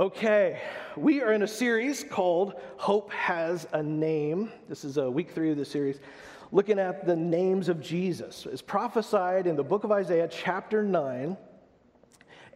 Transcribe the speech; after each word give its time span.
Okay, 0.00 0.58
we 0.96 1.20
are 1.20 1.34
in 1.34 1.42
a 1.42 1.46
series 1.46 2.04
called 2.04 2.54
Hope 2.78 3.12
Has 3.12 3.68
a 3.74 3.82
Name. 3.82 4.50
This 4.66 4.82
is 4.82 4.96
a 4.96 5.10
week 5.10 5.32
three 5.32 5.50
of 5.50 5.58
the 5.58 5.64
series, 5.66 6.00
looking 6.52 6.78
at 6.78 7.04
the 7.04 7.14
names 7.14 7.68
of 7.68 7.82
Jesus. 7.82 8.46
It's 8.50 8.62
prophesied 8.62 9.46
in 9.46 9.56
the 9.56 9.62
book 9.62 9.84
of 9.84 9.92
Isaiah, 9.92 10.26
chapter 10.26 10.82
9. 10.82 11.36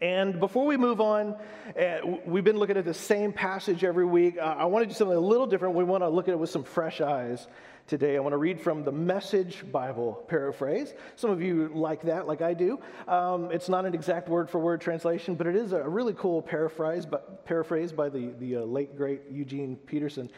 And 0.05 0.39
before 0.39 0.67
we 0.67 0.77
move 0.77 1.01
on, 1.01 1.35
uh, 1.81 1.97
we've 2.27 2.45
been 2.45 2.59
looking 2.59 2.77
at 2.77 2.85
the 2.85 2.93
same 2.93 3.33
passage 3.33 3.85
every 3.85 4.05
week. 4.05 4.37
Uh, 4.37 4.55
I 4.59 4.67
want 4.67 4.83
to 4.83 4.87
do 4.87 4.95
something 4.95 5.17
a 5.17 5.21
little 5.21 5.47
different. 5.47 5.77
We 5.77 5.83
want 5.83 6.03
to 6.03 6.11
look 6.11 6.29
at 6.29 6.33
it 6.33 6.39
with 6.39 6.51
some 6.51 6.63
fresh 6.63 7.01
eyes 7.01 7.47
today. 7.87 8.15
I 8.15 8.21
want 8.21 8.35
to 8.35 8.37
read 8.37 8.61
from 8.61 8.85
the 8.85 8.93
Message 8.93 9.65
Bible 9.73 10.23
paraphrase. 10.29 10.93
Some 11.17 11.31
of 11.31 11.41
you 11.41 11.71
like 11.73 12.03
that, 12.03 12.27
like 12.27 12.43
I 12.43 12.53
do. 12.53 12.81
Um, 13.09 13.51
it's 13.51 13.71
not 13.71 13.87
an 13.87 13.95
exact 13.95 14.29
word 14.29 14.51
for 14.51 14.59
word 14.59 14.83
translation, 14.83 15.37
but 15.37 15.47
it 15.47 15.57
is 15.57 15.73
a 15.73 15.89
really 15.89 16.13
cool 16.13 16.43
paraphrase, 16.43 17.07
but, 17.07 17.47
paraphrase 17.47 17.91
by 17.91 18.11
the, 18.11 18.35
the 18.39 18.57
uh, 18.57 18.61
late, 18.61 18.99
great 18.99 19.23
Eugene 19.31 19.75
Peterson. 19.87 20.31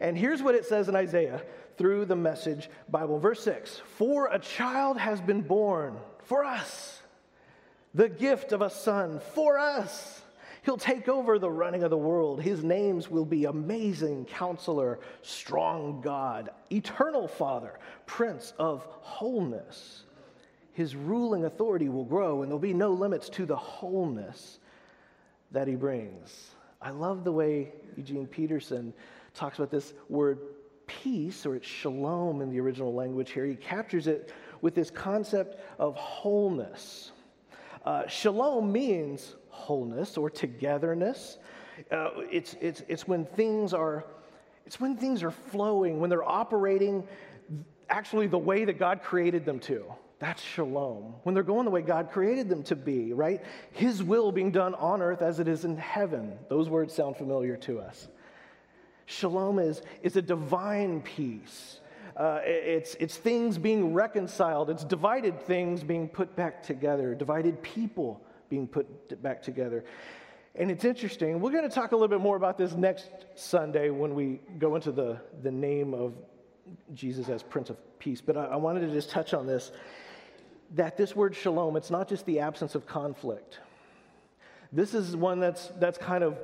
And 0.00 0.18
here's 0.18 0.42
what 0.42 0.56
it 0.56 0.64
says 0.64 0.88
in 0.88 0.96
Isaiah 0.96 1.40
through 1.78 2.06
the 2.06 2.16
Message 2.16 2.70
Bible. 2.88 3.20
Verse 3.20 3.40
6 3.44 3.82
For 3.98 4.32
a 4.32 4.40
child 4.40 4.98
has 4.98 5.20
been 5.20 5.42
born 5.42 5.96
for 6.24 6.44
us, 6.44 7.01
the 7.94 8.08
gift 8.08 8.52
of 8.52 8.62
a 8.62 8.70
son 8.70 9.20
for 9.34 9.58
us. 9.58 10.20
He'll 10.64 10.76
take 10.76 11.08
over 11.08 11.38
the 11.38 11.50
running 11.50 11.82
of 11.82 11.90
the 11.90 11.96
world. 11.96 12.40
His 12.40 12.62
names 12.62 13.10
will 13.10 13.24
be 13.24 13.46
Amazing 13.46 14.26
Counselor, 14.26 15.00
Strong 15.22 16.02
God, 16.02 16.50
Eternal 16.70 17.26
Father, 17.26 17.78
Prince 18.06 18.52
of 18.58 18.86
Wholeness. 19.00 20.04
His 20.72 20.94
ruling 20.94 21.44
authority 21.44 21.88
will 21.88 22.04
grow, 22.04 22.42
and 22.42 22.50
there'll 22.50 22.60
be 22.60 22.72
no 22.72 22.92
limits 22.92 23.28
to 23.30 23.44
the 23.44 23.56
wholeness 23.56 24.58
that 25.50 25.68
he 25.68 25.74
brings. 25.74 26.54
I 26.80 26.90
love 26.90 27.24
the 27.24 27.32
way 27.32 27.72
Eugene 27.96 28.26
Peterson 28.26 28.94
talks 29.34 29.58
about 29.58 29.70
this 29.70 29.92
word 30.08 30.38
peace, 30.86 31.46
or 31.46 31.56
it's 31.56 31.66
shalom 31.66 32.40
in 32.40 32.50
the 32.50 32.60
original 32.60 32.94
language 32.94 33.30
here. 33.32 33.44
He 33.44 33.54
captures 33.54 34.06
it 34.06 34.32
with 34.60 34.74
this 34.74 34.90
concept 34.90 35.60
of 35.78 35.94
wholeness. 35.96 37.11
Uh, 37.84 38.06
shalom 38.06 38.70
means 38.70 39.34
wholeness 39.48 40.16
or 40.16 40.30
togetherness. 40.30 41.38
Uh, 41.90 42.10
it's, 42.30 42.56
it's, 42.60 42.82
it's 42.88 43.08
when 43.08 43.24
things 43.24 43.74
are 43.74 44.04
it's 44.66 44.80
when 44.80 44.96
things 44.96 45.22
are 45.22 45.30
flowing, 45.30 46.00
when 46.00 46.08
they're 46.08 46.22
operating 46.22 47.06
actually 47.88 48.26
the 48.26 48.38
way 48.38 48.64
that 48.64 48.78
God 48.78 49.02
created 49.02 49.44
them 49.44 49.58
to. 49.60 49.84
That's 50.18 50.40
shalom. 50.40 51.14
When 51.24 51.34
they're 51.34 51.42
going 51.42 51.64
the 51.64 51.70
way 51.70 51.82
God 51.82 52.10
created 52.12 52.48
them 52.48 52.62
to 52.64 52.76
be, 52.76 53.12
right? 53.12 53.42
His 53.72 54.02
will 54.02 54.30
being 54.30 54.52
done 54.52 54.74
on 54.76 55.02
earth 55.02 55.20
as 55.20 55.40
it 55.40 55.48
is 55.48 55.64
in 55.64 55.76
heaven. 55.76 56.38
Those 56.48 56.68
words 56.68 56.94
sound 56.94 57.16
familiar 57.16 57.56
to 57.58 57.80
us. 57.80 58.06
Shalom 59.06 59.58
is, 59.58 59.82
is 60.02 60.16
a 60.16 60.22
divine 60.22 61.02
peace. 61.02 61.80
Uh, 62.16 62.40
it's, 62.44 62.94
it's 62.96 63.16
things 63.16 63.58
being 63.58 63.94
reconciled. 63.94 64.70
It's 64.70 64.84
divided 64.84 65.40
things 65.40 65.82
being 65.82 66.08
put 66.08 66.36
back 66.36 66.62
together, 66.62 67.14
divided 67.14 67.62
people 67.62 68.22
being 68.48 68.66
put 68.66 69.22
back 69.22 69.42
together. 69.42 69.84
And 70.54 70.70
it's 70.70 70.84
interesting. 70.84 71.40
We're 71.40 71.52
going 71.52 71.68
to 71.68 71.74
talk 71.74 71.92
a 71.92 71.96
little 71.96 72.08
bit 72.08 72.20
more 72.20 72.36
about 72.36 72.58
this 72.58 72.72
next 72.72 73.08
Sunday 73.34 73.88
when 73.88 74.14
we 74.14 74.40
go 74.58 74.76
into 74.76 74.92
the, 74.92 75.18
the 75.42 75.50
name 75.50 75.94
of 75.94 76.14
Jesus 76.92 77.28
as 77.30 77.42
Prince 77.42 77.70
of 77.70 77.98
Peace. 77.98 78.20
But 78.20 78.36
I, 78.36 78.44
I 78.44 78.56
wanted 78.56 78.80
to 78.80 78.92
just 78.92 79.10
touch 79.10 79.32
on 79.32 79.46
this 79.46 79.72
that 80.74 80.96
this 80.96 81.14
word 81.14 81.36
shalom, 81.36 81.76
it's 81.76 81.90
not 81.90 82.08
just 82.08 82.24
the 82.24 82.40
absence 82.40 82.74
of 82.74 82.86
conflict. 82.86 83.58
This 84.72 84.94
is 84.94 85.14
one 85.14 85.38
that's, 85.38 85.68
that's 85.78 85.98
kind 85.98 86.24
of 86.24 86.38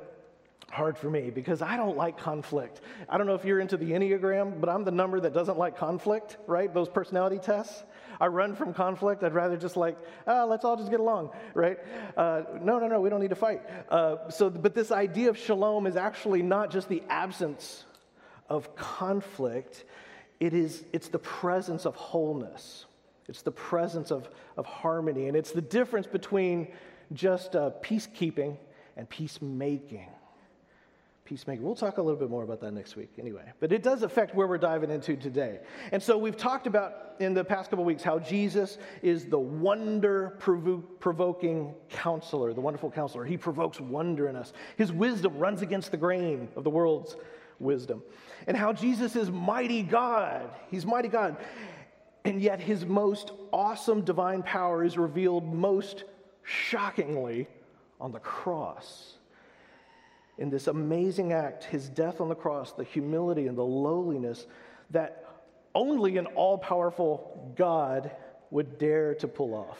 hard 0.69 0.97
for 0.97 1.09
me 1.09 1.29
because 1.29 1.61
I 1.61 1.77
don't 1.77 1.97
like 1.97 2.17
conflict. 2.17 2.81
I 3.07 3.17
don't 3.17 3.27
know 3.27 3.35
if 3.35 3.45
you're 3.45 3.59
into 3.59 3.77
the 3.77 3.91
Enneagram, 3.91 4.59
but 4.59 4.69
I'm 4.69 4.83
the 4.83 4.91
number 4.91 5.19
that 5.19 5.33
doesn't 5.33 5.57
like 5.57 5.77
conflict, 5.77 6.37
right? 6.47 6.73
Those 6.73 6.89
personality 6.89 7.39
tests. 7.39 7.83
I 8.19 8.27
run 8.27 8.55
from 8.55 8.73
conflict. 8.73 9.23
I'd 9.23 9.33
rather 9.33 9.57
just 9.57 9.77
like, 9.77 9.97
ah, 10.27 10.43
let's 10.43 10.65
all 10.65 10.75
just 10.75 10.91
get 10.91 10.99
along, 10.99 11.31
right? 11.53 11.79
Uh, 12.15 12.43
no, 12.61 12.79
no, 12.79 12.87
no, 12.87 12.99
we 13.01 13.09
don't 13.09 13.21
need 13.21 13.29
to 13.29 13.35
fight. 13.35 13.61
Uh, 13.89 14.29
so, 14.29 14.49
but 14.49 14.75
this 14.75 14.91
idea 14.91 15.29
of 15.29 15.37
shalom 15.37 15.87
is 15.87 15.95
actually 15.95 16.41
not 16.41 16.71
just 16.71 16.89
the 16.89 17.01
absence 17.09 17.85
of 18.49 18.75
conflict. 18.75 19.85
It 20.39 20.53
is, 20.53 20.83
it's 20.93 21.07
the 21.07 21.19
presence 21.19 21.85
of 21.85 21.95
wholeness. 21.95 22.85
It's 23.27 23.41
the 23.41 23.51
presence 23.51 24.11
of, 24.11 24.29
of 24.57 24.65
harmony. 24.65 25.27
And 25.27 25.37
it's 25.37 25.51
the 25.51 25.61
difference 25.61 26.07
between 26.07 26.69
just 27.13 27.55
uh, 27.55 27.71
peacekeeping 27.81 28.57
and 28.97 29.09
peacemaking 29.09 30.09
peacemaker. 31.29 31.61
We'll 31.61 31.75
talk 31.75 31.99
a 31.99 32.01
little 32.01 32.19
bit 32.19 32.31
more 32.31 32.43
about 32.43 32.59
that 32.61 32.71
next 32.71 32.95
week 32.95 33.11
anyway. 33.19 33.43
But 33.59 33.71
it 33.71 33.83
does 33.83 34.01
affect 34.01 34.33
where 34.33 34.47
we're 34.47 34.57
diving 34.57 34.89
into 34.89 35.15
today. 35.15 35.59
And 35.91 36.01
so 36.01 36.17
we've 36.17 36.35
talked 36.35 36.65
about 36.65 37.13
in 37.19 37.35
the 37.35 37.43
past 37.43 37.69
couple 37.69 37.85
weeks 37.85 38.01
how 38.01 38.17
Jesus 38.17 38.79
is 39.03 39.27
the 39.27 39.37
wonder 39.37 40.35
provoking 40.39 41.75
counselor, 41.89 42.51
the 42.55 42.61
wonderful 42.61 42.89
counselor. 42.89 43.25
He 43.25 43.37
provokes 43.37 43.79
wonder 43.79 44.27
in 44.27 44.35
us. 44.35 44.53
His 44.75 44.91
wisdom 44.91 45.37
runs 45.37 45.61
against 45.61 45.91
the 45.91 45.97
grain 45.97 46.49
of 46.55 46.63
the 46.63 46.71
world's 46.71 47.15
wisdom. 47.59 48.01
And 48.47 48.57
how 48.57 48.73
Jesus 48.73 49.15
is 49.15 49.29
mighty 49.29 49.83
God. 49.83 50.49
He's 50.71 50.85
mighty 50.85 51.09
God. 51.09 51.37
And 52.25 52.41
yet 52.41 52.59
his 52.59 52.87
most 52.87 53.33
awesome 53.53 54.01
divine 54.01 54.41
power 54.41 54.83
is 54.83 54.97
revealed 54.97 55.45
most 55.45 56.05
shockingly 56.43 57.47
on 58.01 58.11
the 58.11 58.19
cross 58.19 59.18
in 60.39 60.49
this 60.49 60.67
amazing 60.67 61.33
act, 61.33 61.65
his 61.65 61.89
death 61.89 62.21
on 62.21 62.29
the 62.29 62.35
cross, 62.35 62.71
the 62.71 62.85
humility 62.85 63.47
and 63.47 63.57
the 63.57 63.63
lowliness 63.63 64.47
that 64.89 65.25
only 65.75 66.17
an 66.17 66.25
all 66.27 66.57
powerful 66.57 67.53
God 67.57 68.09
would 68.49 68.79
dare 68.79 69.13
to 69.15 69.27
pull 69.27 69.53
off. 69.53 69.77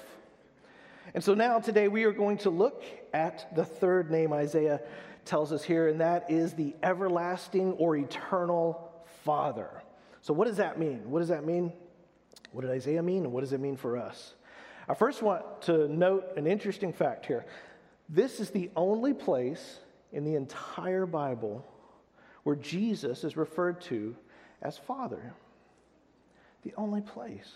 And 1.13 1.23
so 1.23 1.33
now, 1.33 1.59
today, 1.59 1.87
we 1.87 2.03
are 2.03 2.11
going 2.11 2.37
to 2.39 2.49
look 2.49 2.83
at 3.13 3.55
the 3.55 3.63
third 3.63 4.11
name 4.11 4.33
Isaiah 4.33 4.81
tells 5.23 5.53
us 5.53 5.63
here, 5.63 5.87
and 5.87 6.01
that 6.01 6.29
is 6.29 6.53
the 6.53 6.75
everlasting 6.83 7.71
or 7.73 7.95
eternal 7.95 8.91
Father. 9.23 9.69
So, 10.21 10.33
what 10.33 10.45
does 10.45 10.57
that 10.57 10.77
mean? 10.77 11.09
What 11.09 11.19
does 11.19 11.29
that 11.29 11.45
mean? 11.45 11.71
What 12.51 12.61
did 12.61 12.71
Isaiah 12.71 13.01
mean, 13.01 13.23
and 13.23 13.31
what 13.31 13.41
does 13.41 13.53
it 13.53 13.61
mean 13.61 13.77
for 13.77 13.97
us? 13.97 14.33
I 14.89 14.93
first 14.93 15.21
want 15.21 15.61
to 15.63 15.87
note 15.87 16.33
an 16.35 16.45
interesting 16.45 16.91
fact 16.91 17.25
here. 17.25 17.45
This 18.09 18.39
is 18.39 18.49
the 18.49 18.69
only 18.75 19.13
place 19.13 19.79
in 20.11 20.23
the 20.23 20.35
entire 20.35 21.05
Bible 21.05 21.65
where 22.43 22.55
Jesus 22.55 23.23
is 23.23 23.37
referred 23.37 23.81
to 23.81 24.15
as 24.61 24.77
Father. 24.77 25.33
The 26.63 26.73
only 26.75 27.01
place. 27.01 27.51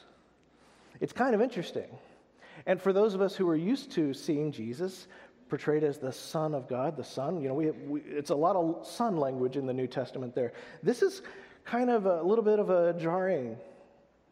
It's 1.00 1.14
kind 1.14 1.36
of 1.36 1.42
interesting. 1.42 1.88
And 2.66 2.82
for 2.82 2.94
those 2.94 3.14
of 3.14 3.22
us 3.22 3.36
who 3.36 3.50
are 3.50 3.56
used 3.56 3.92
to 3.94 4.14
seeing 4.14 4.52
Jesus 4.52 5.08
portrayed 5.50 5.84
as 5.84 5.98
the 5.98 6.12
Son 6.12 6.54
of 6.54 6.68
God, 6.68 6.96
the 6.96 7.04
Son, 7.04 7.42
you 7.42 7.48
know, 7.48 7.54
we, 7.54 7.72
we, 7.72 8.02
it's 8.02 8.30
a 8.30 8.36
lot 8.36 8.56
of 8.56 8.88
Son 8.88 9.18
language 9.18 9.58
in 9.58 9.66
the 9.66 9.74
New 9.74 9.88
Testament 9.88 10.34
there. 10.34 10.54
This 10.82 11.02
is 11.02 11.22
kind 11.66 11.90
of 11.90 12.06
a 12.06 12.22
little 12.22 12.44
bit 12.44 12.60
of 12.60 12.70
a 12.70 12.94
jarring 12.94 13.58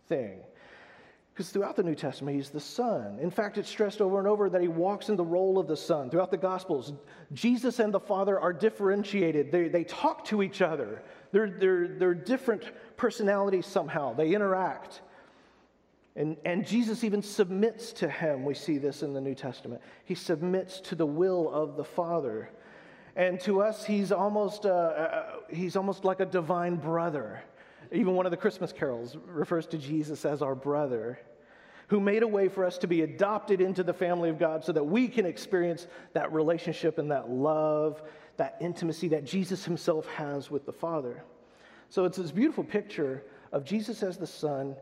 thing. 0.07 0.39
Because 1.33 1.49
throughout 1.49 1.77
the 1.77 1.83
New 1.83 1.95
Testament, 1.95 2.35
he's 2.35 2.49
the 2.49 2.59
Son. 2.59 3.17
In 3.21 3.31
fact, 3.31 3.57
it's 3.57 3.69
stressed 3.69 4.01
over 4.01 4.19
and 4.19 4.27
over 4.27 4.49
that 4.49 4.61
he 4.61 4.67
walks 4.67 5.07
in 5.07 5.15
the 5.15 5.23
role 5.23 5.57
of 5.57 5.67
the 5.67 5.77
Son. 5.77 6.09
Throughout 6.09 6.29
the 6.29 6.37
Gospels, 6.37 6.93
Jesus 7.31 7.79
and 7.79 7.93
the 7.93 7.99
Father 7.99 8.37
are 8.39 8.51
differentiated. 8.51 9.51
They, 9.51 9.69
they 9.69 9.85
talk 9.85 10.25
to 10.25 10.43
each 10.43 10.61
other, 10.61 11.01
they're, 11.31 11.49
they're, 11.49 11.87
they're 11.87 12.13
different 12.13 12.65
personalities 12.97 13.65
somehow, 13.65 14.13
they 14.13 14.33
interact. 14.33 15.01
And, 16.17 16.35
and 16.43 16.67
Jesus 16.67 17.05
even 17.05 17.21
submits 17.21 17.93
to 17.93 18.09
him. 18.09 18.43
We 18.43 18.53
see 18.53 18.77
this 18.77 19.01
in 19.01 19.13
the 19.13 19.21
New 19.21 19.33
Testament. 19.33 19.81
He 20.03 20.15
submits 20.15 20.81
to 20.81 20.95
the 20.95 21.05
will 21.05 21.49
of 21.49 21.77
the 21.77 21.85
Father. 21.85 22.49
And 23.15 23.39
to 23.41 23.61
us, 23.61 23.85
he's 23.85 24.11
almost, 24.11 24.65
uh, 24.65 24.69
uh, 24.69 25.25
he's 25.49 25.77
almost 25.77 26.03
like 26.03 26.19
a 26.19 26.25
divine 26.25 26.75
brother. 26.75 27.41
Even 27.91 28.15
one 28.15 28.25
of 28.25 28.31
the 28.31 28.37
Christmas 28.37 28.71
carols 28.71 29.17
refers 29.25 29.67
to 29.67 29.77
Jesus 29.77 30.23
as 30.23 30.41
our 30.41 30.55
brother, 30.55 31.19
who 31.87 31.99
made 31.99 32.23
a 32.23 32.27
way 32.27 32.47
for 32.47 32.65
us 32.65 32.77
to 32.77 32.87
be 32.87 33.01
adopted 33.01 33.59
into 33.59 33.83
the 33.83 33.93
family 33.93 34.29
of 34.29 34.39
God 34.39 34.63
so 34.63 34.71
that 34.71 34.83
we 34.83 35.09
can 35.09 35.25
experience 35.25 35.87
that 36.13 36.31
relationship 36.31 36.97
and 36.97 37.11
that 37.11 37.29
love, 37.29 38.01
that 38.37 38.55
intimacy 38.61 39.09
that 39.09 39.25
Jesus 39.25 39.65
himself 39.65 40.05
has 40.07 40.49
with 40.49 40.65
the 40.65 40.71
Father. 40.71 41.23
So 41.89 42.05
it's 42.05 42.17
this 42.17 42.31
beautiful 42.31 42.63
picture 42.63 43.23
of 43.51 43.65
Jesus 43.65 44.03
as 44.03 44.17
the 44.17 44.25
Son, 44.25 44.77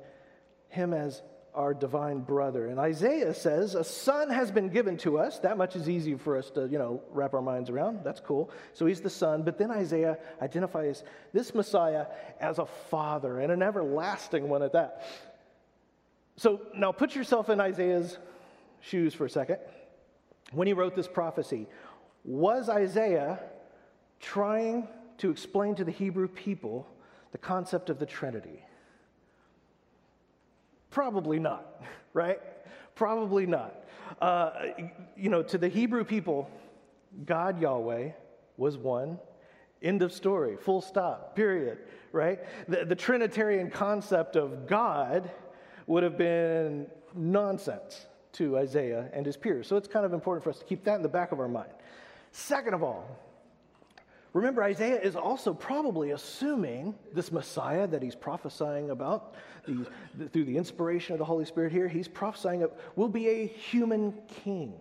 Him 0.67 0.93
as 0.93 1.23
our 1.53 1.73
divine 1.73 2.19
brother. 2.19 2.67
And 2.67 2.79
Isaiah 2.79 3.33
says, 3.33 3.75
A 3.75 3.83
son 3.83 4.29
has 4.29 4.51
been 4.51 4.69
given 4.69 4.97
to 4.97 5.17
us. 5.17 5.39
That 5.39 5.57
much 5.57 5.75
is 5.75 5.89
easy 5.89 6.15
for 6.15 6.37
us 6.37 6.49
to, 6.51 6.67
you 6.67 6.77
know, 6.77 7.01
wrap 7.11 7.33
our 7.33 7.41
minds 7.41 7.69
around. 7.69 8.03
That's 8.03 8.19
cool. 8.19 8.51
So 8.73 8.85
he's 8.85 9.01
the 9.01 9.09
son. 9.09 9.43
But 9.43 9.57
then 9.57 9.71
Isaiah 9.71 10.17
identifies 10.41 11.03
this 11.33 11.53
Messiah 11.53 12.05
as 12.39 12.59
a 12.59 12.65
father 12.65 13.39
and 13.39 13.51
an 13.51 13.61
everlasting 13.61 14.47
one 14.47 14.63
at 14.63 14.73
that. 14.73 15.03
So 16.37 16.61
now 16.73 16.91
put 16.91 17.15
yourself 17.15 17.49
in 17.49 17.59
Isaiah's 17.59 18.17
shoes 18.81 19.13
for 19.13 19.25
a 19.25 19.29
second. 19.29 19.57
When 20.51 20.67
he 20.67 20.73
wrote 20.73 20.95
this 20.95 21.07
prophecy, 21.07 21.67
was 22.23 22.69
Isaiah 22.69 23.39
trying 24.19 24.87
to 25.17 25.31
explain 25.31 25.75
to 25.75 25.83
the 25.83 25.91
Hebrew 25.91 26.27
people 26.27 26.87
the 27.31 27.37
concept 27.37 27.89
of 27.89 27.99
the 27.99 28.05
Trinity? 28.05 28.63
Probably 30.89 31.39
not, 31.39 31.83
right? 32.13 32.39
Probably 32.95 33.45
not. 33.45 33.75
Uh, 34.21 34.51
you 35.15 35.29
know, 35.29 35.43
to 35.43 35.57
the 35.57 35.67
Hebrew 35.67 36.03
people, 36.03 36.49
God 37.25 37.61
Yahweh 37.61 38.11
was 38.57 38.77
one. 38.77 39.19
End 39.81 40.01
of 40.01 40.11
story, 40.11 40.57
full 40.57 40.81
stop, 40.81 41.35
period, 41.35 41.77
right? 42.11 42.39
The, 42.67 42.83
the 42.83 42.95
Trinitarian 42.95 43.69
concept 43.69 44.35
of 44.35 44.67
God 44.67 45.31
would 45.87 46.03
have 46.03 46.17
been 46.17 46.87
nonsense 47.15 48.05
to 48.33 48.57
Isaiah 48.57 49.09
and 49.13 49.25
his 49.25 49.37
peers. 49.37 49.67
So 49.67 49.77
it's 49.77 49.87
kind 49.87 50.05
of 50.05 50.13
important 50.13 50.43
for 50.43 50.49
us 50.49 50.59
to 50.59 50.65
keep 50.65 50.83
that 50.83 50.95
in 50.95 51.01
the 51.01 51.09
back 51.09 51.31
of 51.31 51.39
our 51.39 51.47
mind. 51.47 51.71
Second 52.31 52.73
of 52.73 52.83
all, 52.83 53.05
remember, 54.33 54.63
Isaiah 54.63 54.99
is 54.99 55.15
also 55.15 55.53
probably 55.53 56.11
assuming 56.11 56.95
this 57.13 57.31
Messiah 57.31 57.87
that 57.87 58.01
he's 58.01 58.15
prophesying 58.15 58.91
about 58.91 59.35
the, 59.65 59.85
through 60.29 60.45
the 60.45 60.57
inspiration 60.57 61.13
of 61.13 61.19
the 61.19 61.25
Holy 61.25 61.45
Spirit 61.45 61.71
here, 61.71 61.87
he's 61.87 62.07
prophesying 62.07 62.61
it 62.61 62.71
will 62.95 63.09
be 63.09 63.27
a 63.27 63.47
human 63.47 64.13
king, 64.27 64.73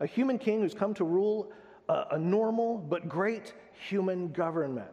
a 0.00 0.06
human 0.06 0.38
king 0.38 0.60
who's 0.60 0.74
come 0.74 0.94
to 0.94 1.04
rule 1.04 1.52
a, 1.88 2.06
a 2.12 2.18
normal 2.18 2.78
but 2.78 3.08
great 3.08 3.54
human 3.72 4.30
government. 4.32 4.88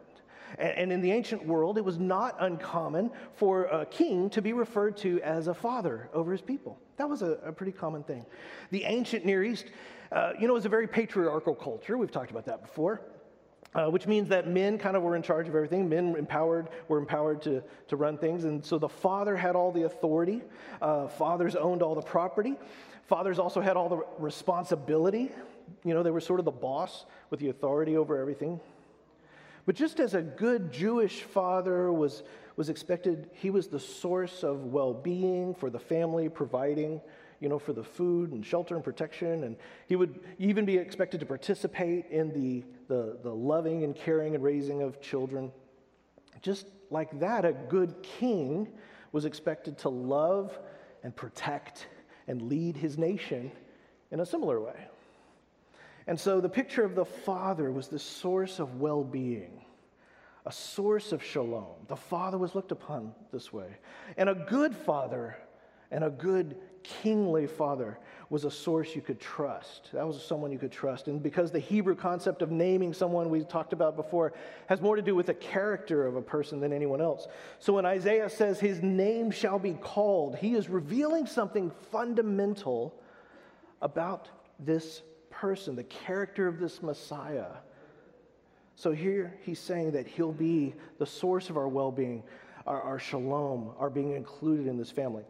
And, 0.58 0.70
and 0.70 0.92
in 0.92 1.00
the 1.00 1.12
ancient 1.12 1.46
world, 1.46 1.78
it 1.78 1.84
was 1.84 1.98
not 1.98 2.36
uncommon 2.40 3.10
for 3.34 3.64
a 3.64 3.86
king 3.86 4.30
to 4.30 4.42
be 4.42 4.52
referred 4.52 4.96
to 4.98 5.20
as 5.22 5.46
a 5.46 5.54
father 5.54 6.08
over 6.12 6.32
his 6.32 6.42
people. 6.42 6.78
That 6.96 7.08
was 7.08 7.22
a, 7.22 7.38
a 7.44 7.52
pretty 7.52 7.72
common 7.72 8.02
thing. 8.02 8.26
The 8.70 8.84
ancient 8.84 9.24
Near 9.24 9.44
East, 9.44 9.66
uh, 10.12 10.32
you 10.38 10.46
know, 10.46 10.54
was 10.54 10.66
a 10.66 10.68
very 10.68 10.86
patriarchal 10.88 11.54
culture. 11.54 11.96
We've 11.96 12.10
talked 12.10 12.30
about 12.30 12.46
that 12.46 12.62
before. 12.62 13.02
Uh, 13.72 13.86
which 13.86 14.08
means 14.08 14.28
that 14.28 14.48
men 14.48 14.78
kind 14.78 14.96
of 14.96 15.02
were 15.02 15.14
in 15.14 15.22
charge 15.22 15.46
of 15.46 15.54
everything. 15.54 15.88
Men 15.88 16.16
empowered 16.16 16.68
were 16.88 16.98
empowered 16.98 17.40
to, 17.42 17.62
to 17.86 17.96
run 17.96 18.18
things. 18.18 18.42
And 18.42 18.64
so 18.64 18.78
the 18.78 18.88
father 18.88 19.36
had 19.36 19.54
all 19.54 19.70
the 19.70 19.84
authority. 19.84 20.42
Uh, 20.82 21.06
fathers 21.06 21.54
owned 21.54 21.80
all 21.80 21.94
the 21.94 22.02
property. 22.02 22.56
Fathers 23.06 23.38
also 23.38 23.60
had 23.60 23.76
all 23.76 23.88
the 23.88 24.02
responsibility. 24.18 25.30
You 25.84 25.94
know, 25.94 26.02
they 26.02 26.10
were 26.10 26.20
sort 26.20 26.40
of 26.40 26.44
the 26.44 26.50
boss 26.50 27.04
with 27.30 27.38
the 27.38 27.48
authority 27.48 27.96
over 27.96 28.18
everything. 28.18 28.58
But 29.66 29.76
just 29.76 30.00
as 30.00 30.14
a 30.14 30.22
good 30.22 30.72
Jewish 30.72 31.22
father 31.22 31.92
was, 31.92 32.24
was 32.56 32.70
expected, 32.70 33.30
he 33.34 33.50
was 33.50 33.68
the 33.68 33.78
source 33.78 34.42
of 34.42 34.66
well 34.66 34.92
being 34.92 35.54
for 35.54 35.70
the 35.70 35.78
family, 35.78 36.28
providing 36.28 37.00
you 37.40 37.48
know, 37.48 37.58
for 37.58 37.72
the 37.72 37.82
food 37.82 38.32
and 38.32 38.44
shelter 38.44 38.74
and 38.74 38.84
protection. 38.84 39.44
And 39.44 39.56
he 39.86 39.96
would 39.96 40.20
even 40.38 40.64
be 40.64 40.76
expected 40.76 41.20
to 41.20 41.26
participate 41.26 42.06
in 42.10 42.32
the, 42.32 42.64
the, 42.86 43.18
the 43.22 43.34
loving 43.34 43.82
and 43.82 43.96
caring 43.96 44.34
and 44.34 44.44
raising 44.44 44.82
of 44.82 45.00
children. 45.00 45.50
Just 46.42 46.66
like 46.90 47.18
that, 47.20 47.44
a 47.44 47.52
good 47.52 48.02
king 48.02 48.68
was 49.12 49.24
expected 49.24 49.78
to 49.78 49.88
love 49.88 50.58
and 51.02 51.16
protect 51.16 51.88
and 52.28 52.42
lead 52.42 52.76
his 52.76 52.98
nation 52.98 53.50
in 54.10 54.20
a 54.20 54.26
similar 54.26 54.60
way. 54.60 54.86
And 56.06 56.18
so 56.18 56.40
the 56.40 56.48
picture 56.48 56.84
of 56.84 56.94
the 56.94 57.04
Father 57.04 57.70
was 57.72 57.88
the 57.88 57.98
source 57.98 58.58
of 58.58 58.80
well 58.80 59.04
being, 59.04 59.64
a 60.44 60.52
source 60.52 61.12
of 61.12 61.22
shalom. 61.22 61.86
The 61.88 61.96
Father 61.96 62.38
was 62.38 62.54
looked 62.54 62.72
upon 62.72 63.14
this 63.32 63.52
way. 63.52 63.76
And 64.16 64.28
a 64.28 64.34
good 64.34 64.74
Father 64.74 65.36
and 65.90 66.04
a 66.04 66.10
good 66.10 66.56
kingly 66.82 67.46
father 67.46 67.98
was 68.30 68.44
a 68.44 68.50
source 68.50 68.94
you 68.94 69.02
could 69.02 69.20
trust. 69.20 69.90
That 69.92 70.06
was 70.06 70.22
someone 70.22 70.52
you 70.52 70.58
could 70.58 70.70
trust. 70.70 71.08
And 71.08 71.20
because 71.20 71.50
the 71.50 71.58
Hebrew 71.58 71.96
concept 71.96 72.42
of 72.42 72.50
naming 72.50 72.94
someone 72.94 73.28
we 73.28 73.42
talked 73.42 73.72
about 73.72 73.96
before 73.96 74.32
has 74.68 74.80
more 74.80 74.94
to 74.94 75.02
do 75.02 75.16
with 75.16 75.26
the 75.26 75.34
character 75.34 76.06
of 76.06 76.14
a 76.14 76.22
person 76.22 76.60
than 76.60 76.72
anyone 76.72 77.00
else. 77.00 77.26
So 77.58 77.72
when 77.72 77.84
Isaiah 77.84 78.30
says 78.30 78.60
his 78.60 78.82
name 78.82 79.32
shall 79.32 79.58
be 79.58 79.74
called, 79.74 80.36
he 80.36 80.54
is 80.54 80.68
revealing 80.68 81.26
something 81.26 81.72
fundamental 81.90 82.94
about 83.82 84.28
this 84.60 85.02
person, 85.30 85.74
the 85.74 85.84
character 85.84 86.46
of 86.46 86.60
this 86.60 86.82
Messiah. 86.82 87.48
So 88.76 88.92
here 88.92 89.34
he's 89.42 89.58
saying 89.58 89.90
that 89.92 90.06
he'll 90.06 90.32
be 90.32 90.74
the 90.98 91.06
source 91.06 91.50
of 91.50 91.56
our 91.56 91.68
well 91.68 91.90
being, 91.90 92.22
our, 92.66 92.80
our 92.80 92.98
shalom, 93.00 93.72
our 93.78 93.90
being 93.90 94.12
included 94.12 94.68
in 94.68 94.78
this 94.78 94.90
family. 94.90 95.24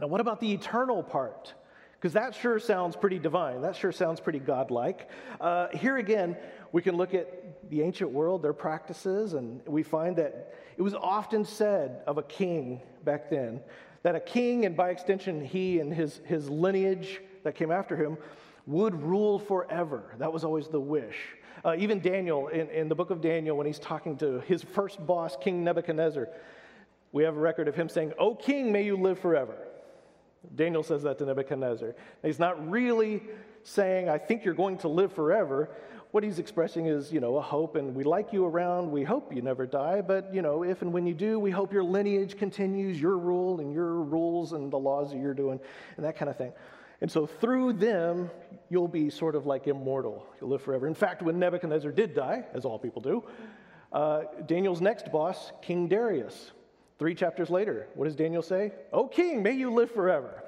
Now, 0.00 0.06
what 0.06 0.20
about 0.20 0.40
the 0.40 0.52
eternal 0.52 1.02
part? 1.02 1.54
Because 1.92 2.14
that 2.14 2.34
sure 2.34 2.58
sounds 2.58 2.96
pretty 2.96 3.18
divine. 3.18 3.62
That 3.62 3.76
sure 3.76 3.92
sounds 3.92 4.18
pretty 4.20 4.40
godlike. 4.40 5.08
Uh, 5.40 5.68
here 5.68 5.98
again, 5.98 6.36
we 6.72 6.82
can 6.82 6.96
look 6.96 7.14
at 7.14 7.70
the 7.70 7.82
ancient 7.82 8.10
world, 8.10 8.42
their 8.42 8.52
practices, 8.52 9.34
and 9.34 9.60
we 9.66 9.82
find 9.82 10.16
that 10.16 10.54
it 10.76 10.82
was 10.82 10.94
often 10.94 11.44
said 11.44 12.02
of 12.06 12.18
a 12.18 12.22
king 12.22 12.80
back 13.04 13.30
then 13.30 13.60
that 14.02 14.16
a 14.16 14.20
king, 14.20 14.64
and 14.66 14.76
by 14.76 14.90
extension, 14.90 15.44
he 15.44 15.78
and 15.78 15.92
his, 15.92 16.20
his 16.24 16.50
lineage 16.50 17.20
that 17.44 17.54
came 17.54 17.70
after 17.70 17.96
him, 17.96 18.16
would 18.66 19.00
rule 19.00 19.38
forever. 19.38 20.14
That 20.18 20.32
was 20.32 20.44
always 20.44 20.68
the 20.68 20.80
wish. 20.80 21.16
Uh, 21.64 21.76
even 21.78 22.00
Daniel, 22.00 22.48
in, 22.48 22.68
in 22.70 22.88
the 22.88 22.94
book 22.94 23.10
of 23.10 23.20
Daniel, 23.20 23.56
when 23.56 23.66
he's 23.66 23.78
talking 23.78 24.16
to 24.18 24.40
his 24.40 24.62
first 24.62 25.04
boss, 25.06 25.36
King 25.40 25.62
Nebuchadnezzar, 25.62 26.28
we 27.12 27.22
have 27.24 27.36
a 27.36 27.40
record 27.40 27.68
of 27.68 27.76
him 27.76 27.88
saying, 27.88 28.12
O 28.18 28.34
king, 28.34 28.72
may 28.72 28.82
you 28.82 28.96
live 28.96 29.18
forever. 29.18 29.56
Daniel 30.54 30.82
says 30.82 31.02
that 31.04 31.18
to 31.18 31.26
Nebuchadnezzar. 31.26 31.94
He's 32.22 32.38
not 32.38 32.70
really 32.70 33.22
saying, 33.62 34.08
I 34.08 34.18
think 34.18 34.44
you're 34.44 34.54
going 34.54 34.78
to 34.78 34.88
live 34.88 35.12
forever. 35.12 35.70
What 36.10 36.24
he's 36.24 36.38
expressing 36.38 36.86
is, 36.86 37.10
you 37.10 37.20
know, 37.20 37.36
a 37.38 37.40
hope, 37.40 37.76
and 37.76 37.94
we 37.94 38.04
like 38.04 38.32
you 38.32 38.44
around. 38.44 38.90
We 38.90 39.02
hope 39.02 39.34
you 39.34 39.40
never 39.40 39.66
die, 39.66 40.02
but, 40.02 40.34
you 40.34 40.42
know, 40.42 40.62
if 40.62 40.82
and 40.82 40.92
when 40.92 41.06
you 41.06 41.14
do, 41.14 41.38
we 41.38 41.50
hope 41.50 41.72
your 41.72 41.84
lineage 41.84 42.36
continues, 42.36 43.00
your 43.00 43.16
rule 43.16 43.60
and 43.60 43.72
your 43.72 43.94
rules 43.94 44.52
and 44.52 44.70
the 44.70 44.78
laws 44.78 45.12
that 45.12 45.18
you're 45.18 45.32
doing, 45.32 45.58
and 45.96 46.04
that 46.04 46.16
kind 46.16 46.28
of 46.28 46.36
thing. 46.36 46.52
And 47.00 47.10
so 47.10 47.26
through 47.26 47.74
them, 47.74 48.30
you'll 48.68 48.88
be 48.88 49.10
sort 49.10 49.34
of 49.34 49.46
like 49.46 49.66
immortal. 49.68 50.26
You'll 50.40 50.50
live 50.50 50.62
forever. 50.62 50.86
In 50.86 50.94
fact, 50.94 51.22
when 51.22 51.38
Nebuchadnezzar 51.38 51.92
did 51.92 52.14
die, 52.14 52.44
as 52.52 52.64
all 52.64 52.78
people 52.78 53.00
do, 53.00 53.24
uh, 53.92 54.22
Daniel's 54.46 54.80
next 54.80 55.10
boss, 55.10 55.50
King 55.62 55.88
Darius, 55.88 56.52
Three 57.02 57.16
chapters 57.16 57.50
later, 57.50 57.88
what 57.94 58.04
does 58.04 58.14
Daniel 58.14 58.42
say? 58.42 58.70
Oh, 58.92 59.08
king, 59.08 59.42
may 59.42 59.54
you 59.54 59.72
live 59.72 59.90
forever. 59.90 60.44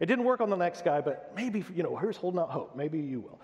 It 0.00 0.06
didn't 0.06 0.24
work 0.24 0.40
on 0.40 0.48
the 0.48 0.56
next 0.56 0.82
guy, 0.82 1.02
but 1.02 1.32
maybe, 1.36 1.62
you 1.74 1.82
know, 1.82 1.96
here's 1.96 2.16
holding 2.16 2.40
out 2.40 2.48
hope. 2.48 2.74
Maybe 2.74 2.98
you 2.98 3.20
will. 3.20 3.38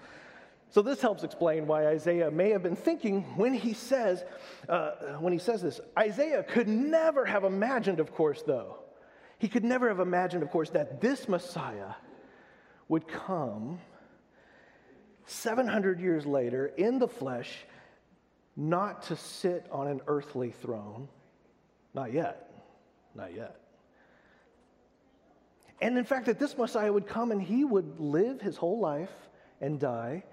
So 0.70 0.80
this 0.80 1.02
helps 1.02 1.24
explain 1.24 1.66
why 1.66 1.86
Isaiah 1.88 2.30
may 2.30 2.48
have 2.52 2.62
been 2.62 2.74
thinking 2.74 3.20
when 3.36 3.52
he 3.52 3.74
says, 3.74 4.24
uh, 4.66 4.92
when 5.20 5.34
he 5.34 5.38
says 5.38 5.60
this. 5.60 5.78
Isaiah 5.98 6.42
could 6.42 6.66
never 6.66 7.26
have 7.26 7.44
imagined, 7.44 8.00
of 8.00 8.14
course, 8.14 8.42
though. 8.46 8.78
He 9.36 9.48
could 9.48 9.62
never 9.62 9.88
have 9.88 10.00
imagined, 10.00 10.42
of 10.42 10.50
course, 10.50 10.70
that 10.70 11.02
this 11.02 11.28
Messiah 11.28 11.92
would 12.88 13.06
come 13.06 13.78
700 15.26 16.00
years 16.00 16.24
later 16.24 16.68
in 16.78 16.98
the 16.98 17.08
flesh, 17.08 17.66
not 18.56 19.02
to 19.02 19.16
sit 19.16 19.66
on 19.70 19.86
an 19.86 20.00
earthly 20.06 20.50
throne, 20.50 21.10
not 21.92 22.10
yet, 22.10 22.52
not 23.14 23.34
yet. 23.34 23.56
And 25.80 25.98
in 25.98 26.04
fact, 26.04 26.26
that 26.26 26.38
this 26.38 26.56
Messiah 26.56 26.92
would 26.92 27.06
come 27.06 27.30
and 27.30 27.42
he 27.42 27.64
would 27.64 28.00
live 28.00 28.40
his 28.40 28.56
whole 28.56 28.80
life 28.80 29.10
and 29.60 29.78
die, 29.78 30.24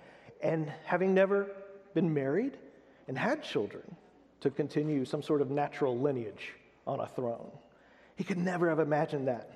and 0.42 0.72
having 0.86 1.14
never 1.14 1.48
been 1.94 2.14
married 2.14 2.58
and 3.08 3.18
had 3.18 3.44
children, 3.44 3.96
to 4.42 4.50
continue 4.50 5.06
some 5.06 5.22
sort 5.22 5.42
of 5.42 5.50
natural 5.50 5.98
lineage 5.98 6.54
on 6.86 7.00
a 7.00 7.08
throne. 7.08 7.52
He 8.16 8.24
could 8.24 8.38
never 8.38 8.70
have 8.70 8.80
imagined 8.80 9.28
that. 9.28 9.50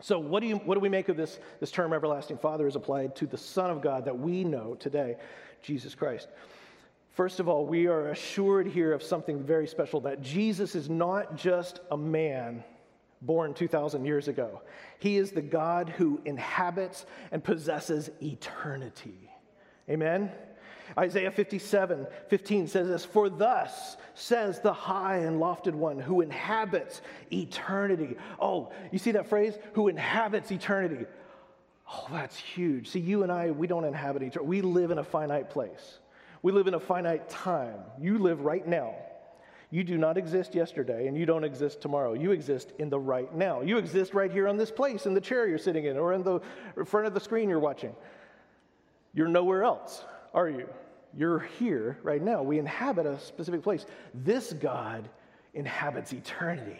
So, 0.00 0.18
what 0.18 0.40
do, 0.40 0.46
you, 0.46 0.56
what 0.56 0.74
do 0.74 0.80
we 0.80 0.88
make 0.88 1.08
of 1.08 1.16
this, 1.16 1.38
this 1.60 1.70
term 1.70 1.92
everlasting 1.92 2.38
Father 2.38 2.66
as 2.66 2.74
applied 2.74 3.16
to 3.16 3.26
the 3.26 3.36
Son 3.36 3.70
of 3.70 3.82
God 3.82 4.06
that 4.06 4.18
we 4.18 4.44
know 4.44 4.74
today, 4.74 5.16
Jesus 5.62 5.94
Christ? 5.94 6.28
First 7.12 7.40
of 7.40 7.48
all, 7.48 7.66
we 7.66 7.86
are 7.86 8.08
assured 8.08 8.66
here 8.66 8.92
of 8.92 9.02
something 9.02 9.42
very 9.42 9.66
special 9.66 10.00
that 10.02 10.22
Jesus 10.22 10.74
is 10.74 10.88
not 10.88 11.36
just 11.36 11.80
a 11.90 11.96
man 11.96 12.62
born 13.22 13.52
2,000 13.52 14.04
years 14.04 14.28
ago. 14.28 14.62
He 14.98 15.16
is 15.16 15.32
the 15.32 15.42
God 15.42 15.88
who 15.90 16.20
inhabits 16.24 17.04
and 17.32 17.42
possesses 17.42 18.10
eternity. 18.22 19.30
Amen? 19.88 20.30
Isaiah 20.98 21.30
57 21.30 22.06
15 22.28 22.66
says 22.66 22.88
this 22.88 23.04
For 23.04 23.28
thus 23.28 23.96
says 24.14 24.60
the 24.60 24.72
high 24.72 25.18
and 25.18 25.40
lofted 25.40 25.74
one 25.74 25.98
who 25.98 26.20
inhabits 26.20 27.00
eternity. 27.32 28.16
Oh, 28.40 28.72
you 28.90 28.98
see 28.98 29.12
that 29.12 29.28
phrase? 29.28 29.54
Who 29.74 29.88
inhabits 29.88 30.50
eternity. 30.50 31.06
Oh, 31.92 32.06
that's 32.10 32.36
huge. 32.36 32.88
See, 32.88 33.00
you 33.00 33.22
and 33.22 33.32
I, 33.32 33.50
we 33.50 33.66
don't 33.66 33.84
inhabit 33.84 34.22
eternity, 34.22 34.48
we 34.48 34.62
live 34.62 34.90
in 34.90 34.98
a 34.98 35.04
finite 35.04 35.50
place. 35.50 35.98
We 36.42 36.52
live 36.52 36.66
in 36.66 36.74
a 36.74 36.80
finite 36.80 37.28
time. 37.28 37.80
You 38.00 38.18
live 38.18 38.40
right 38.40 38.66
now. 38.66 38.94
You 39.70 39.84
do 39.84 39.96
not 39.96 40.18
exist 40.18 40.54
yesterday 40.54 41.06
and 41.06 41.16
you 41.16 41.26
don't 41.26 41.44
exist 41.44 41.80
tomorrow. 41.80 42.14
You 42.14 42.32
exist 42.32 42.72
in 42.78 42.90
the 42.90 42.98
right 42.98 43.32
now. 43.34 43.60
You 43.60 43.78
exist 43.78 44.14
right 44.14 44.32
here 44.32 44.48
on 44.48 44.56
this 44.56 44.70
place, 44.70 45.06
in 45.06 45.14
the 45.14 45.20
chair 45.20 45.46
you're 45.46 45.58
sitting 45.58 45.84
in, 45.84 45.96
or 45.96 46.12
in 46.12 46.24
the 46.24 46.40
front 46.86 47.06
of 47.06 47.14
the 47.14 47.20
screen 47.20 47.48
you're 47.48 47.60
watching. 47.60 47.94
You're 49.14 49.28
nowhere 49.28 49.62
else, 49.62 50.04
are 50.34 50.48
you? 50.48 50.68
You're 51.16 51.40
here 51.58 51.98
right 52.02 52.22
now. 52.22 52.42
We 52.42 52.58
inhabit 52.58 53.06
a 53.06 53.18
specific 53.20 53.62
place. 53.62 53.86
This 54.14 54.52
God 54.52 55.08
inhabits 55.54 56.12
eternity. 56.12 56.78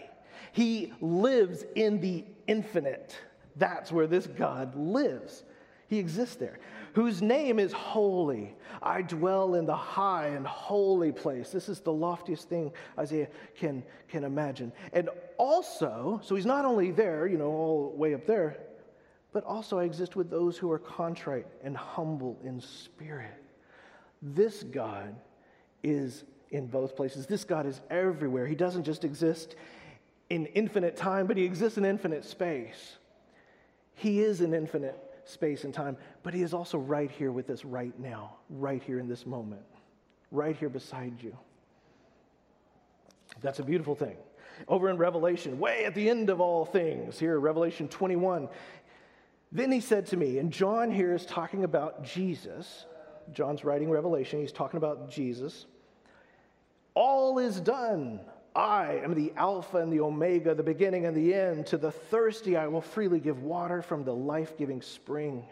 He 0.52 0.92
lives 1.00 1.64
in 1.76 2.00
the 2.00 2.24
infinite. 2.46 3.16
That's 3.56 3.92
where 3.92 4.06
this 4.06 4.26
God 4.26 4.74
lives. 4.74 5.44
He 5.88 5.98
exists 5.98 6.36
there. 6.36 6.58
Whose 6.94 7.22
name 7.22 7.58
is 7.58 7.72
holy. 7.72 8.54
I 8.82 9.02
dwell 9.02 9.54
in 9.54 9.66
the 9.66 9.76
high 9.76 10.28
and 10.28 10.46
holy 10.46 11.12
place. 11.12 11.50
This 11.50 11.68
is 11.68 11.80
the 11.80 11.92
loftiest 11.92 12.48
thing 12.48 12.72
Isaiah 12.98 13.28
can, 13.54 13.82
can 14.08 14.24
imagine. 14.24 14.72
And 14.92 15.08
also, 15.36 16.20
so 16.24 16.34
he's 16.34 16.46
not 16.46 16.64
only 16.64 16.90
there, 16.90 17.26
you 17.26 17.38
know, 17.38 17.46
all 17.46 17.90
the 17.90 17.96
way 17.96 18.14
up 18.14 18.26
there, 18.26 18.58
but 19.32 19.44
also 19.44 19.78
I 19.78 19.84
exist 19.84 20.16
with 20.16 20.30
those 20.30 20.56
who 20.56 20.70
are 20.70 20.78
contrite 20.78 21.46
and 21.62 21.76
humble 21.76 22.38
in 22.44 22.60
spirit. 22.60 23.42
This 24.22 24.62
God 24.62 25.14
is 25.82 26.24
in 26.50 26.66
both 26.66 26.96
places. 26.96 27.26
This 27.26 27.44
God 27.44 27.66
is 27.66 27.80
everywhere. 27.90 28.46
He 28.46 28.54
doesn't 28.56 28.84
just 28.84 29.04
exist 29.04 29.54
in 30.30 30.46
infinite 30.46 30.96
time, 30.96 31.26
but 31.26 31.36
he 31.36 31.44
exists 31.44 31.78
in 31.78 31.84
infinite 31.84 32.24
space. 32.24 32.96
He 33.94 34.20
is 34.20 34.40
in 34.40 34.54
infinite 34.54 34.98
space 35.30 35.64
and 35.64 35.72
time, 35.72 35.96
but 36.22 36.34
he 36.34 36.42
is 36.42 36.52
also 36.52 36.78
right 36.78 37.10
here 37.10 37.32
with 37.32 37.50
us 37.50 37.64
right 37.64 37.98
now, 37.98 38.36
right 38.48 38.82
here 38.82 38.98
in 38.98 39.08
this 39.08 39.26
moment, 39.26 39.62
right 40.30 40.56
here 40.56 40.68
beside 40.68 41.22
you. 41.22 41.36
That's 43.40 43.58
a 43.58 43.62
beautiful 43.62 43.94
thing. 43.94 44.16
Over 44.68 44.90
in 44.90 44.96
Revelation, 44.96 45.58
way 45.58 45.84
at 45.84 45.94
the 45.94 46.10
end 46.10 46.28
of 46.28 46.40
all 46.40 46.64
things, 46.64 47.18
here, 47.18 47.38
Revelation 47.38 47.88
21, 47.88 48.48
then 49.52 49.72
he 49.72 49.80
said 49.80 50.06
to 50.06 50.16
me, 50.16 50.38
and 50.38 50.52
John 50.52 50.90
here 50.90 51.14
is 51.14 51.24
talking 51.24 51.64
about 51.64 52.04
Jesus. 52.04 52.86
John's 53.32 53.64
writing 53.64 53.90
Revelation, 53.90 54.40
he's 54.40 54.52
talking 54.52 54.76
about 54.76 55.10
Jesus. 55.10 55.66
All 56.94 57.38
is 57.38 57.60
done. 57.60 58.20
I 58.54 59.00
am 59.04 59.14
the 59.14 59.32
Alpha 59.36 59.78
and 59.78 59.92
the 59.92 60.00
Omega, 60.00 60.54
the 60.54 60.62
beginning 60.62 61.06
and 61.06 61.16
the 61.16 61.32
end. 61.34 61.66
To 61.66 61.76
the 61.76 61.92
thirsty, 61.92 62.56
I 62.56 62.66
will 62.66 62.80
freely 62.80 63.20
give 63.20 63.42
water 63.42 63.80
from 63.82 64.04
the 64.04 64.14
life 64.14 64.56
giving 64.58 64.82
spring. 64.82 65.44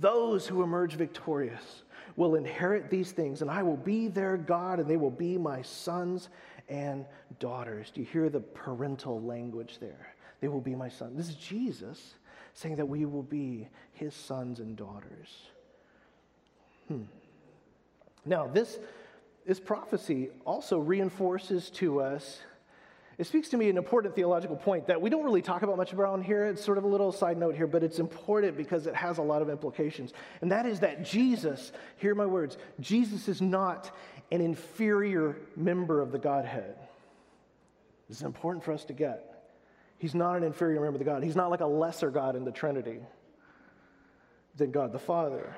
Those 0.00 0.46
who 0.46 0.62
emerge 0.62 0.94
victorious 0.94 1.84
will 2.16 2.34
inherit 2.34 2.90
these 2.90 3.12
things, 3.12 3.42
and 3.42 3.50
I 3.50 3.62
will 3.62 3.76
be 3.76 4.08
their 4.08 4.36
God, 4.36 4.80
and 4.80 4.88
they 4.88 4.96
will 4.96 5.10
be 5.10 5.38
my 5.38 5.62
sons 5.62 6.28
and 6.68 7.04
daughters. 7.38 7.90
Do 7.90 8.00
you 8.00 8.06
hear 8.06 8.28
the 8.28 8.40
parental 8.40 9.22
language 9.22 9.78
there? 9.78 10.14
They 10.40 10.48
will 10.48 10.60
be 10.60 10.74
my 10.74 10.88
sons. 10.88 11.16
This 11.16 11.28
is 11.28 11.36
Jesus 11.36 12.14
saying 12.54 12.76
that 12.76 12.86
we 12.86 13.06
will 13.06 13.22
be 13.22 13.68
his 13.92 14.14
sons 14.14 14.60
and 14.60 14.76
daughters. 14.76 15.28
Hmm. 16.88 17.02
Now, 18.24 18.46
this, 18.46 18.78
this 19.46 19.60
prophecy 19.60 20.30
also 20.44 20.78
reinforces 20.78 21.70
to 21.70 22.00
us, 22.00 22.40
it 23.18 23.26
speaks 23.26 23.50
to 23.50 23.56
me 23.56 23.68
an 23.68 23.76
important 23.76 24.14
theological 24.14 24.56
point 24.56 24.86
that 24.86 25.00
we 25.00 25.10
don't 25.10 25.24
really 25.24 25.42
talk 25.42 25.62
about 25.62 25.76
much 25.76 25.92
around 25.92 26.22
here. 26.22 26.46
It's 26.46 26.64
sort 26.64 26.78
of 26.78 26.84
a 26.84 26.88
little 26.88 27.12
side 27.12 27.36
note 27.36 27.54
here, 27.54 27.66
but 27.66 27.82
it's 27.82 27.98
important 27.98 28.56
because 28.56 28.86
it 28.86 28.94
has 28.94 29.18
a 29.18 29.22
lot 29.22 29.42
of 29.42 29.50
implications. 29.50 30.12
And 30.40 30.50
that 30.50 30.66
is 30.66 30.80
that 30.80 31.04
Jesus, 31.04 31.72
hear 31.96 32.14
my 32.14 32.26
words, 32.26 32.56
Jesus 32.80 33.28
is 33.28 33.42
not 33.42 33.94
an 34.30 34.40
inferior 34.40 35.36
member 35.56 36.00
of 36.00 36.10
the 36.10 36.18
Godhead. 36.18 36.74
This 38.08 38.18
is 38.18 38.22
important 38.24 38.64
for 38.64 38.72
us 38.72 38.84
to 38.86 38.92
get. 38.92 39.28
He's 39.98 40.14
not 40.14 40.36
an 40.36 40.42
inferior 40.42 40.80
member 40.80 40.94
of 40.94 40.98
the 40.98 41.04
God. 41.04 41.22
He's 41.22 41.36
not 41.36 41.50
like 41.50 41.60
a 41.60 41.66
lesser 41.66 42.10
God 42.10 42.34
in 42.34 42.44
the 42.44 42.50
Trinity 42.50 42.98
than 44.56 44.70
God 44.70 44.92
the 44.92 44.98
Father. 44.98 45.54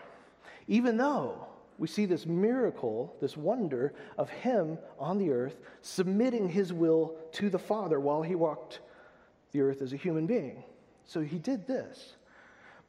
Even 0.66 0.96
though 0.96 1.43
we 1.78 1.88
see 1.88 2.06
this 2.06 2.26
miracle, 2.26 3.16
this 3.20 3.36
wonder 3.36 3.92
of 4.16 4.30
Him 4.30 4.78
on 4.98 5.18
the 5.18 5.30
earth 5.30 5.60
submitting 5.82 6.48
His 6.48 6.72
will 6.72 7.16
to 7.32 7.50
the 7.50 7.58
Father 7.58 7.98
while 7.98 8.22
He 8.22 8.34
walked 8.34 8.80
the 9.52 9.60
earth 9.60 9.82
as 9.82 9.92
a 9.92 9.96
human 9.96 10.26
being. 10.26 10.62
So 11.04 11.20
He 11.20 11.38
did 11.38 11.66
this. 11.66 12.14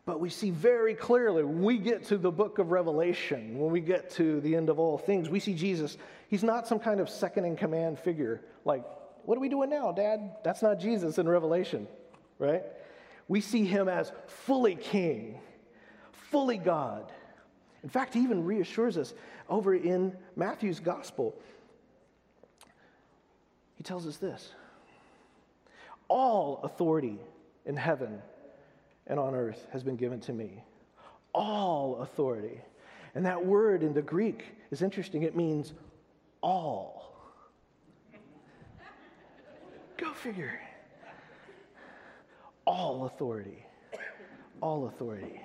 But 0.06 0.20
we 0.20 0.30
see 0.30 0.52
very 0.52 0.94
clearly 0.94 1.44
we 1.44 1.80
get 1.80 2.06
to 2.06 2.18
the 2.18 2.32
book 2.32 2.60
of 2.60 2.70
Revelation, 2.70 3.58
when 3.58 3.72
we 3.72 3.82
get 3.82 4.12
to 4.12 4.40
the 4.42 4.56
end 4.56 4.70
of 4.70 4.78
all 4.78 5.00
things, 5.00 5.30
we 5.30 5.40
see 5.40 5.56
Jesus. 5.56 5.98
He's 6.28 6.44
not 6.44 6.68
some 6.68 6.80
kind 6.80 7.00
of 7.00 7.10
second 7.10 7.46
in 7.46 7.56
command 7.56 7.98
figure 7.98 8.42
like 8.66 8.84
what 9.26 9.38
are 9.38 9.42
we 9.42 9.50
doing 9.50 9.70
now, 9.70 9.92
Dad? 9.92 10.36
That's 10.44 10.62
not 10.62 10.80
Jesus 10.80 11.18
in 11.18 11.28
Revelation, 11.28 11.88
right? 12.38 12.64
We 13.28 13.42
see 13.42 13.66
him 13.66 13.90
as 13.90 14.12
fully 14.28 14.76
king, 14.76 15.40
fully 16.30 16.58
God. 16.58 17.12
In 17.86 17.90
fact, 17.90 18.16
he 18.16 18.22
even 18.22 18.44
reassures 18.44 18.98
us 18.98 19.14
over 19.48 19.76
in 19.76 20.12
Matthew's 20.36 20.80
gospel. 20.80 21.36
He 23.76 23.84
tells 23.84 24.08
us 24.08 24.18
this 24.18 24.50
All 26.08 26.60
authority 26.64 27.20
in 27.64 27.78
heaven 27.78 28.24
and 29.06 29.20
on 29.20 29.36
earth 29.36 29.68
has 29.72 29.84
been 29.84 29.98
given 29.98 30.20
to 30.22 30.34
me. 30.34 30.64
All 31.32 32.02
authority. 32.02 32.60
And 33.14 33.24
that 33.28 33.46
word 33.46 33.84
in 33.84 33.94
the 33.94 34.02
Greek 34.02 34.44
is 34.72 34.82
interesting. 34.82 35.22
It 35.22 35.36
means 35.36 35.74
all. 36.42 37.14
Go 39.98 40.12
figure. 40.12 40.60
All 42.66 43.06
authority. 43.06 43.64
All 44.60 44.88
authority. 44.88 45.40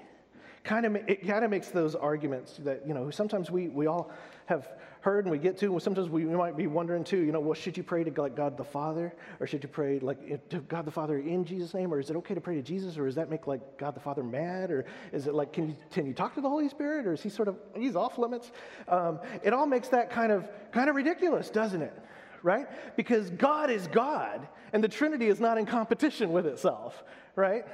Kind 0.71 0.87
of, 0.87 0.95
it 0.95 1.27
kind 1.27 1.45
of 1.45 1.51
makes 1.51 1.67
those 1.71 1.97
arguments 1.97 2.59
that, 2.59 2.87
you 2.87 2.95
know, 2.95 3.11
sometimes 3.11 3.51
we, 3.51 3.67
we 3.67 3.89
all 3.89 4.13
have 4.47 4.69
heard 5.01 5.25
and 5.25 5.33
we 5.33 5.39
get 5.39 5.59
to, 5.59 5.81
sometimes 5.81 6.09
we, 6.09 6.23
might 6.23 6.57
be 6.57 6.69
wondering 6.69 7.03
too, 7.03 7.17
you 7.17 7.33
know, 7.33 7.41
well, 7.41 7.55
should 7.55 7.77
you 7.77 7.83
pray 7.83 8.05
to 8.05 8.23
like 8.23 8.37
God 8.37 8.57
the 8.57 8.63
Father? 8.63 9.13
Or 9.41 9.49
should 9.49 9.65
you 9.65 9.69
pray 9.69 9.99
like 9.99 10.49
to 10.51 10.61
God 10.61 10.85
the 10.85 10.93
Father 10.93 11.19
in 11.19 11.45
Jesus' 11.45 11.75
name? 11.75 11.93
Or 11.93 11.99
is 11.99 12.09
it 12.09 12.15
okay 12.19 12.35
to 12.35 12.41
pray 12.41 12.55
to 12.55 12.63
Jesus? 12.63 12.97
Or 12.99 13.07
does 13.07 13.17
that 13.17 13.29
make 13.29 13.49
like 13.49 13.79
God 13.79 13.97
the 13.97 14.01
Father 14.01 14.23
mad? 14.23 14.71
Or 14.71 14.85
is 15.13 15.27
it 15.27 15.35
like, 15.35 15.53
can 15.53 15.71
you, 15.71 15.77
can 15.91 16.07
you 16.07 16.15
talk 16.15 16.37
to 16.37 16.41
the 16.41 16.49
Holy 16.49 16.69
Spirit? 16.69 17.05
Or 17.05 17.15
is 17.15 17.21
he 17.21 17.31
sort 17.31 17.49
of, 17.49 17.57
he's 17.75 17.97
off 17.97 18.17
limits? 18.17 18.53
Um, 18.87 19.19
it 19.43 19.53
all 19.53 19.67
makes 19.67 19.89
that 19.89 20.09
kind 20.09 20.31
of, 20.31 20.49
kind 20.71 20.89
of 20.89 20.95
ridiculous, 20.95 21.51
doesn't 21.51 21.83
it? 21.83 22.01
right? 22.45 22.69
Because 22.97 23.29
God 23.29 23.71
is 23.71 23.89
God, 23.89 24.47
and 24.73 24.85
the 24.85 24.89
Trinity 24.89 25.27
is 25.27 25.41
not 25.41 25.59
in 25.59 25.67
competition 25.67 26.31
with 26.31 26.47
itself, 26.47 27.03
right? 27.35 27.65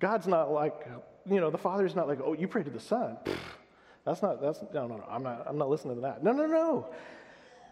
God's 0.00 0.26
not 0.26 0.50
like, 0.50 0.86
you 1.28 1.40
know, 1.40 1.50
the 1.50 1.58
Father's 1.58 1.94
not 1.94 2.08
like, 2.08 2.18
oh, 2.24 2.32
you 2.32 2.48
pray 2.48 2.62
to 2.62 2.70
the 2.70 2.80
Son. 2.80 3.16
That's 4.04 4.22
not, 4.22 4.40
that's, 4.40 4.60
no, 4.72 4.86
no, 4.86 4.96
no, 4.96 5.04
I'm 5.10 5.22
not, 5.22 5.44
I'm 5.46 5.58
not 5.58 5.68
listening 5.68 5.96
to 5.96 6.00
that. 6.02 6.22
No, 6.22 6.32
no, 6.32 6.46
no. 6.46 6.88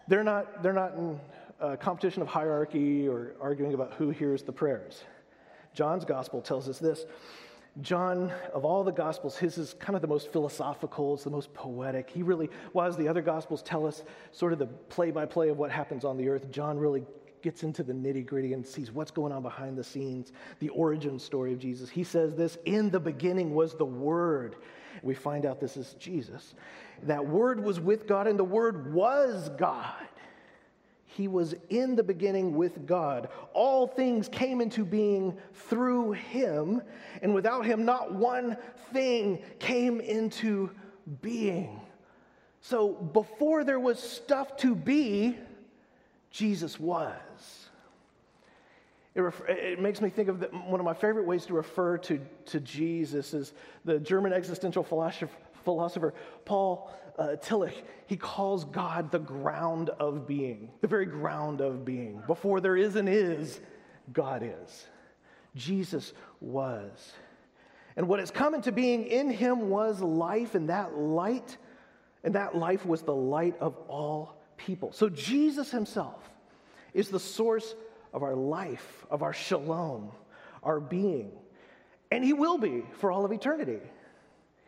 They're 0.07 0.23
not, 0.23 0.61
they're 0.61 0.73
not 0.73 0.95
in 0.95 1.19
a 1.59 1.77
competition 1.77 2.21
of 2.21 2.27
hierarchy 2.27 3.07
or 3.07 3.35
arguing 3.39 3.73
about 3.73 3.93
who 3.93 4.09
hears 4.09 4.43
the 4.43 4.51
prayers. 4.51 5.03
John's 5.73 6.05
gospel 6.05 6.41
tells 6.41 6.67
us 6.69 6.77
this 6.79 7.05
John, 7.81 8.31
of 8.53 8.63
all 8.63 8.85
the 8.85 8.91
Gospels, 8.91 9.37
his 9.37 9.57
is 9.57 9.73
kind 9.73 9.97
of 9.97 10.01
the 10.01 10.07
most 10.07 10.31
philosophical, 10.31 11.15
it's 11.15 11.25
the 11.25 11.29
most 11.29 11.53
poetic. 11.53 12.09
He 12.09 12.23
really, 12.23 12.49
while 12.71 12.89
the 12.91 13.07
other 13.09 13.21
Gospels 13.21 13.61
tell 13.61 13.85
us 13.85 14.03
sort 14.31 14.53
of 14.53 14.59
the 14.59 14.67
play 14.67 15.11
by 15.11 15.25
play 15.25 15.49
of 15.49 15.57
what 15.57 15.71
happens 15.71 16.05
on 16.05 16.15
the 16.15 16.29
earth, 16.29 16.49
John 16.51 16.77
really 16.77 17.03
gets 17.45 17.61
into 17.61 17.83
the 17.83 17.93
nitty 17.93 18.25
gritty 18.25 18.53
and 18.53 18.65
sees 18.65 18.91
what's 18.91 19.11
going 19.11 19.31
on 19.31 19.43
behind 19.43 19.77
the 19.77 19.83
scenes, 19.83 20.31
the 20.59 20.69
origin 20.69 21.19
story 21.19 21.53
of 21.53 21.59
Jesus. 21.59 21.91
He 21.91 22.03
says 22.03 22.33
this 22.33 22.57
In 22.65 22.89
the 22.89 22.99
beginning 22.99 23.53
was 23.53 23.75
the 23.75 23.85
Word. 23.85 24.55
We 25.03 25.13
find 25.13 25.45
out 25.45 25.59
this 25.59 25.77
is 25.77 25.95
Jesus. 25.99 26.55
That 27.03 27.23
Word 27.23 27.63
was 27.63 27.79
with 27.79 28.07
God, 28.07 28.25
and 28.25 28.39
the 28.39 28.43
Word 28.43 28.95
was 28.95 29.49
God. 29.59 29.93
He 31.05 31.27
was 31.27 31.53
in 31.69 31.95
the 31.95 32.01
beginning 32.01 32.55
with 32.55 32.87
God. 32.87 33.29
All 33.53 33.85
things 33.85 34.27
came 34.27 34.59
into 34.59 34.83
being 34.83 35.37
through 35.53 36.13
him, 36.13 36.81
and 37.21 37.35
without 37.35 37.63
him, 37.63 37.85
not 37.85 38.15
one 38.15 38.57
thing 38.91 39.39
came 39.59 40.01
into 40.01 40.71
being. 41.21 41.79
So 42.61 42.89
before 42.89 43.63
there 43.63 43.79
was 43.79 43.99
stuff 43.99 44.57
to 44.57 44.73
be, 44.73 45.37
Jesus 46.31 46.79
was. 46.79 47.13
It, 49.15 49.21
ref- 49.21 49.41
it, 49.47 49.81
makes 49.81 50.01
me 50.01 50.09
think 50.09 50.27
of 50.27 50.41
the, 50.41 50.47
one 50.47 50.81
of 50.81 50.85
my 50.85 50.93
favorite 50.93 51.25
ways 51.25 51.45
to 51.45 51.53
refer 51.53 51.97
to, 51.99 52.19
to 52.47 52.59
Jesus 52.59 53.33
is 53.33 53.53
the 53.85 53.97
German 53.97 54.33
existential 54.33 54.83
philosopher, 54.83 55.29
philosopher 55.63 56.13
Paul 56.43 56.93
uh, 57.17 57.37
Tillich, 57.41 57.73
he 58.07 58.17
calls 58.17 58.65
God 58.65 59.11
the 59.11 59.19
ground 59.19 59.89
of 59.89 60.27
being, 60.27 60.69
the 60.81 60.87
very 60.87 61.05
ground 61.05 61.61
of 61.61 61.85
being. 61.85 62.21
Before 62.27 62.59
there 62.59 62.75
is 62.75 62.97
and 62.97 63.07
is, 63.07 63.59
God 64.11 64.43
is. 64.43 64.87
Jesus 65.55 66.13
was. 66.41 67.13
And 67.95 68.09
what 68.09 68.19
has 68.19 68.31
come 68.31 68.53
into 68.53 68.73
being 68.73 69.05
in 69.05 69.29
him 69.29 69.69
was 69.69 70.01
life, 70.01 70.55
and 70.55 70.69
that 70.69 70.97
light, 70.97 71.57
and 72.23 72.35
that 72.35 72.55
life 72.55 72.85
was 72.85 73.01
the 73.03 73.15
light 73.15 73.55
of 73.61 73.77
all 73.87 74.35
people. 74.57 74.91
So 74.91 75.07
Jesus 75.07 75.71
himself 75.71 76.21
is 76.93 77.09
the 77.09 77.19
source 77.19 77.75
of 78.15 78.23
our 78.23 78.33
life, 78.33 79.05
of 79.11 79.21
our 79.21 79.33
shalom, 79.33 80.09
our 80.63 80.79
being. 80.79 81.33
And 82.09 82.23
he 82.23 82.31
will 82.31 82.57
be 82.57 82.83
for 82.93 83.11
all 83.11 83.25
of 83.25 83.33
eternity. 83.33 83.81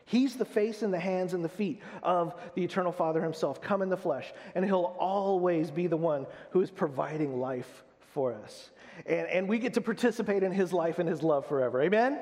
He's 0.06 0.36
the 0.36 0.46
face 0.46 0.84
and 0.84 0.94
the 0.94 1.00
hands 1.00 1.34
and 1.34 1.44
the 1.44 1.50
feet 1.50 1.82
of 2.04 2.36
the 2.56 2.64
eternal 2.64 2.92
Father 2.92 3.22
himself, 3.22 3.62
come 3.62 3.82
in 3.82 3.90
the 3.90 3.98
flesh, 3.98 4.32
and 4.54 4.66
he'll 4.66 4.96
always 5.00 5.72
be 5.72 5.88
the 5.88 5.98
one 5.98 6.28
who 6.52 6.62
is 6.62 6.70
providing 6.70 7.40
life 7.40 7.84
for 8.14 8.34
us. 8.34 8.70
And, 9.06 9.28
and 9.28 9.48
we 9.48 9.60
get 9.60 9.76
to 9.76 9.82
participate 9.82 10.44
in 10.44 10.52
his 10.52 10.74
life 10.74 11.00
and 11.00 11.08
his 11.08 11.24
love 11.24 11.46
forever. 11.46 11.82
Amen? 11.82 12.20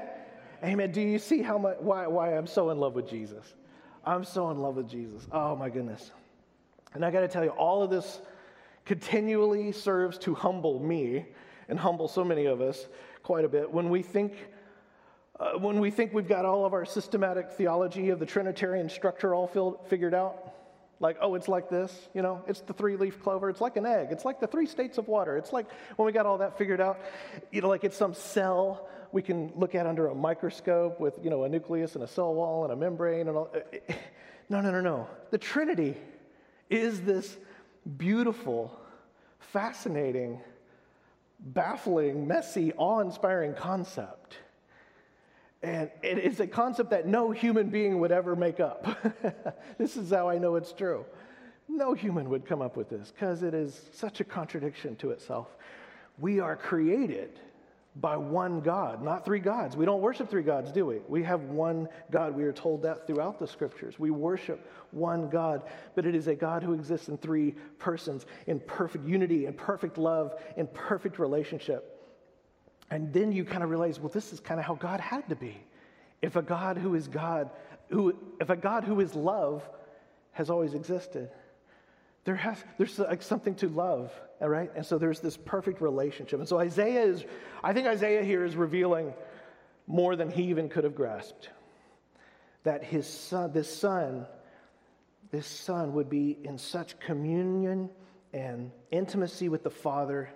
Amen. 0.63 0.91
Do 0.91 1.01
you 1.01 1.17
see 1.17 1.41
how 1.41 1.57
much, 1.57 1.77
why, 1.79 2.05
why 2.05 2.37
I'm 2.37 2.47
so 2.47 2.69
in 2.69 2.77
love 2.77 2.93
with 2.93 3.09
Jesus? 3.09 3.53
I'm 4.05 4.23
so 4.23 4.51
in 4.51 4.59
love 4.59 4.75
with 4.75 4.89
Jesus. 4.89 5.27
Oh 5.31 5.55
my 5.55 5.69
goodness. 5.69 6.11
And 6.93 7.03
I 7.03 7.09
got 7.09 7.21
to 7.21 7.27
tell 7.27 7.43
you, 7.43 7.49
all 7.49 7.81
of 7.81 7.89
this 7.89 8.21
continually 8.85 9.71
serves 9.71 10.17
to 10.19 10.33
humble 10.35 10.79
me 10.79 11.25
and 11.67 11.79
humble 11.79 12.07
so 12.07 12.23
many 12.23 12.45
of 12.45 12.61
us 12.61 12.87
quite 13.23 13.45
a 13.45 13.49
bit 13.49 13.71
when 13.71 13.89
we 13.89 14.01
think 14.01 14.33
uh, 15.37 15.51
when 15.59 15.81
we 15.81 15.91
think 15.91 16.13
we've 16.13 16.29
got 16.29 16.45
all 16.45 16.65
of 16.65 16.73
our 16.73 16.85
systematic 16.85 17.51
theology 17.51 18.09
of 18.09 18.19
the 18.19 18.25
Trinitarian 18.25 18.87
structure 18.87 19.35
all 19.35 19.47
filled, 19.47 19.85
figured 19.89 20.13
out, 20.13 20.53
like, 21.01 21.17
oh, 21.19 21.35
it's 21.35 21.49
like 21.49 21.69
this, 21.69 22.07
you 22.13 22.21
know, 22.21 22.41
it's 22.47 22.61
the 22.61 22.71
three 22.71 22.95
leaf 22.95 23.21
clover, 23.21 23.49
it's 23.49 23.59
like 23.59 23.75
an 23.75 23.85
egg, 23.85 24.07
it's 24.11 24.23
like 24.23 24.39
the 24.39 24.47
three 24.47 24.65
states 24.65 24.97
of 24.97 25.09
water, 25.09 25.35
it's 25.35 25.51
like 25.51 25.65
when 25.97 26.05
we 26.05 26.13
got 26.13 26.25
all 26.25 26.37
that 26.37 26.57
figured 26.57 26.79
out, 26.79 27.01
you 27.51 27.59
know, 27.59 27.67
like 27.67 27.83
it's 27.83 27.97
some 27.97 28.13
cell 28.13 28.87
we 29.11 29.21
can 29.21 29.51
look 29.55 29.75
at 29.75 29.85
under 29.85 30.07
a 30.07 30.15
microscope 30.15 31.01
with, 31.01 31.19
you 31.21 31.29
know, 31.29 31.43
a 31.43 31.49
nucleus 31.49 31.95
and 31.95 32.03
a 32.03 32.07
cell 32.07 32.33
wall 32.33 32.63
and 32.63 32.71
a 32.71 32.75
membrane 32.75 33.27
and 33.27 33.37
all. 33.37 33.53
No, 34.47 34.61
no, 34.61 34.71
no, 34.71 34.79
no. 34.79 35.07
The 35.31 35.37
Trinity 35.37 35.97
is 36.69 37.01
this 37.01 37.35
beautiful, 37.97 38.77
fascinating, 39.39 40.41
baffling, 41.39 42.27
messy, 42.27 42.73
awe 42.73 42.99
inspiring 42.99 43.53
concept. 43.53 44.37
And 45.61 45.89
it 46.03 46.19
is 46.19 46.39
a 46.39 46.47
concept 46.47 46.91
that 46.91 47.07
no 47.07 47.31
human 47.31 47.69
being 47.69 47.99
would 47.99 48.11
ever 48.11 48.35
make 48.35 48.59
up. 48.59 48.87
this 49.77 49.97
is 49.97 50.11
how 50.11 50.29
I 50.29 50.37
know 50.37 50.55
it's 50.55 50.71
true. 50.71 51.05
No 51.67 51.93
human 51.93 52.29
would 52.29 52.45
come 52.45 52.61
up 52.61 52.77
with 52.77 52.89
this 52.89 53.11
because 53.11 53.41
it 53.41 53.53
is 53.53 53.89
such 53.91 54.19
a 54.19 54.23
contradiction 54.23 54.95
to 54.97 55.09
itself. 55.09 55.47
We 56.19 56.39
are 56.39 56.55
created 56.55 57.39
by 57.97 58.17
one 58.17 58.59
God, 58.59 59.01
not 59.01 59.23
three 59.23 59.39
gods. 59.39 59.77
We 59.77 59.85
don't 59.85 60.01
worship 60.01 60.29
three 60.29 60.43
gods, 60.43 60.71
do 60.71 60.85
we? 60.85 60.99
We 61.07 61.23
have 61.23 61.41
one 61.43 61.87
God. 62.11 62.35
We 62.35 62.43
are 62.43 62.51
told 62.51 62.81
that 62.83 63.07
throughout 63.07 63.39
the 63.39 63.47
scriptures. 63.47 63.97
We 63.97 64.11
worship 64.11 64.69
one 64.91 65.29
God, 65.29 65.63
but 65.95 66.05
it 66.05 66.13
is 66.13 66.27
a 66.27 66.35
God 66.35 66.61
who 66.61 66.73
exists 66.73 67.07
in 67.07 67.17
three 67.17 67.55
persons, 67.79 68.25
in 68.47 68.59
perfect 68.59 69.07
unity, 69.07 69.45
in 69.45 69.53
perfect 69.53 69.97
love, 69.97 70.33
in 70.57 70.67
perfect 70.67 71.19
relationship. 71.19 71.91
And 72.91 73.13
then 73.13 73.31
you 73.31 73.45
kind 73.45 73.63
of 73.63 73.69
realize, 73.69 73.99
well, 73.99 74.09
this 74.09 74.33
is 74.33 74.41
kind 74.41 74.59
of 74.59 74.65
how 74.65 74.75
God 74.75 74.99
had 74.99 75.27
to 75.29 75.35
be. 75.35 75.57
If 76.21 76.35
a 76.35 76.41
God 76.41 76.77
who 76.77 76.95
is 76.95 77.07
God, 77.07 77.49
who, 77.89 78.13
if 78.41 78.49
a 78.49 78.57
God 78.57 78.83
who 78.83 78.99
is 78.99 79.15
love 79.15 79.67
has 80.33 80.49
always 80.49 80.73
existed, 80.73 81.29
there 82.25 82.35
has, 82.35 82.63
there's 82.77 82.99
like 82.99 83.21
something 83.21 83.55
to 83.55 83.69
love, 83.69 84.11
all 84.41 84.49
right? 84.49 84.71
And 84.75 84.85
so 84.85 84.97
there's 84.97 85.19
this 85.19 85.37
perfect 85.37 85.79
relationship. 85.79 86.39
And 86.39 86.49
so 86.49 86.59
Isaiah 86.59 87.03
is, 87.03 87.23
I 87.63 87.73
think 87.73 87.87
Isaiah 87.87 88.23
here 88.23 88.43
is 88.43 88.55
revealing 88.55 89.13
more 89.87 90.15
than 90.15 90.29
he 90.29 90.43
even 90.45 90.67
could 90.67 90.83
have 90.83 90.95
grasped. 90.95 91.49
That 92.63 92.83
his 92.83 93.07
son, 93.07 93.53
this 93.53 93.73
son, 93.73 94.25
this 95.31 95.45
son 95.45 95.93
would 95.93 96.09
be 96.09 96.37
in 96.43 96.57
such 96.57 96.99
communion 96.99 97.89
and 98.33 98.71
intimacy 98.91 99.47
with 99.47 99.63
the 99.63 99.69
Father 99.69 100.29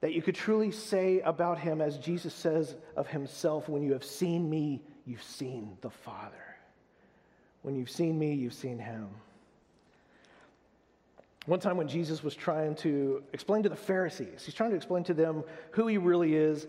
that 0.00 0.12
you 0.12 0.22
could 0.22 0.34
truly 0.34 0.70
say 0.70 1.20
about 1.20 1.58
him, 1.58 1.80
as 1.80 1.98
Jesus 1.98 2.34
says 2.34 2.76
of 2.96 3.06
himself, 3.08 3.68
when 3.68 3.82
you 3.82 3.92
have 3.92 4.04
seen 4.04 4.48
me, 4.48 4.82
you've 5.04 5.22
seen 5.22 5.76
the 5.80 5.90
Father. 5.90 6.56
When 7.62 7.74
you've 7.74 7.90
seen 7.90 8.18
me, 8.18 8.34
you've 8.34 8.54
seen 8.54 8.78
him. 8.78 9.08
One 11.46 11.60
time 11.60 11.76
when 11.76 11.88
Jesus 11.88 12.22
was 12.22 12.34
trying 12.34 12.74
to 12.76 13.22
explain 13.32 13.62
to 13.62 13.68
the 13.68 13.76
Pharisees, 13.76 14.44
he's 14.44 14.54
trying 14.54 14.70
to 14.70 14.76
explain 14.76 15.04
to 15.04 15.14
them 15.14 15.44
who 15.70 15.86
he 15.86 15.96
really 15.96 16.34
is 16.34 16.66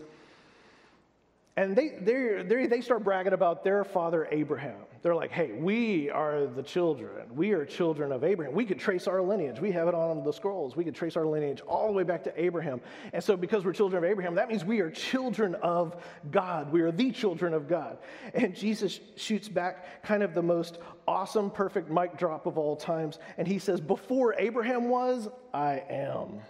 and 1.58 1.74
they, 1.74 1.88
they 2.00 2.66
they 2.66 2.80
start 2.80 3.02
bragging 3.02 3.32
about 3.32 3.64
their 3.64 3.82
father 3.82 4.28
Abraham. 4.30 4.76
They're 5.02 5.14
like, 5.14 5.30
hey, 5.30 5.52
we 5.52 6.10
are 6.10 6.46
the 6.46 6.62
children. 6.62 7.34
We 7.34 7.52
are 7.52 7.64
children 7.64 8.10
of 8.10 8.24
Abraham. 8.24 8.54
We 8.54 8.64
could 8.64 8.80
trace 8.80 9.06
our 9.06 9.22
lineage. 9.22 9.60
We 9.60 9.70
have 9.70 9.86
it 9.86 9.94
on 9.94 10.24
the 10.24 10.32
scrolls. 10.32 10.74
We 10.74 10.82
could 10.84 10.94
trace 10.94 11.16
our 11.16 11.26
lineage 11.26 11.60
all 11.60 11.86
the 11.86 11.92
way 11.92 12.02
back 12.02 12.24
to 12.24 12.40
Abraham. 12.40 12.80
And 13.12 13.22
so, 13.22 13.36
because 13.36 13.64
we're 13.64 13.72
children 13.72 14.02
of 14.02 14.10
Abraham, 14.10 14.34
that 14.34 14.48
means 14.48 14.64
we 14.64 14.80
are 14.80 14.90
children 14.90 15.54
of 15.56 15.96
God. 16.30 16.72
We 16.72 16.80
are 16.80 16.90
the 16.90 17.12
children 17.12 17.54
of 17.54 17.68
God. 17.68 17.98
And 18.34 18.56
Jesus 18.56 18.98
shoots 19.16 19.48
back 19.48 20.02
kind 20.02 20.24
of 20.24 20.34
the 20.34 20.42
most 20.42 20.78
awesome, 21.06 21.50
perfect 21.50 21.90
mic 21.90 22.18
drop 22.18 22.46
of 22.46 22.58
all 22.58 22.74
times. 22.74 23.20
And 23.36 23.46
he 23.46 23.60
says, 23.60 23.80
Before 23.80 24.34
Abraham 24.36 24.88
was, 24.88 25.28
I 25.54 25.82
am. 25.88 26.40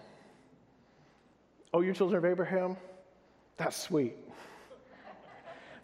Oh, 1.71 1.81
you're 1.81 1.93
children 1.93 2.17
of 2.17 2.25
Abraham? 2.25 2.77
That's 3.57 3.77
sweet 3.77 4.15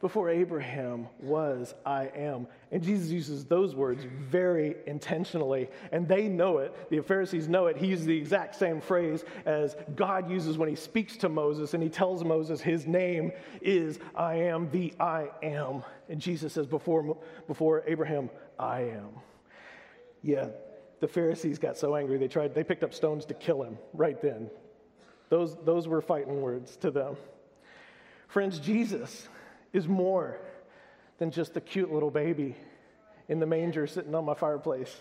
before 0.06 0.30
Abraham 0.30 1.08
was, 1.20 1.74
I 1.84 2.12
am. 2.16 2.46
And 2.72 2.84
Jesus 2.84 3.10
uses 3.10 3.44
those 3.44 3.74
words 3.74 4.06
very 4.30 4.76
intentionally, 4.86 5.68
and 5.92 6.08
they 6.08 6.28
know 6.28 6.60
it. 6.60 6.92
The 6.92 7.02
Pharisees 7.02 7.48
know 7.48 7.66
it. 7.66 7.76
He 7.76 7.88
uses 7.88 8.06
the 8.06 8.16
exact 8.16 8.54
same 8.54 8.82
phrase 8.82 9.26
as 9.48 9.76
God 9.96 10.30
uses 10.30 10.60
when 10.60 10.70
he 10.70 10.76
speaks 10.76 11.18
to 11.18 11.28
Moses, 11.28 11.74
and 11.74 11.82
he 11.82 11.90
tells 11.90 12.24
Moses 12.24 12.62
his 12.62 12.86
name 12.86 13.32
is 13.64 13.98
I 14.16 14.36
am 14.36 14.70
the 14.70 14.94
I 15.00 15.30
am. 15.42 15.82
And 16.08 16.22
Jesus 16.22 16.54
says, 16.54 16.68
Before, 16.68 17.18
before 17.48 17.82
Abraham, 17.88 18.30
I 18.60 18.82
am. 18.82 19.10
Yeah, 20.22 20.50
the 21.00 21.08
Pharisees 21.08 21.58
got 21.58 21.80
so 21.80 21.96
angry 21.96 22.20
they 22.20 22.28
tried, 22.28 22.54
they 22.54 22.64
picked 22.64 22.84
up 22.84 22.94
stones 22.94 23.26
to 23.26 23.34
kill 23.34 23.64
him 23.64 23.80
right 23.92 24.22
then. 24.22 24.52
Those, 25.30 25.58
those 25.66 25.88
were 25.88 26.04
fighting 26.04 26.44
words 26.44 26.78
to 26.78 26.92
them. 26.92 27.16
Friends, 28.28 28.60
Jesus 28.60 29.30
is 29.76 29.88
more 29.90 30.40
than 31.18 31.32
just 31.32 31.58
a 31.58 31.62
cute 31.62 31.92
little 31.92 32.10
baby 32.10 32.56
in 33.28 33.40
the 33.40 33.46
manger 33.46 33.86
sitting 33.86 34.16
on 34.16 34.24
my 34.24 34.34
fireplace. 34.34 34.96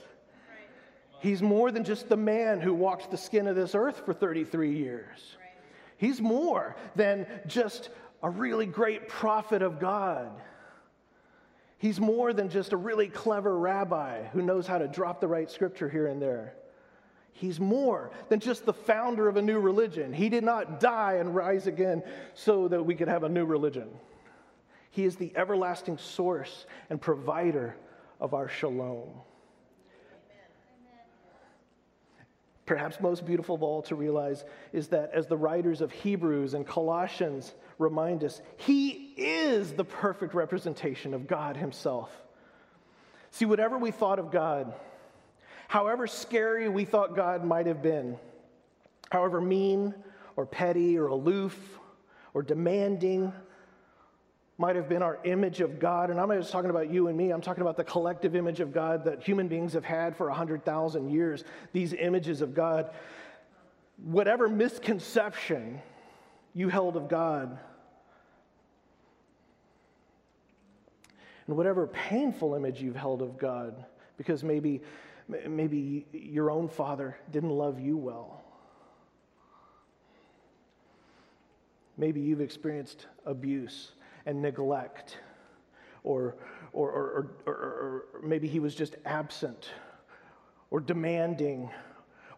He's 1.21 1.41
more 1.41 1.71
than 1.71 1.85
just 1.85 2.09
the 2.09 2.17
man 2.17 2.61
who 2.61 2.75
walked 2.75 3.11
the 3.11 3.17
skin 3.17 3.47
of 3.47 3.55
this 3.55 3.75
earth 3.75 4.03
for 4.05 4.13
33 4.13 4.77
years. 4.77 5.37
He's 5.97 6.21
more 6.21 6.75
than 6.97 7.27
just 7.47 7.91
a 8.23 8.29
really 8.29 8.67
great 8.67 9.09
prophet 9.09 9.63
of 9.63 9.79
God. 9.79 10.31
He's 11.79 12.01
more 12.01 12.33
than 12.33 12.49
just 12.49 12.73
a 12.73 12.77
really 12.77 13.09
clever 13.09 13.57
rabbi 13.57 14.25
who 14.25 14.43
knows 14.43 14.67
how 14.67 14.79
to 14.79 14.89
drop 14.89 15.21
the 15.21 15.29
right 15.29 15.51
scripture 15.51 15.89
here 15.89 16.09
and 16.09 16.21
there. 16.21 16.55
He's 17.33 17.61
more 17.61 18.11
than 18.29 18.41
just 18.41 18.67
the 18.67 18.73
founder 18.73 19.29
of 19.29 19.37
a 19.37 19.43
new 19.43 19.61
religion. 19.61 20.13
He 20.13 20.29
did 20.29 20.45
not 20.45 20.81
die 20.81 21.15
and 21.15 21.35
rise 21.35 21.67
again 21.67 22.03
so 22.35 22.69
that 22.69 22.85
we 22.85 22.95
could 22.95 23.09
have 23.09 23.23
a 23.23 23.29
new 23.29 23.45
religion. 23.45 23.89
He 24.94 25.04
is 25.04 25.16
the 25.16 25.33
everlasting 25.35 25.98
source 25.98 26.66
and 26.88 27.00
provider 27.00 27.74
of 28.20 28.33
our 28.33 28.48
shalom. 28.48 29.11
Perhaps 32.64 33.00
most 33.00 33.26
beautiful 33.26 33.57
of 33.57 33.64
all 33.64 33.83
to 33.83 33.96
realize 33.96 34.44
is 34.72 34.87
that 34.88 35.11
as 35.12 35.26
the 35.26 35.37
writers 35.37 35.80
of 35.80 35.90
Hebrews 35.90 36.54
and 36.54 36.64
Colossians 36.64 37.54
remind 37.80 38.22
us, 38.22 38.40
He 38.57 39.12
is 39.16 39.72
the 39.72 39.83
perfect 39.83 40.33
representation 40.33 41.12
of 41.12 41.26
God 41.26 41.57
Himself. 41.57 42.12
See, 43.33 43.46
whatever 43.46 43.76
we 43.76 43.90
thought 43.90 44.20
of 44.20 44.30
God, 44.30 44.72
however 45.66 46.07
scary 46.07 46.68
we 46.68 46.85
thought 46.85 47.16
God 47.16 47.44
might 47.44 47.66
have 47.66 47.83
been, 47.83 48.16
however 49.11 49.40
mean 49.40 49.92
or 50.37 50.46
petty 50.46 50.96
or 50.96 51.09
aloof 51.09 51.80
or 52.33 52.44
demanding 52.44 53.33
might 54.57 54.77
have 54.77 54.88
been 54.88 55.03
our 55.03 55.19
image 55.25 55.61
of 55.61 55.79
God. 55.81 56.11
And 56.11 56.21
I'm 56.21 56.29
not 56.29 56.38
just 56.38 56.53
talking 56.53 56.71
about 56.71 56.90
you 56.90 57.09
and 57.09 57.17
me, 57.17 57.31
I'm 57.31 57.40
talking 57.40 57.62
about 57.62 57.77
the 57.77 57.85
collective 57.85 58.37
image 58.37 58.61
of 58.61 58.73
God 58.73 59.05
that 59.05 59.23
human 59.23 59.49
beings 59.49 59.73
have 59.73 59.85
had 59.85 60.17
for 60.17 60.29
100,000 60.29 61.11
years, 61.11 61.45
these 61.73 61.93
images 61.93 62.40
of 62.40 62.55
God. 62.55 62.90
Whatever 63.97 64.49
misconception 64.49 65.81
you 66.53 66.69
held 66.69 66.97
of 66.97 67.09
God, 67.09 67.59
and 71.47 71.57
whatever 71.57 71.87
painful 71.87 72.55
image 72.55 72.81
you've 72.81 72.97
held 72.97 73.23
of 73.23 73.38
God, 73.38 73.85
because 74.17 74.43
maybe, 74.43 74.83
maybe 75.47 76.07
your 76.12 76.51
own 76.51 76.69
father 76.69 77.19
didn't 77.31 77.51
love 77.51 77.81
you 77.81 77.97
well. 77.97 78.43
Maybe 81.97 82.21
you've 82.21 82.40
experienced 82.40 83.07
abuse 83.27 83.93
and 84.27 84.41
neglect. 84.41 85.19
Or, 86.03 86.37
or, 86.73 86.91
or, 86.91 87.31
or, 87.47 88.05
maybe 88.23 88.47
he 88.49 88.59
was 88.59 88.75
just 88.75 88.97
absent, 89.05 89.71
or 90.71 90.81
demanding, 90.81 91.71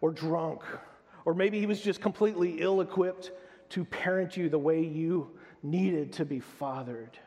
or 0.01 0.11
drunk, 0.11 0.61
or 1.25 1.33
maybe 1.33 1.59
he 1.59 1.65
was 1.65 1.81
just 1.81 1.99
completely 1.99 2.61
ill 2.61 2.81
equipped 2.81 3.31
to 3.69 3.83
parent 3.83 4.37
you 4.37 4.47
the 4.47 4.59
way 4.59 4.81
you 4.81 5.29
needed 5.63 6.13
to 6.13 6.25
be 6.25 6.39
fathered. 6.39 7.17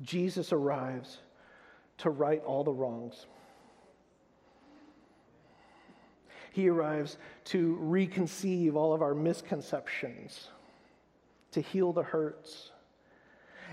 Jesus 0.00 0.52
arrives 0.52 1.18
to 1.98 2.10
right 2.10 2.42
all 2.44 2.64
the 2.64 2.72
wrongs. 2.72 3.26
He 6.52 6.68
arrives 6.68 7.16
to 7.44 7.78
reconceive 7.82 8.74
all 8.74 8.92
of 8.92 9.00
our 9.00 9.14
misconceptions, 9.14 10.48
to 11.52 11.60
heal 11.60 11.92
the 11.92 12.02
hurts. 12.02 12.72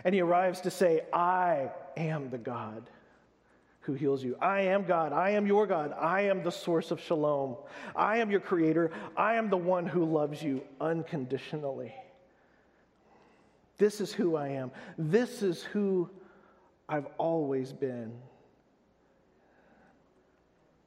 And 0.03 0.15
he 0.15 0.21
arrives 0.21 0.62
to 0.62 0.71
say, 0.71 1.01
I 1.12 1.69
am 1.97 2.29
the 2.29 2.38
God 2.38 2.89
who 3.81 3.93
heals 3.93 4.23
you. 4.23 4.38
I 4.41 4.62
am 4.62 4.83
God. 4.85 5.13
I 5.13 5.31
am 5.31 5.47
your 5.47 5.65
God. 5.65 5.93
I 5.99 6.21
am 6.21 6.43
the 6.43 6.51
source 6.51 6.91
of 6.91 6.99
shalom. 6.99 7.55
I 7.95 8.17
am 8.17 8.29
your 8.29 8.39
creator. 8.39 8.91
I 9.17 9.35
am 9.35 9.49
the 9.49 9.57
one 9.57 9.85
who 9.85 10.05
loves 10.05 10.43
you 10.43 10.62
unconditionally. 10.79 11.93
This 13.77 14.01
is 14.01 14.13
who 14.13 14.35
I 14.35 14.49
am. 14.49 14.71
This 14.97 15.41
is 15.41 15.63
who 15.63 16.09
I've 16.88 17.07
always 17.17 17.71
been. 17.71 18.13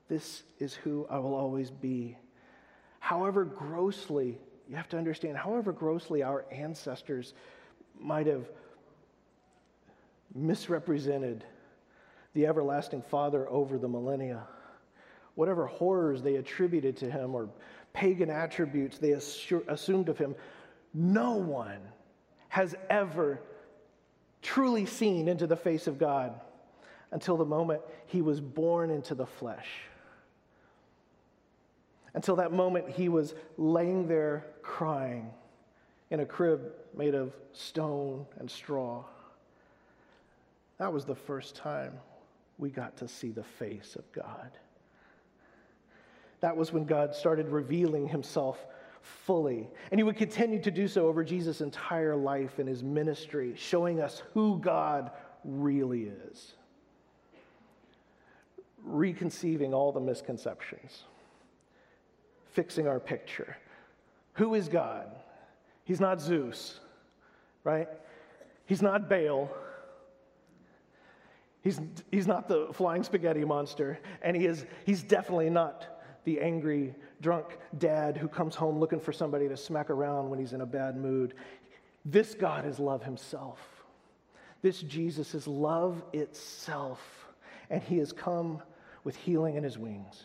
This 0.09 0.42
is 0.59 0.75
who 0.75 1.07
I 1.09 1.18
will 1.18 1.35
always 1.35 1.70
be. 1.70 2.18
However 3.01 3.44
grossly, 3.44 4.38
you 4.68 4.77
have 4.77 4.88
to 4.90 4.98
understand, 4.98 5.38
however 5.38 5.72
grossly 5.72 6.22
our 6.22 6.44
ancestors 6.53 7.35
might 7.98 8.27
have 8.27 8.46
misrepresented 10.35 11.45
the 12.35 12.47
everlasting 12.47 13.03
Father 13.03 13.49
over 13.49 13.79
the 13.79 13.88
millennia, 13.88 14.42
whatever 15.35 15.66
horrors 15.66 16.23
they 16.23 16.37
attributed 16.37 16.97
to 16.99 17.11
him 17.11 17.35
or 17.35 17.49
pagan 17.92 18.31
attributes 18.31 18.99
they 18.99 19.12
assumed 19.12 20.09
of 20.09 20.18
him, 20.18 20.35
no 20.95 21.33
one 21.33 21.81
has 22.49 22.75
ever 22.90 23.40
truly 24.40 24.87
seen 24.87 25.29
into 25.29 25.47
the 25.47 25.57
face 25.57 25.87
of 25.87 25.99
God 25.99 26.38
until 27.11 27.37
the 27.37 27.45
moment 27.45 27.83
he 28.07 28.23
was 28.23 28.40
born 28.40 28.90
into 28.90 29.14
the 29.14 29.27
flesh. 29.27 29.68
Until 32.14 32.37
that 32.37 32.53
moment 32.53 32.88
he 32.90 33.09
was 33.09 33.35
laying 33.57 34.09
there 34.09 34.47
crying 34.62 35.31
in 36.11 36.21
a 36.21 36.27
crib 36.27 36.73
made 36.95 37.14
of 37.14 37.33
stone 37.53 38.27
and 38.38 38.51
straw. 38.51 39.05
That 40.83 40.92
was 40.92 41.05
the 41.05 41.14
first 41.14 41.55
time 41.55 41.92
we 42.59 42.68
got 42.68 42.97
to 42.97 43.07
see 43.07 43.31
the 43.31 43.45
face 43.45 43.95
of 43.95 44.11
God. 44.11 44.51
That 46.40 46.57
was 46.57 46.73
when 46.73 46.87
God 46.87 47.14
started 47.14 47.51
revealing 47.51 48.09
himself 48.09 48.66
fully. 49.01 49.71
And 49.92 50.01
he 50.01 50.03
would 50.03 50.16
continue 50.16 50.61
to 50.61 50.73
do 50.73 50.88
so 50.88 51.07
over 51.07 51.23
Jesus' 51.23 51.61
entire 51.61 52.16
life 52.16 52.59
and 52.59 52.68
his 52.68 52.83
ministry, 52.83 53.55
showing 53.55 54.01
us 54.01 54.25
who 54.35 54.59
God 54.59 55.12
really 55.45 56.11
is. 56.31 56.55
Reconceiving 58.83 59.73
all 59.73 59.92
the 59.92 60.01
misconceptions, 60.01 61.05
fixing 62.51 62.88
our 62.88 62.99
picture. 62.99 63.57
Who 64.33 64.55
is 64.55 64.66
God? 64.66 65.07
He's 65.85 66.01
not 66.01 66.21
Zeus, 66.21 66.81
right? 67.62 67.87
He's 68.66 68.83
not 68.83 69.09
Baal. 69.09 69.49
He's, 71.62 71.81
he's 72.11 72.27
not 72.27 72.48
the 72.48 72.68
flying 72.72 73.05
spaghetti 73.05 73.44
monster, 73.44 74.01
and 74.20 74.37
he 74.37 74.46
is, 74.46 74.66
he's 74.85 75.03
definitely 75.03 75.48
not 75.48 75.87
the 76.25 76.40
angry, 76.40 76.94
drunk 77.20 77.59
dad 77.79 78.16
who 78.16 78.29
comes 78.29 78.55
home 78.55 78.79
looking 78.79 79.01
for 79.01 79.12
somebody 79.12 79.48
to 79.48 79.57
smack 79.57 79.88
around 79.90 80.29
when 80.29 80.38
he's 80.38 80.53
in 80.53 80.61
a 80.61 80.66
bad 80.66 80.96
mood. 80.96 81.35
This 82.05 82.35
God 82.35 82.66
is 82.66 82.81
love 82.81 83.05
himself. 83.05 83.61
This 84.61 84.81
Jesus 84.81 85.35
is 85.35 85.46
love 85.46 86.03
itself, 86.12 87.01
and 87.70 87.83
he 87.83 87.98
has 87.98 88.12
come 88.12 88.61
with 89.05 89.16
healing 89.16 89.57
in 89.57 89.62
his 89.62 89.79
wings. 89.79 90.25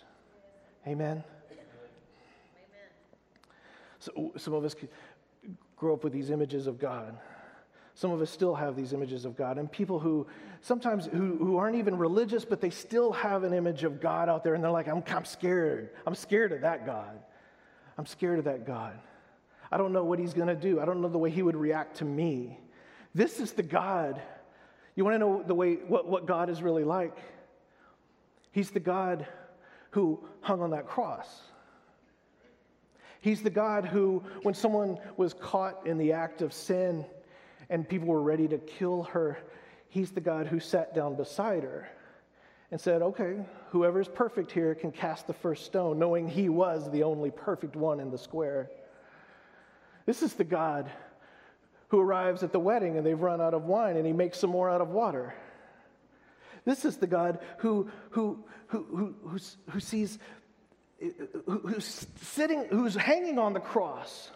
Amen. 0.88 1.24
Amen. 1.52 1.62
So, 4.00 4.32
some 4.38 4.54
of 4.54 4.64
us 4.64 4.76
grow 5.76 5.94
up 5.94 6.04
with 6.04 6.14
these 6.14 6.30
images 6.30 6.66
of 6.66 6.80
God. 6.80 7.18
Some 7.98 8.12
of 8.12 8.22
us 8.22 8.30
still 8.30 8.54
have 8.54 8.76
these 8.76 8.94
images 8.94 9.26
of 9.26 9.36
God. 9.36 9.58
And 9.58 9.72
people 9.72 9.98
who 9.98 10.28
sometimes 10.62 11.08
who, 11.08 11.36
who 11.38 11.58
aren't 11.58 11.78
even 11.78 11.98
religious, 11.98 12.46
but 12.46 12.62
they 12.62 12.70
still 12.70 13.12
have 13.12 13.44
an 13.44 13.56
image 13.56 13.84
of 13.84 14.00
God 14.00 14.30
out 14.30 14.44
there, 14.44 14.54
and 14.54 14.64
they're 14.64 14.70
like, 14.70 14.88
I'm, 14.88 15.04
I'm 15.08 15.26
scared. 15.26 15.90
I'm 16.06 16.14
scared 16.14 16.52
of 16.52 16.62
that 16.62 16.86
God. 16.86 17.18
I'm 17.98 18.06
scared 18.06 18.38
of 18.38 18.46
that 18.46 18.68
God. 18.68 18.94
I 19.72 19.78
don't 19.78 19.94
know 19.94 20.04
what 20.04 20.20
he's 20.20 20.36
going 20.36 20.48
to 20.48 20.56
do. 20.56 20.80
I 20.80 20.86
don't 20.86 21.02
know 21.02 21.10
the 21.10 21.18
way 21.18 21.32
he 21.32 21.42
would 21.42 21.56
react 21.56 21.98
to 21.98 22.06
me. 22.06 22.60
This 23.16 23.40
is 23.40 23.54
the 23.54 23.64
God. 23.64 24.22
You 24.94 25.04
want 25.04 25.16
to 25.16 25.20
know 25.20 25.42
the 25.42 25.56
way 25.56 25.78
what, 25.78 26.08
what 26.08 26.28
God 26.28 26.52
is 26.52 26.62
really 26.62 26.84
like? 26.84 27.18
He's 28.52 28.70
the 28.70 28.80
God 28.80 29.26
who 29.90 30.24
hung 30.42 30.62
on 30.62 30.70
that 30.70 30.86
cross. 30.86 31.28
He's 33.22 33.42
the 33.42 33.50
God 33.50 33.86
who, 33.86 34.22
when 34.44 34.54
someone 34.54 35.00
was 35.18 35.34
caught 35.34 35.88
in 35.88 35.98
the 35.98 36.14
act 36.14 36.44
of 36.44 36.54
sin, 36.54 37.04
and 37.70 37.88
people 37.88 38.08
were 38.08 38.22
ready 38.22 38.48
to 38.48 38.58
kill 38.58 39.04
her, 39.04 39.38
he's 39.90 40.12
the 40.12 40.22
God 40.22 40.48
who 40.48 40.60
sat 40.60 40.94
down 40.96 41.16
beside 41.16 41.64
her 41.64 41.88
and 42.72 42.80
said, 42.80 43.02
Okay, 43.02 43.46
whoever's 43.70 44.08
perfect 44.08 44.52
here 44.52 44.76
can 44.76 44.92
cast 44.92 45.28
the 45.28 45.34
first 45.34 45.66
stone, 45.66 46.00
knowing 46.00 46.28
he 46.28 46.50
was 46.50 46.90
the 46.92 47.04
only 47.04 47.32
perfect 47.32 47.76
one 47.76 48.00
in 48.00 48.12
the 48.12 48.18
square. 48.18 48.70
This 50.06 50.22
is 50.22 50.34
the 50.34 50.44
God 50.44 50.90
who 51.90 52.00
arrives 52.00 52.44
at 52.44 52.52
the 52.52 52.60
wedding 52.60 52.98
and 52.98 53.06
they've 53.06 53.20
run 53.20 53.42
out 53.42 53.54
of 53.54 53.64
wine 53.64 53.98
and 53.98 54.06
he 54.06 54.14
makes 54.14 54.40
some 54.40 54.50
more 54.50 54.70
out 54.70 54.82
of 54.82 54.90
water. 54.90 55.34
This 56.66 56.84
is 56.84 56.98
the 56.98 57.08
God 57.08 57.40
who, 57.60 57.90
who, 58.10 58.44
who, 58.68 58.86
who, 58.90 59.16
who, 59.30 59.40
who 59.70 59.80
sees, 59.80 60.20
who's 61.46 62.08
sitting, 62.22 62.66
who's 62.70 62.96
hanging 62.96 63.40
on 63.40 63.54
the 63.54 63.60
cross 63.62 64.32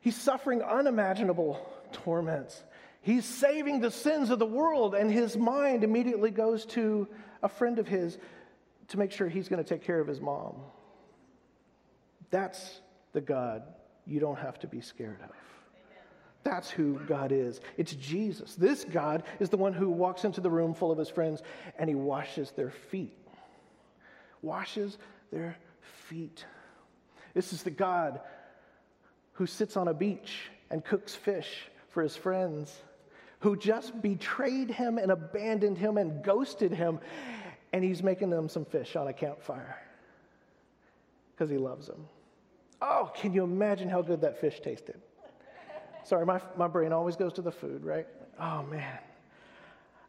He's 0.00 0.16
suffering 0.16 0.62
unimaginable 0.62 1.60
torments. 1.92 2.62
He's 3.02 3.24
saving 3.24 3.80
the 3.80 3.90
sins 3.90 4.30
of 4.30 4.38
the 4.38 4.46
world, 4.46 4.94
and 4.94 5.10
his 5.10 5.36
mind 5.36 5.84
immediately 5.84 6.30
goes 6.30 6.66
to 6.66 7.08
a 7.42 7.48
friend 7.48 7.78
of 7.78 7.88
his 7.88 8.18
to 8.88 8.98
make 8.98 9.12
sure 9.12 9.28
he's 9.28 9.48
going 9.48 9.62
to 9.62 9.68
take 9.68 9.84
care 9.84 10.00
of 10.00 10.06
his 10.06 10.20
mom. 10.20 10.56
That's 12.30 12.80
the 13.12 13.20
God 13.20 13.62
you 14.06 14.20
don't 14.20 14.38
have 14.38 14.58
to 14.60 14.66
be 14.66 14.80
scared 14.80 15.20
of. 15.22 15.30
That's 16.42 16.70
who 16.70 16.98
God 17.06 17.32
is. 17.32 17.60
It's 17.76 17.92
Jesus. 17.92 18.54
This 18.54 18.84
God 18.84 19.24
is 19.40 19.50
the 19.50 19.56
one 19.56 19.72
who 19.72 19.90
walks 19.90 20.24
into 20.24 20.40
the 20.40 20.50
room 20.50 20.72
full 20.74 20.90
of 20.90 20.98
his 20.98 21.10
friends 21.10 21.42
and 21.78 21.88
he 21.88 21.94
washes 21.94 22.50
their 22.52 22.70
feet. 22.70 23.16
Washes 24.40 24.96
their 25.30 25.56
feet. 26.08 26.44
This 27.34 27.52
is 27.52 27.62
the 27.62 27.70
God 27.70 28.20
who 29.40 29.46
sits 29.46 29.78
on 29.78 29.88
a 29.88 29.94
beach 29.94 30.50
and 30.68 30.84
cooks 30.84 31.14
fish 31.14 31.62
for 31.88 32.02
his 32.02 32.14
friends, 32.14 32.82
who 33.38 33.56
just 33.56 34.02
betrayed 34.02 34.70
him 34.70 34.98
and 34.98 35.10
abandoned 35.10 35.78
him 35.78 35.96
and 35.96 36.22
ghosted 36.22 36.70
him, 36.70 37.00
and 37.72 37.82
he's 37.82 38.02
making 38.02 38.28
them 38.28 38.50
some 38.50 38.66
fish 38.66 38.96
on 38.96 39.08
a 39.08 39.14
campfire 39.14 39.78
because 41.32 41.48
he 41.48 41.56
loves 41.56 41.86
them. 41.86 42.04
Oh, 42.82 43.10
can 43.16 43.32
you 43.32 43.42
imagine 43.42 43.88
how 43.88 44.02
good 44.02 44.20
that 44.20 44.38
fish 44.38 44.60
tasted? 44.60 45.00
Sorry, 46.04 46.26
my, 46.26 46.38
my 46.58 46.68
brain 46.68 46.92
always 46.92 47.16
goes 47.16 47.32
to 47.32 47.40
the 47.40 47.50
food, 47.50 47.82
right? 47.82 48.06
Oh, 48.38 48.62
man. 48.64 48.98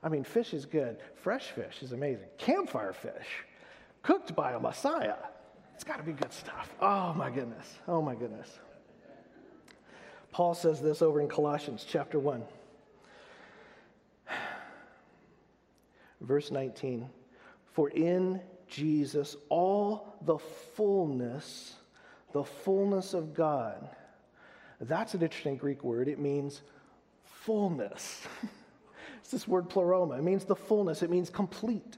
I 0.03 0.09
mean, 0.09 0.25
fish 0.25 0.53
is 0.53 0.65
good. 0.65 0.97
Fresh 1.15 1.51
fish 1.51 1.83
is 1.83 1.93
amazing. 1.93 2.27
Campfire 2.37 2.91
fish, 2.91 3.45
cooked 4.03 4.35
by 4.35 4.51
a 4.51 4.59
Messiah. 4.59 5.15
It's 5.73 5.85
got 5.85 5.99
to 5.99 6.03
be 6.03 6.11
good 6.11 6.33
stuff. 6.33 6.75
Oh, 6.81 7.13
my 7.13 7.29
goodness. 7.29 7.75
Oh, 7.87 8.01
my 8.01 8.13
goodness. 8.13 8.59
Paul 10.31 10.53
says 10.53 10.81
this 10.81 11.01
over 11.01 11.21
in 11.21 11.27
Colossians 11.27 11.85
chapter 11.87 12.17
1. 12.17 12.43
Verse 16.21 16.51
19 16.51 17.09
For 17.73 17.89
in 17.89 18.39
Jesus 18.67 19.35
all 19.49 20.15
the 20.21 20.37
fullness, 20.37 21.75
the 22.31 22.43
fullness 22.43 23.13
of 23.13 23.33
God. 23.33 23.89
That's 24.79 25.13
an 25.13 25.21
interesting 25.21 25.57
Greek 25.57 25.83
word. 25.83 26.07
It 26.07 26.17
means 26.17 26.61
fullness. 27.25 28.25
it's 29.19 29.31
this 29.31 29.47
word 29.47 29.69
pleroma. 29.69 30.15
It 30.15 30.23
means 30.23 30.45
the 30.45 30.55
fullness, 30.55 31.03
it 31.03 31.09
means 31.09 31.29
complete. 31.29 31.97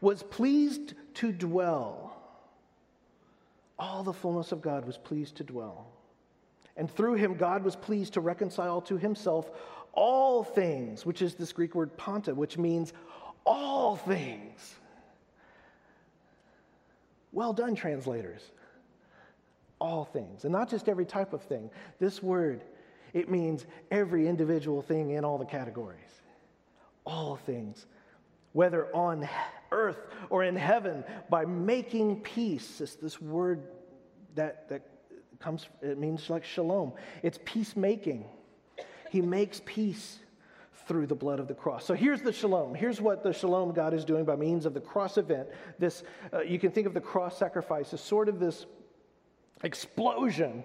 Was 0.00 0.22
pleased 0.22 0.94
to 1.14 1.32
dwell. 1.32 2.16
All 3.78 4.04
the 4.04 4.12
fullness 4.12 4.52
of 4.52 4.62
God 4.62 4.86
was 4.86 4.96
pleased 4.96 5.36
to 5.36 5.44
dwell 5.44 5.88
and 6.76 6.90
through 6.90 7.14
him, 7.14 7.34
God 7.34 7.64
was 7.64 7.76
pleased 7.76 8.14
to 8.14 8.20
reconcile 8.20 8.80
to 8.82 8.96
himself 8.96 9.50
all 9.92 10.42
things, 10.42 11.04
which 11.04 11.20
is 11.22 11.34
this 11.34 11.52
Greek 11.52 11.74
word 11.74 11.96
panta, 11.96 12.34
which 12.34 12.56
means 12.58 12.92
all 13.44 13.96
things. 13.96 14.74
Well 17.32 17.52
done, 17.52 17.74
translators. 17.74 18.42
All 19.80 20.04
things, 20.04 20.44
and 20.44 20.52
not 20.52 20.70
just 20.70 20.88
every 20.88 21.04
type 21.04 21.32
of 21.32 21.42
thing. 21.42 21.68
This 21.98 22.22
word, 22.22 22.62
it 23.12 23.28
means 23.28 23.66
every 23.90 24.28
individual 24.28 24.80
thing 24.80 25.10
in 25.10 25.24
all 25.24 25.38
the 25.38 25.44
categories. 25.44 25.98
all 27.04 27.36
things, 27.36 27.86
whether 28.52 28.94
on 28.94 29.28
earth 29.70 29.98
or 30.30 30.44
in 30.44 30.56
heaven, 30.56 31.04
by 31.28 31.44
making 31.44 32.20
peace. 32.20 32.80
It's 32.80 32.94
this 32.96 33.20
word 33.20 33.62
that, 34.34 34.68
that 34.68 34.82
comes, 35.42 35.68
it 35.82 35.98
means 35.98 36.30
like 36.30 36.44
shalom. 36.44 36.92
It's 37.22 37.38
peacemaking. 37.44 38.24
He 39.10 39.20
makes 39.20 39.60
peace 39.64 40.18
through 40.86 41.06
the 41.06 41.14
blood 41.14 41.38
of 41.38 41.48
the 41.48 41.54
cross. 41.54 41.84
So 41.84 41.94
here's 41.94 42.22
the 42.22 42.32
shalom. 42.32 42.74
Here's 42.74 43.00
what 43.00 43.22
the 43.22 43.32
shalom 43.32 43.72
God 43.72 43.94
is 43.94 44.04
doing 44.04 44.24
by 44.24 44.36
means 44.36 44.66
of 44.66 44.74
the 44.74 44.80
cross 44.80 45.18
event. 45.18 45.48
This, 45.78 46.02
uh, 46.32 46.40
you 46.40 46.58
can 46.58 46.70
think 46.70 46.86
of 46.86 46.94
the 46.94 47.00
cross 47.00 47.38
sacrifice 47.38 47.92
as 47.92 48.00
sort 48.00 48.28
of 48.28 48.38
this 48.38 48.66
explosion 49.62 50.64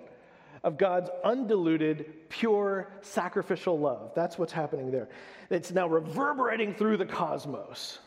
of 0.63 0.77
God's 0.77 1.09
undiluted, 1.23 2.29
pure, 2.29 2.91
sacrificial 3.01 3.77
love. 3.79 4.11
That's 4.15 4.37
what's 4.37 4.51
happening 4.51 4.91
there. 4.91 5.07
It's 5.49 5.71
now 5.71 5.87
reverberating 5.87 6.73
through 6.73 6.97
the 6.97 7.05
cosmos. 7.05 7.99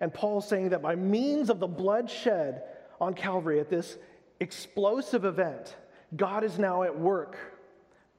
And 0.00 0.12
Paul's 0.12 0.48
saying 0.48 0.70
that 0.70 0.82
by 0.82 0.96
means 0.96 1.50
of 1.50 1.60
the 1.60 1.68
blood 1.68 2.10
shed 2.10 2.64
on 3.00 3.14
Calvary 3.14 3.60
at 3.60 3.70
this 3.70 3.96
explosive 4.40 5.24
event, 5.24 5.76
God 6.16 6.44
is 6.44 6.58
now 6.58 6.82
at 6.82 6.98
work 6.98 7.36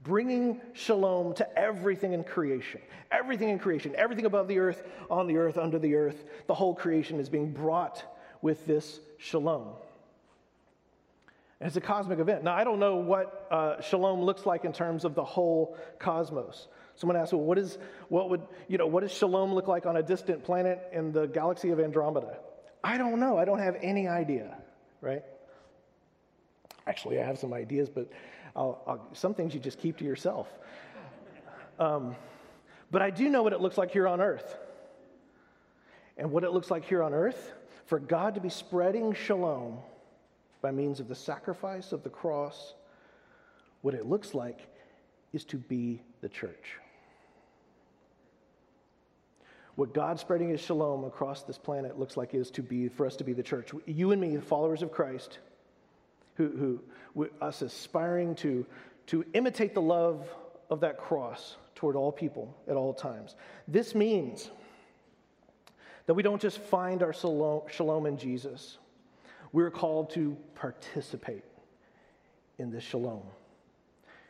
bringing 0.05 0.61
shalom 0.73 1.33
to 1.33 1.59
everything 1.59 2.13
in 2.13 2.23
creation. 2.23 2.79
Everything 3.11 3.49
in 3.49 3.59
creation, 3.59 3.93
everything 3.97 4.25
above 4.25 4.47
the 4.47 4.59
earth, 4.59 4.83
on 5.09 5.27
the 5.27 5.37
earth, 5.37 5.57
under 5.57 5.79
the 5.79 5.95
earth, 5.95 6.23
the 6.47 6.53
whole 6.53 6.75
creation 6.75 7.19
is 7.19 7.27
being 7.27 7.51
brought 7.51 8.03
with 8.41 8.65
this 8.67 8.99
shalom. 9.17 9.69
It's 11.59 11.75
a 11.75 11.81
cosmic 11.81 12.19
event. 12.19 12.43
Now, 12.43 12.53
I 12.53 12.63
don't 12.63 12.79
know 12.79 12.97
what 12.97 13.47
uh, 13.49 13.81
shalom 13.81 14.21
looks 14.21 14.45
like 14.45 14.65
in 14.65 14.73
terms 14.73 15.05
of 15.05 15.15
the 15.15 15.23
whole 15.23 15.77
cosmos. 15.97 16.67
Someone 16.95 17.17
asked, 17.17 17.33
well, 17.33 17.41
what, 17.41 17.57
is, 17.57 17.77
what, 18.09 18.29
would, 18.29 18.43
you 18.67 18.77
know, 18.77 18.87
what 18.87 19.01
does 19.01 19.11
shalom 19.11 19.53
look 19.53 19.67
like 19.67 19.85
on 19.85 19.97
a 19.97 20.03
distant 20.03 20.43
planet 20.43 20.87
in 20.91 21.11
the 21.11 21.27
galaxy 21.27 21.71
of 21.71 21.79
Andromeda? 21.79 22.37
I 22.83 22.97
don't 22.97 23.19
know. 23.19 23.37
I 23.37 23.45
don't 23.45 23.59
have 23.59 23.77
any 23.81 24.07
idea, 24.07 24.55
right? 25.01 25.23
Actually, 26.87 27.19
I 27.19 27.25
have 27.25 27.37
some 27.37 27.53
ideas, 27.53 27.89
but 27.89 28.09
I'll, 28.55 28.81
I'll, 28.87 29.07
some 29.13 29.33
things 29.33 29.53
you 29.53 29.59
just 29.59 29.79
keep 29.79 29.97
to 29.97 30.05
yourself. 30.05 30.47
Um, 31.79 32.15
but 32.91 33.01
I 33.01 33.09
do 33.09 33.29
know 33.29 33.43
what 33.43 33.53
it 33.53 33.61
looks 33.61 33.77
like 33.77 33.91
here 33.91 34.07
on 34.07 34.21
earth. 34.21 34.57
And 36.17 36.31
what 36.31 36.43
it 36.43 36.51
looks 36.51 36.71
like 36.71 36.85
here 36.85 37.03
on 37.03 37.13
earth, 37.13 37.53
for 37.85 37.99
God 37.99 38.35
to 38.35 38.41
be 38.41 38.49
spreading 38.49 39.13
shalom 39.13 39.79
by 40.61 40.71
means 40.71 40.99
of 40.99 41.07
the 41.07 41.15
sacrifice 41.15 41.91
of 41.91 42.03
the 42.03 42.09
cross, 42.09 42.73
what 43.81 43.93
it 43.93 44.05
looks 44.05 44.33
like 44.33 44.67
is 45.33 45.43
to 45.45 45.57
be 45.57 46.01
the 46.21 46.29
church. 46.29 46.77
What 49.75 49.93
God 49.93 50.19
spreading 50.19 50.49
his 50.49 50.61
shalom 50.61 51.03
across 51.03 51.43
this 51.43 51.57
planet 51.57 51.99
looks 51.99 52.15
like 52.15 52.33
is 52.33 52.49
to 52.51 52.61
be 52.61 52.87
for 52.87 53.05
us 53.05 53.17
to 53.17 53.25
be 53.25 53.33
the 53.33 53.43
church. 53.43 53.71
You 53.85 54.11
and 54.11 54.21
me, 54.21 54.37
followers 54.37 54.81
of 54.81 54.91
Christ, 54.91 55.39
who, 56.35 56.81
who 57.15 57.29
us 57.41 57.61
aspiring 57.61 58.35
to, 58.35 58.65
to 59.07 59.25
imitate 59.33 59.73
the 59.73 59.81
love 59.81 60.27
of 60.69 60.81
that 60.81 60.97
cross 60.97 61.57
toward 61.75 61.95
all 61.95 62.11
people 62.11 62.55
at 62.67 62.75
all 62.75 62.93
times. 62.93 63.35
This 63.67 63.95
means 63.95 64.49
that 66.05 66.13
we 66.13 66.23
don't 66.23 66.41
just 66.41 66.59
find 66.59 67.01
our 67.01 67.13
shalom 67.13 68.05
in 68.05 68.17
Jesus, 68.17 68.77
we're 69.51 69.71
called 69.71 70.11
to 70.11 70.37
participate 70.53 71.43
in 72.57 72.71
this 72.71 72.83
shalom, 72.83 73.23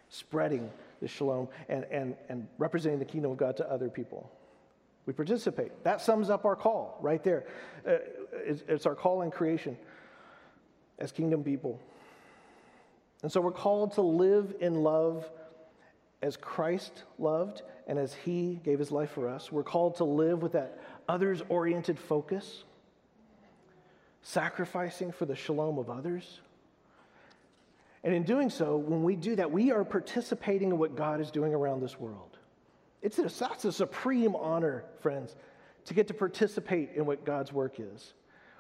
spreading 0.10 0.72
the 1.02 1.08
shalom 1.08 1.48
and, 1.68 1.86
and, 1.92 2.16
and 2.30 2.48
representing 2.58 3.00
the 3.00 3.06
kingdom 3.06 3.32
of 3.32 3.38
God 3.38 3.58
to 3.58 3.70
other 3.70 3.90
people. 3.90 4.32
We 5.06 5.14
participate. 5.14 5.84
That 5.84 6.02
sums 6.02 6.30
up 6.30 6.46
our 6.46 6.56
call 6.56 6.98
right 7.02 7.24
there. 7.24 7.46
Uh, 7.88 7.98
it's, 8.34 8.64
it's 8.68 8.86
our 8.86 8.96
call 8.96 9.22
in 9.22 9.30
creation 9.30 9.78
as 10.98 11.12
kingdom 11.12 11.44
people. 11.44 11.80
And 13.26 13.32
so 13.32 13.42
we're 13.42 13.52
called 13.52 13.94
to 13.94 14.04
live 14.04 14.54
in 14.60 14.84
love 14.84 15.28
as 16.22 16.38
Christ 16.38 17.02
loved 17.18 17.64
and 17.88 17.98
as 17.98 18.14
he 18.14 18.60
gave 18.64 18.78
his 18.78 18.92
life 18.92 19.10
for 19.10 19.28
us. 19.28 19.52
We're 19.52 19.64
called 19.64 19.96
to 19.96 20.04
live 20.04 20.44
with 20.44 20.52
that 20.52 20.78
others 21.10 21.42
oriented 21.50 21.98
focus, 21.98 22.66
sacrificing 24.22 25.12
for 25.12 25.26
the 25.26 25.36
shalom 25.36 25.80
of 25.80 25.90
others. 25.90 26.40
And 28.04 28.14
in 28.14 28.22
doing 28.22 28.52
so, 28.52 28.78
when 28.78 29.02
we 29.02 29.16
do 29.16 29.36
that, 29.38 29.52
we 29.52 29.72
are 29.72 29.84
participating 29.84 30.70
in 30.70 30.78
what 30.78 30.96
God 30.96 31.20
is 31.20 31.32
doing 31.32 31.56
around 31.56 31.82
this 31.82 32.00
world. 32.00 32.38
It's 33.02 33.18
a, 33.18 33.24
that's 33.24 33.66
a 33.66 33.72
supreme 33.72 34.36
honor, 34.36 34.84
friends, 35.00 35.36
to 35.86 35.96
get 35.96 36.10
to 36.10 36.14
participate 36.14 36.92
in 36.94 37.08
what 37.08 37.26
God's 37.26 37.52
work 37.52 37.80
is. 37.80 38.14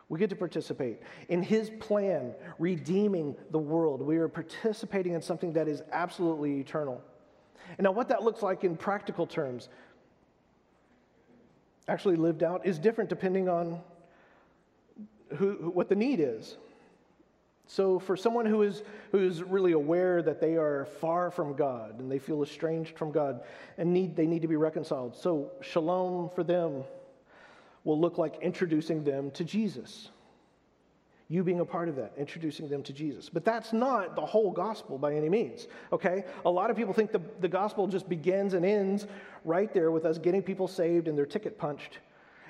We 0.07 0.19
get 0.19 0.29
to 0.29 0.35
participate 0.35 1.01
in 1.29 1.41
His 1.41 1.71
plan, 1.79 2.33
redeeming 2.59 3.35
the 3.51 3.59
world. 3.59 4.01
We 4.01 4.17
are 4.17 4.27
participating 4.27 5.13
in 5.13 5.21
something 5.21 5.53
that 5.53 5.67
is 5.67 5.81
absolutely 5.91 6.59
eternal. 6.59 7.01
And 7.77 7.85
now, 7.85 7.91
what 7.91 8.09
that 8.09 8.21
looks 8.21 8.43
like 8.43 8.63
in 8.63 8.77
practical 8.77 9.25
terms, 9.25 9.69
actually 11.87 12.17
lived 12.17 12.43
out, 12.43 12.65
is 12.65 12.77
different 12.77 13.09
depending 13.09 13.49
on 13.49 13.81
who, 15.35 15.71
what 15.73 15.89
the 15.89 15.95
need 15.95 16.19
is. 16.19 16.57
So, 17.67 17.97
for 17.97 18.15
someone 18.15 18.45
who 18.45 18.61
is, 18.61 18.83
who 19.11 19.25
is 19.25 19.41
really 19.41 19.71
aware 19.71 20.21
that 20.21 20.39
they 20.39 20.55
are 20.55 20.85
far 21.01 21.31
from 21.31 21.55
God 21.55 21.99
and 21.99 22.11
they 22.11 22.19
feel 22.19 22.43
estranged 22.43 22.95
from 22.95 23.11
God 23.11 23.41
and 23.79 23.91
need, 23.91 24.15
they 24.15 24.27
need 24.27 24.43
to 24.43 24.47
be 24.47 24.55
reconciled, 24.55 25.15
so 25.15 25.51
shalom 25.61 26.29
for 26.35 26.43
them 26.43 26.83
will 27.85 27.99
look 27.99 28.17
like 28.17 28.35
introducing 28.41 29.05
them 29.05 29.31
to 29.31 29.45
Jesus. 29.45 30.09
You 31.27 31.43
being 31.43 31.59
a 31.59 31.65
part 31.65 31.87
of 31.87 31.95
that, 31.95 32.13
introducing 32.17 32.67
them 32.67 32.83
to 32.83 32.93
Jesus. 32.93 33.29
But 33.29 33.45
that's 33.45 33.73
not 33.73 34.15
the 34.15 34.25
whole 34.25 34.51
gospel 34.51 34.97
by 34.97 35.15
any 35.15 35.29
means, 35.29 35.67
okay? 35.91 36.25
A 36.45 36.49
lot 36.49 36.69
of 36.69 36.75
people 36.75 36.93
think 36.93 37.11
the, 37.11 37.21
the 37.39 37.47
gospel 37.47 37.87
just 37.87 38.09
begins 38.09 38.53
and 38.53 38.65
ends 38.65 39.07
right 39.43 39.73
there 39.73 39.89
with 39.89 40.05
us 40.05 40.17
getting 40.17 40.43
people 40.43 40.67
saved 40.67 41.07
and 41.07 41.17
their 41.17 41.25
ticket 41.25 41.57
punched, 41.57 41.99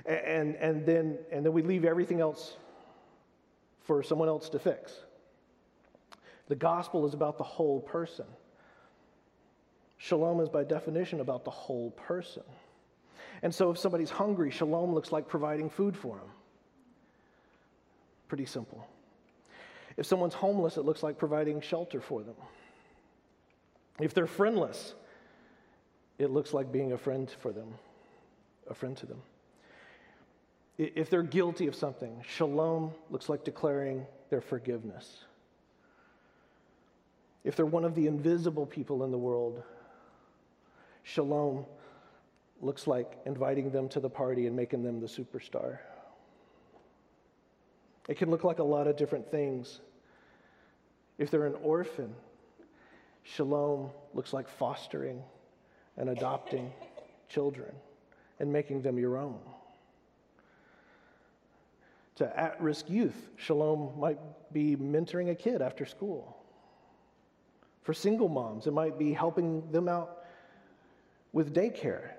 and, 0.05 0.55
and, 0.55 0.85
then, 0.85 1.17
and 1.31 1.45
then 1.45 1.53
we 1.53 1.61
leave 1.61 1.85
everything 1.85 2.19
else 2.19 2.57
for 3.83 4.03
someone 4.03 4.27
else 4.27 4.49
to 4.49 4.59
fix. 4.59 4.93
The 6.47 6.55
gospel 6.55 7.05
is 7.05 7.13
about 7.13 7.37
the 7.37 7.43
whole 7.43 7.79
person. 7.79 8.25
Shalom 9.97 10.39
is 10.41 10.49
by 10.49 10.63
definition 10.63 11.21
about 11.21 11.45
the 11.45 11.51
whole 11.51 11.91
person. 11.91 12.43
And 13.41 13.53
so 13.53 13.71
if 13.71 13.77
somebody's 13.77 14.09
hungry, 14.09 14.51
shalom 14.51 14.93
looks 14.93 15.11
like 15.11 15.27
providing 15.27 15.69
food 15.69 15.95
for 15.95 16.17
them. 16.17 16.29
Pretty 18.27 18.45
simple. 18.45 18.87
If 19.97 20.05
someone's 20.05 20.33
homeless, 20.33 20.77
it 20.77 20.85
looks 20.85 21.03
like 21.03 21.17
providing 21.17 21.61
shelter 21.61 22.01
for 22.01 22.23
them. 22.23 22.35
If 23.99 24.13
they're 24.13 24.27
friendless, 24.27 24.93
it 26.17 26.31
looks 26.31 26.53
like 26.53 26.71
being 26.71 26.91
a 26.91 26.97
friend 26.97 27.33
for 27.39 27.51
them, 27.51 27.75
a 28.69 28.73
friend 28.73 28.97
to 28.97 29.05
them. 29.05 29.21
If 30.77 31.09
they're 31.09 31.23
guilty 31.23 31.67
of 31.67 31.75
something, 31.75 32.21
shalom 32.27 32.91
looks 33.09 33.29
like 33.29 33.45
declaring 33.45 34.05
their 34.29 34.41
forgiveness. 34.41 35.23
If 37.45 37.55
they're 37.55 37.65
one 37.65 37.85
of 37.85 37.95
the 37.95 38.07
invisible 38.07 38.65
people 38.65 39.05
in 39.05 39.11
the 39.11 39.17
world, 39.17 39.63
shalom 41.03 41.65
looks 42.61 42.87
like 42.87 43.17
inviting 43.25 43.69
them 43.71 43.89
to 43.89 43.99
the 43.99 44.09
party 44.09 44.47
and 44.47 44.55
making 44.55 44.83
them 44.83 44.99
the 44.99 45.07
superstar. 45.07 45.79
It 48.07 48.17
can 48.17 48.29
look 48.29 48.43
like 48.43 48.59
a 48.59 48.63
lot 48.63 48.87
of 48.87 48.95
different 48.95 49.29
things. 49.29 49.81
If 51.17 51.31
they're 51.31 51.45
an 51.45 51.55
orphan, 51.61 52.13
shalom 53.23 53.89
looks 54.13 54.33
like 54.33 54.47
fostering 54.47 55.23
and 55.97 56.09
adopting 56.09 56.71
children 57.29 57.73
and 58.39 58.51
making 58.51 58.81
them 58.81 58.97
your 58.97 59.17
own. 59.17 59.39
To 62.17 62.39
at 62.39 62.61
risk 62.61 62.89
youth, 62.89 63.29
shalom 63.35 63.99
might 63.99 64.19
be 64.53 64.75
mentoring 64.75 65.31
a 65.31 65.35
kid 65.35 65.61
after 65.61 65.85
school. 65.85 66.37
For 67.81 67.93
single 67.93 68.29
moms, 68.29 68.67
it 68.67 68.71
might 68.71 68.97
be 68.97 69.13
helping 69.13 69.69
them 69.71 69.89
out 69.89 70.25
with 71.33 71.53
daycare 71.53 72.11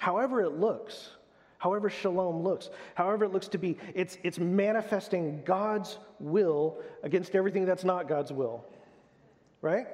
However, 0.00 0.40
it 0.40 0.58
looks, 0.58 1.10
however, 1.58 1.90
shalom 1.90 2.42
looks, 2.42 2.70
however, 2.94 3.26
it 3.26 3.32
looks 3.34 3.48
to 3.48 3.58
be, 3.58 3.76
it's, 3.94 4.16
it's 4.22 4.38
manifesting 4.38 5.42
God's 5.44 5.98
will 6.18 6.78
against 7.02 7.34
everything 7.34 7.66
that's 7.66 7.84
not 7.84 8.08
God's 8.08 8.32
will. 8.32 8.64
Right? 9.60 9.86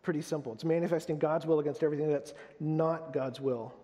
Pretty 0.00 0.22
simple. 0.22 0.54
It's 0.54 0.64
manifesting 0.64 1.18
God's 1.18 1.44
will 1.44 1.58
against 1.58 1.82
everything 1.82 2.08
that's 2.08 2.32
not 2.60 3.12
God's 3.12 3.42
will. 3.42 3.74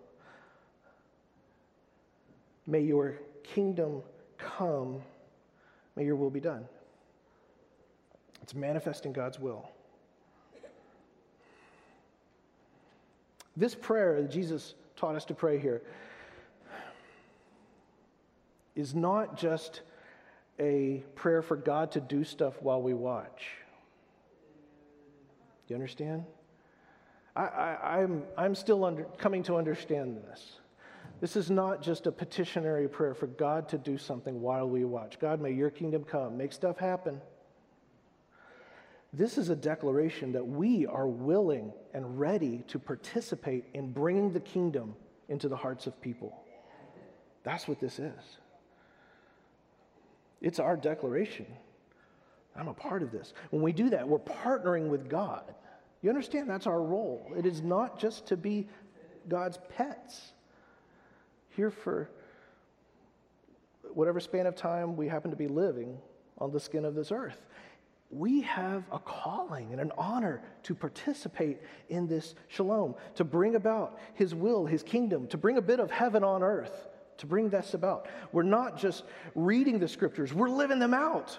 May 2.65 2.81
your 2.81 3.19
kingdom 3.43 4.01
come, 4.39 5.03
may 5.95 6.03
your 6.03 6.15
will 6.15 6.31
be 6.31 6.39
done. 6.39 6.65
It's 8.41 8.55
manifesting 8.55 9.13
God's 9.13 9.39
will. 9.39 9.69
This 13.57 13.75
prayer 13.75 14.21
that 14.21 14.31
Jesus 14.31 14.75
taught 14.95 15.15
us 15.15 15.25
to 15.25 15.33
pray 15.33 15.59
here 15.59 15.81
is 18.75 18.93
not 18.93 19.37
just 19.37 19.81
a 20.59 21.03
prayer 21.15 21.41
for 21.41 21.55
God 21.55 21.91
to 21.91 22.01
do 22.01 22.23
stuff 22.23 22.61
while 22.61 22.81
we 22.81 22.93
watch. 22.93 23.47
You 25.67 25.75
understand? 25.75 26.23
I, 27.35 27.99
am 27.99 28.23
I'm, 28.37 28.45
I'm 28.45 28.55
still 28.55 28.85
under, 28.85 29.03
coming 29.17 29.43
to 29.43 29.55
understand 29.55 30.17
this. 30.17 30.59
This 31.19 31.35
is 31.35 31.49
not 31.49 31.81
just 31.81 32.07
a 32.07 32.11
petitionary 32.11 32.87
prayer 32.87 33.13
for 33.13 33.27
God 33.27 33.67
to 33.69 33.77
do 33.77 33.97
something 33.97 34.41
while 34.41 34.67
we 34.67 34.85
watch. 34.85 35.19
God, 35.19 35.41
may 35.41 35.51
your 35.51 35.69
kingdom 35.69 36.03
come, 36.03 36.37
make 36.37 36.53
stuff 36.53 36.77
happen. 36.77 37.19
This 39.17 39.37
is 39.37 39.49
a 39.49 39.55
declaration 39.55 40.33
that 40.33 40.45
we 40.45 40.85
are 40.85 41.07
willing 41.07 41.71
and 41.93 42.19
ready 42.19 42.63
to 42.67 42.77
participate 42.77 43.63
in 43.73 43.93
bringing 43.93 44.33
the 44.33 44.41
kingdom 44.41 44.93
into 45.29 45.47
the 45.47 45.55
hearts 45.55 45.87
of 45.87 45.99
people. 46.01 46.35
That's 47.43 47.65
what 47.65 47.79
this 47.79 47.97
is. 47.97 48.37
It's 50.41 50.59
our 50.59 50.75
declaration. 50.75 51.45
I'm 52.57 52.67
a 52.67 52.73
part 52.73 53.03
of 53.03 53.11
this. 53.11 53.33
When 53.51 53.61
we 53.61 53.71
do 53.71 53.89
that, 53.91 54.05
we're 54.05 54.19
partnering 54.19 54.89
with 54.89 55.07
God. 55.07 55.43
You 56.01 56.09
understand? 56.09 56.49
That's 56.49 56.67
our 56.67 56.81
role. 56.81 57.31
It 57.37 57.45
is 57.45 57.61
not 57.61 57.97
just 57.97 58.27
to 58.27 58.37
be 58.37 58.67
God's 59.29 59.57
pets, 59.69 60.33
here 61.55 61.71
for 61.71 62.09
whatever 63.93 64.19
span 64.19 64.45
of 64.45 64.55
time 64.55 64.97
we 64.97 65.07
happen 65.07 65.31
to 65.31 65.37
be 65.37 65.47
living 65.47 65.97
on 66.37 66.51
the 66.51 66.59
skin 66.59 66.83
of 66.83 66.95
this 66.95 67.13
earth. 67.13 67.41
We 68.15 68.41
have 68.41 68.83
a 68.91 68.99
calling 68.99 69.71
and 69.71 69.81
an 69.81 69.91
honor 69.97 70.41
to 70.63 70.73
participate 70.73 71.59
in 71.89 72.07
this 72.07 72.35
shalom, 72.47 72.95
to 73.15 73.23
bring 73.23 73.55
about 73.55 73.99
His 74.13 74.33
will, 74.33 74.65
His 74.65 74.83
kingdom, 74.83 75.27
to 75.27 75.37
bring 75.37 75.57
a 75.57 75.61
bit 75.61 75.79
of 75.79 75.91
heaven 75.91 76.23
on 76.23 76.41
earth 76.41 76.87
to 77.17 77.25
bring 77.25 77.49
this 77.49 77.73
about. 77.73 78.07
We're 78.31 78.43
not 78.43 78.77
just 78.77 79.03
reading 79.35 79.79
the 79.79 79.87
scriptures, 79.87 80.33
we're 80.33 80.49
living 80.49 80.79
them 80.79 80.93
out. 80.93 81.37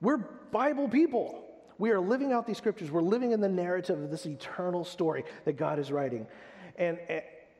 We're 0.00 0.18
Bible 0.18 0.88
people. 0.88 1.44
We 1.78 1.90
are 1.90 2.00
living 2.00 2.32
out 2.32 2.46
these 2.46 2.58
scriptures. 2.58 2.90
We're 2.90 3.02
living 3.02 3.32
in 3.32 3.40
the 3.40 3.48
narrative 3.48 4.00
of 4.00 4.10
this 4.10 4.26
eternal 4.26 4.84
story 4.84 5.24
that 5.44 5.54
God 5.54 5.78
is 5.78 5.90
writing. 5.90 6.26
And, 6.76 6.98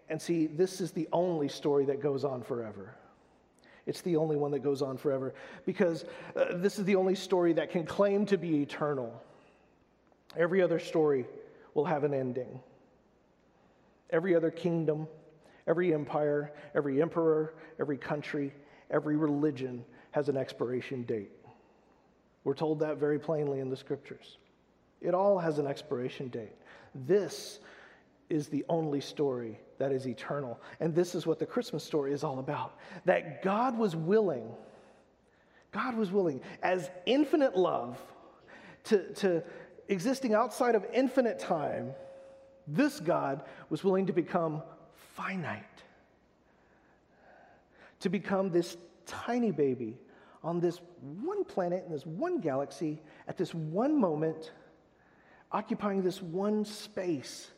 and 0.08 0.20
see, 0.20 0.46
this 0.46 0.80
is 0.80 0.92
the 0.92 1.08
only 1.12 1.48
story 1.48 1.84
that 1.86 2.00
goes 2.00 2.24
on 2.24 2.42
forever. 2.42 2.94
It's 3.86 4.00
the 4.00 4.16
only 4.16 4.36
one 4.36 4.52
that 4.52 4.60
goes 4.60 4.82
on 4.82 4.96
forever 4.96 5.34
because 5.66 6.04
uh, 6.36 6.56
this 6.56 6.78
is 6.78 6.84
the 6.84 6.96
only 6.96 7.14
story 7.14 7.52
that 7.54 7.70
can 7.70 7.84
claim 7.84 8.26
to 8.26 8.38
be 8.38 8.62
eternal. 8.62 9.20
Every 10.36 10.62
other 10.62 10.78
story 10.78 11.26
will 11.74 11.84
have 11.84 12.04
an 12.04 12.14
ending. 12.14 12.60
Every 14.10 14.34
other 14.34 14.50
kingdom, 14.50 15.08
Every 15.66 15.94
empire, 15.94 16.52
every 16.74 17.00
emperor, 17.00 17.54
every 17.80 17.96
country, 17.96 18.52
every 18.90 19.16
religion 19.16 19.84
has 20.10 20.28
an 20.28 20.36
expiration 20.36 21.04
date. 21.04 21.30
We're 22.44 22.54
told 22.54 22.80
that 22.80 22.98
very 22.98 23.18
plainly 23.18 23.60
in 23.60 23.70
the 23.70 23.76
scriptures. 23.76 24.38
It 25.00 25.14
all 25.14 25.38
has 25.38 25.58
an 25.58 25.66
expiration 25.66 26.28
date. 26.28 26.52
This 26.94 27.60
is 28.28 28.48
the 28.48 28.64
only 28.68 29.00
story 29.00 29.60
that 29.82 29.90
is 29.90 30.06
eternal. 30.06 30.60
And 30.78 30.94
this 30.94 31.16
is 31.16 31.26
what 31.26 31.40
the 31.40 31.46
Christmas 31.46 31.82
story 31.82 32.12
is 32.12 32.22
all 32.22 32.38
about 32.38 32.78
that 33.04 33.42
God 33.42 33.76
was 33.76 33.96
willing, 33.96 34.48
God 35.72 35.96
was 35.96 36.12
willing, 36.12 36.40
as 36.62 36.88
infinite 37.04 37.56
love 37.56 38.00
to, 38.84 39.12
to 39.14 39.42
existing 39.88 40.34
outside 40.34 40.76
of 40.76 40.86
infinite 40.94 41.40
time, 41.40 41.90
this 42.68 43.00
God 43.00 43.42
was 43.70 43.82
willing 43.82 44.06
to 44.06 44.12
become 44.12 44.62
finite. 45.16 45.64
To 48.00 48.08
become 48.08 48.50
this 48.50 48.76
tiny 49.04 49.50
baby 49.50 49.98
on 50.44 50.60
this 50.60 50.80
one 51.00 51.42
planet 51.42 51.82
in 51.84 51.90
this 51.90 52.06
one 52.06 52.38
galaxy 52.38 53.02
at 53.26 53.36
this 53.36 53.52
one 53.52 54.00
moment, 54.00 54.52
occupying 55.50 56.02
this 56.02 56.22
one 56.22 56.64
space, 56.64 57.50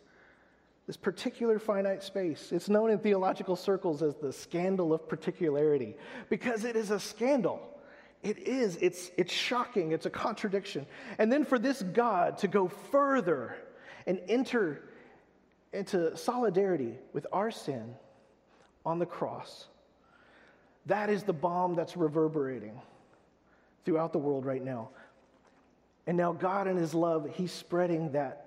this 0.86 0.96
particular 0.96 1.58
finite 1.58 2.02
space. 2.02 2.52
It's 2.52 2.68
known 2.68 2.90
in 2.90 2.98
theological 2.98 3.56
circles 3.56 4.02
as 4.02 4.16
the 4.16 4.32
scandal 4.32 4.92
of 4.92 5.08
particularity 5.08 5.96
because 6.28 6.64
it 6.64 6.76
is 6.76 6.90
a 6.90 7.00
scandal. 7.00 7.60
It 8.22 8.38
is. 8.38 8.76
It's, 8.80 9.10
it's 9.16 9.32
shocking. 9.32 9.92
It's 9.92 10.06
a 10.06 10.10
contradiction. 10.10 10.86
And 11.18 11.32
then 11.32 11.44
for 11.44 11.58
this 11.58 11.82
God 11.82 12.38
to 12.38 12.48
go 12.48 12.68
further 12.68 13.56
and 14.06 14.20
enter 14.28 14.82
into 15.72 16.16
solidarity 16.16 16.94
with 17.12 17.26
our 17.32 17.50
sin 17.50 17.94
on 18.86 18.98
the 18.98 19.06
cross. 19.06 19.66
That 20.86 21.08
is 21.08 21.22
the 21.22 21.32
bomb 21.32 21.74
that's 21.74 21.96
reverberating 21.96 22.80
throughout 23.84 24.12
the 24.12 24.18
world 24.18 24.44
right 24.44 24.62
now. 24.62 24.90
And 26.06 26.16
now, 26.16 26.32
God, 26.32 26.68
in 26.68 26.76
His 26.76 26.94
love, 26.94 27.28
He's 27.34 27.52
spreading 27.52 28.12
that. 28.12 28.43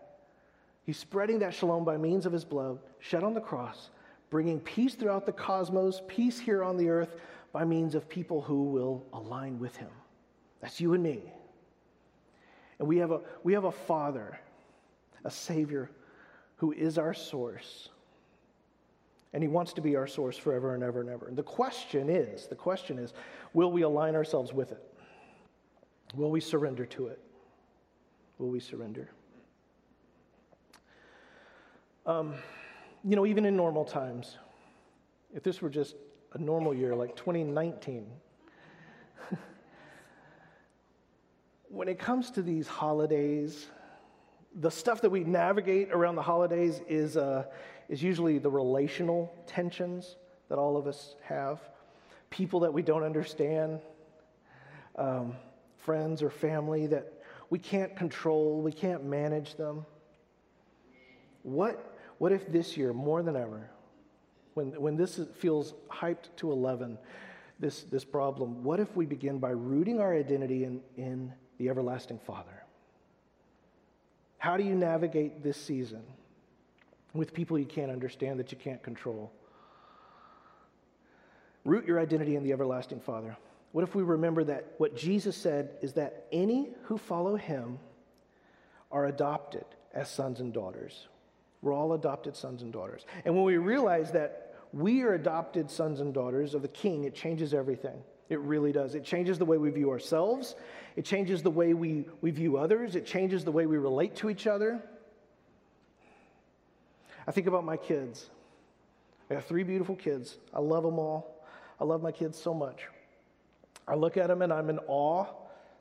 He's 0.87 0.97
spreading 0.97 1.39
that 1.39 1.53
shalom 1.53 1.83
by 1.83 1.97
means 1.97 2.25
of 2.25 2.31
His 2.31 2.45
blood 2.45 2.79
shed 2.99 3.21
on 3.21 3.33
the 3.33 3.41
cross, 3.41 3.89
bringing 4.29 4.61
peace 4.61 4.95
throughout 4.95 5.25
the 5.25 5.33
cosmos, 5.33 6.01
peace 6.07 6.39
here 6.39 6.63
on 6.63 6.77
the 6.77 6.87
earth 6.87 7.17
by 7.51 7.65
means 7.65 7.93
of 7.93 8.07
people 8.07 8.41
who 8.41 8.63
will 8.63 9.05
align 9.11 9.59
with 9.59 9.75
Him. 9.75 9.89
That's 10.61 10.79
you 10.79 10.93
and 10.93 11.03
me. 11.03 11.21
And 12.79 12.87
we 12.87 12.97
have 12.97 13.11
a, 13.11 13.19
we 13.43 13.51
have 13.51 13.65
a 13.65 13.71
Father, 13.71 14.39
a 15.25 15.29
Savior 15.29 15.91
who 16.55 16.71
is 16.71 16.97
our 16.97 17.13
source. 17.13 17.89
And 19.33 19.43
he 19.43 19.49
wants 19.49 19.73
to 19.73 19.81
be 19.81 19.97
our 19.97 20.07
source 20.07 20.37
forever 20.37 20.73
and 20.73 20.81
ever 20.81 21.01
and 21.01 21.09
ever. 21.09 21.27
And 21.27 21.37
the 21.37 21.43
question 21.43 22.09
is, 22.09 22.47
the 22.47 22.55
question 22.55 22.97
is, 22.97 23.13
will 23.53 23.73
we 23.73 23.81
align 23.81 24.15
ourselves 24.15 24.53
with 24.53 24.71
it? 24.71 24.81
Will 26.15 26.31
we 26.31 26.39
surrender 26.39 26.85
to 26.85 27.07
it? 27.07 27.19
Will 28.37 28.47
we 28.47 28.61
surrender? 28.61 29.09
Um, 32.07 32.33
you 33.03 33.15
know, 33.15 33.27
even 33.27 33.45
in 33.45 33.55
normal 33.55 33.85
times, 33.85 34.37
if 35.35 35.43
this 35.43 35.61
were 35.61 35.69
just 35.69 35.95
a 36.33 36.39
normal 36.39 36.73
year 36.73 36.95
like 36.95 37.15
2019, 37.15 38.07
when 41.69 41.87
it 41.87 41.99
comes 41.99 42.31
to 42.31 42.41
these 42.41 42.67
holidays 42.67 43.67
the 44.59 44.71
stuff 44.71 45.01
that 45.01 45.09
we 45.09 45.23
navigate 45.23 45.91
around 45.91 46.15
the 46.15 46.21
holidays 46.21 46.81
is, 46.87 47.15
uh, 47.15 47.43
is 47.89 48.01
usually 48.01 48.39
the 48.39 48.49
relational 48.49 49.31
tensions 49.45 50.15
that 50.49 50.57
all 50.57 50.77
of 50.77 50.87
us 50.87 51.15
have, 51.23 51.59
people 52.29 52.61
that 52.61 52.73
we 52.73 52.81
don't 52.81 53.03
understand, 53.03 53.79
um, 54.95 55.35
friends 55.77 56.23
or 56.23 56.29
family 56.29 56.87
that 56.87 57.13
we 57.49 57.59
can't 57.59 57.95
control, 57.95 58.61
we 58.61 58.71
can't 58.71 59.03
manage 59.05 59.55
them. 59.55 59.85
What, 61.43 61.96
what 62.17 62.31
if 62.31 62.51
this 62.51 62.77
year, 62.77 62.93
more 62.93 63.21
than 63.21 63.35
ever, 63.35 63.69
when, 64.53 64.79
when 64.81 64.97
this 64.97 65.19
feels 65.35 65.73
hyped 65.89 66.35
to 66.37 66.51
11, 66.51 66.97
this, 67.59 67.83
this 67.83 68.03
problem, 68.03 68.63
what 68.63 68.79
if 68.79 68.95
we 68.95 69.05
begin 69.05 69.39
by 69.39 69.49
rooting 69.49 69.99
our 69.99 70.15
identity 70.15 70.63
in, 70.63 70.81
in 70.95 71.31
the 71.57 71.69
everlasting 71.69 72.19
Father? 72.19 72.63
How 74.39 74.57
do 74.57 74.63
you 74.63 74.75
navigate 74.75 75.43
this 75.43 75.57
season 75.57 76.01
with 77.13 77.33
people 77.33 77.57
you 77.57 77.65
can't 77.65 77.91
understand, 77.91 78.39
that 78.39 78.51
you 78.51 78.57
can't 78.57 78.81
control? 78.81 79.31
Root 81.65 81.85
your 81.85 81.99
identity 81.99 82.35
in 82.35 82.43
the 82.43 82.51
everlasting 82.51 82.99
Father. 82.99 83.35
What 83.73 83.83
if 83.83 83.93
we 83.93 84.03
remember 84.03 84.43
that 84.45 84.73
what 84.77 84.95
Jesus 84.95 85.35
said 85.35 85.71
is 85.81 85.93
that 85.93 86.25
any 86.31 86.69
who 86.83 86.97
follow 86.97 87.35
him 87.35 87.79
are 88.91 89.05
adopted 89.05 89.65
as 89.93 90.09
sons 90.09 90.39
and 90.39 90.53
daughters? 90.53 91.07
We're 91.61 91.73
all 91.73 91.93
adopted 91.93 92.35
sons 92.35 92.61
and 92.61 92.71
daughters. 92.71 93.05
And 93.25 93.35
when 93.35 93.43
we 93.43 93.57
realize 93.57 94.11
that 94.11 94.55
we 94.73 95.01
are 95.03 95.13
adopted 95.13 95.69
sons 95.69 95.99
and 95.99 96.13
daughters 96.13 96.53
of 96.53 96.61
the 96.61 96.67
King, 96.67 97.05
it 97.05 97.15
changes 97.15 97.53
everything. 97.53 98.01
It 98.29 98.39
really 98.41 98.71
does. 98.71 98.93
It 98.95 99.03
changes 99.03 99.39
the 99.39 99.45
way 99.45 99.57
we 99.57 99.69
view 99.69 99.89
ourselves, 99.89 100.55
it 100.95 101.05
changes 101.05 101.41
the 101.41 101.51
way 101.51 101.73
we, 101.73 102.05
we 102.21 102.31
view 102.31 102.57
others, 102.57 102.95
it 102.95 103.05
changes 103.05 103.43
the 103.43 103.51
way 103.51 103.65
we 103.65 103.77
relate 103.77 104.15
to 104.17 104.29
each 104.29 104.47
other. 104.47 104.81
I 107.27 107.31
think 107.31 107.47
about 107.47 107.65
my 107.65 107.77
kids. 107.77 108.29
I 109.29 109.33
have 109.33 109.45
three 109.45 109.63
beautiful 109.63 109.95
kids. 109.95 110.37
I 110.53 110.59
love 110.59 110.83
them 110.83 110.97
all. 110.97 111.45
I 111.79 111.83
love 111.83 112.01
my 112.01 112.11
kids 112.11 112.41
so 112.41 112.53
much. 112.53 112.87
I 113.85 113.95
look 113.95 114.15
at 114.15 114.27
them 114.27 114.41
and 114.41 114.53
I'm 114.53 114.69
in 114.69 114.79
awe 114.87 115.25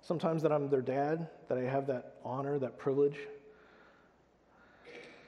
sometimes 0.02 0.42
that 0.42 0.52
I'm 0.52 0.68
their 0.68 0.82
dad, 0.82 1.28
that 1.48 1.58
I 1.58 1.62
have 1.62 1.86
that 1.86 2.14
honor, 2.24 2.58
that 2.58 2.78
privilege 2.78 3.16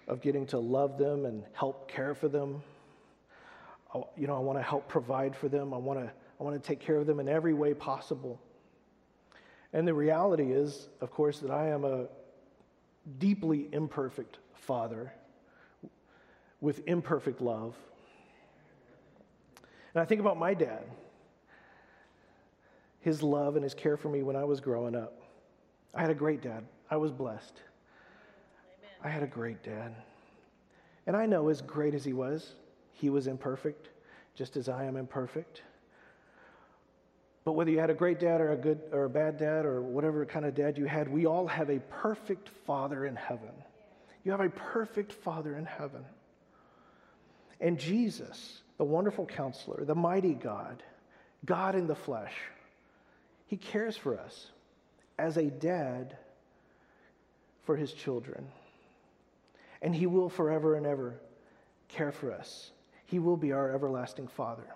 of 0.09 0.21
getting 0.21 0.47
to 0.47 0.59
love 0.59 0.99
them 0.99 1.27
and 1.27 1.45
help 1.53 1.89
care 1.89 2.15
for 2.15 2.29
them. 2.29 2.63
I, 3.95 4.03
you 4.17 4.27
know, 4.27 4.37
I 4.37 4.41
want 4.41 4.59
to 4.59 4.63
help 4.63 4.89
provide 4.89 5.37
for 5.37 5.49
them. 5.49 5.73
I 5.73 5.77
want 5.77 6.01
to 6.01 6.11
I 6.41 6.45
want 6.45 6.61
to 6.61 6.67
take 6.67 6.81
care 6.81 6.97
of 6.97 7.07
them 7.07 7.21
in 7.21 7.29
every 7.29 7.53
way 7.53 7.75
possible. 7.75 8.41
And 9.73 9.87
the 9.87 9.95
reality 9.95 10.53
is, 10.53 10.89
of 11.01 11.11
course, 11.11 11.41
that 11.41 11.51
I 11.51 11.69
am 11.69 11.85
a 11.85 12.07
deeply 13.19 13.69
imperfect 13.73 14.39
father 14.55 15.13
with 16.61 16.87
imperfect 16.87 17.41
love. 17.41 17.75
And 19.95 20.01
I 20.01 20.05
think 20.05 20.21
about 20.21 20.39
my 20.39 20.55
dad, 20.55 20.85
his 23.01 23.23
love 23.23 23.57
and 23.57 23.65
his 23.65 23.75
care 23.75 23.97
for 23.97 24.09
me 24.09 24.23
when 24.23 24.37
I 24.37 24.45
was 24.45 24.61
growing 24.61 24.95
up. 24.95 25.21
I 25.95 26.03
had 26.03 26.11
a 26.11 26.15
great 26.15 26.41
dad. 26.41 26.65
I 26.91 26.97
was 26.97 27.11
blessed. 27.11 27.61
I 29.03 29.09
had 29.09 29.23
a 29.23 29.27
great 29.27 29.63
dad. 29.63 29.95
And 31.07 31.17
I 31.17 31.27
know, 31.27 31.49
as 31.49 31.63
great 31.63 31.95
as 31.95 32.05
he 32.05 32.13
was, 32.13 32.55
he 32.93 33.11
was 33.11 33.27
imperfect, 33.27 33.89
just 34.35 34.57
as 34.57 34.69
I 34.69 34.85
am 34.85 34.97
imperfect. 34.97 35.63
But 37.45 37.53
whether 37.53 37.71
you 37.71 37.79
had 37.79 37.91
a 37.91 37.95
great 37.95 38.21
dad 38.21 38.41
or 38.41 38.53
a 38.53 38.57
good 38.57 38.81
or 38.93 39.05
a 39.05 39.09
bad 39.09 39.39
dad 39.39 39.65
or 39.65 39.81
whatever 39.81 40.27
kind 40.27 40.45
of 40.45 40.55
dad 40.55 40.77
you 40.77 40.85
had, 40.85 41.09
we 41.09 41.25
all 41.25 41.47
have 41.47 41.71
a 41.71 41.79
perfect 41.79 42.51
father 42.67 43.07
in 43.07 43.17
heaven. 43.17 43.53
You 44.23 44.33
have 44.33 44.41
a 44.41 44.51
perfect 44.51 45.13
father 45.13 45.57
in 45.57 45.65
heaven. 45.65 46.05
And 47.61 47.79
Jesus, 47.79 48.61
the 48.77 48.85
wonderful 48.85 49.25
counselor, 49.25 49.85
the 49.85 49.95
mighty 49.95 50.35
God, 50.35 50.83
God 51.45 51.75
in 51.75 51.87
the 51.87 51.95
flesh, 51.95 52.35
he 53.47 53.57
cares 53.57 53.97
for 53.97 54.19
us 54.19 54.51
as 55.19 55.37
a 55.37 55.45
dad 55.45 56.17
for 57.65 57.77
his 57.77 57.93
children. 57.93 58.47
And 59.83 59.95
he 59.95 60.07
will 60.07 60.29
forever 60.29 60.75
and 60.75 60.87
ever 60.87 61.21
care 61.89 62.13
for 62.13 62.33
us. 62.33 62.73
He 63.07 63.19
will 63.19 63.37
be 63.37 63.53
our 63.53 63.73
everlasting 63.73 64.29
Father. 64.29 64.67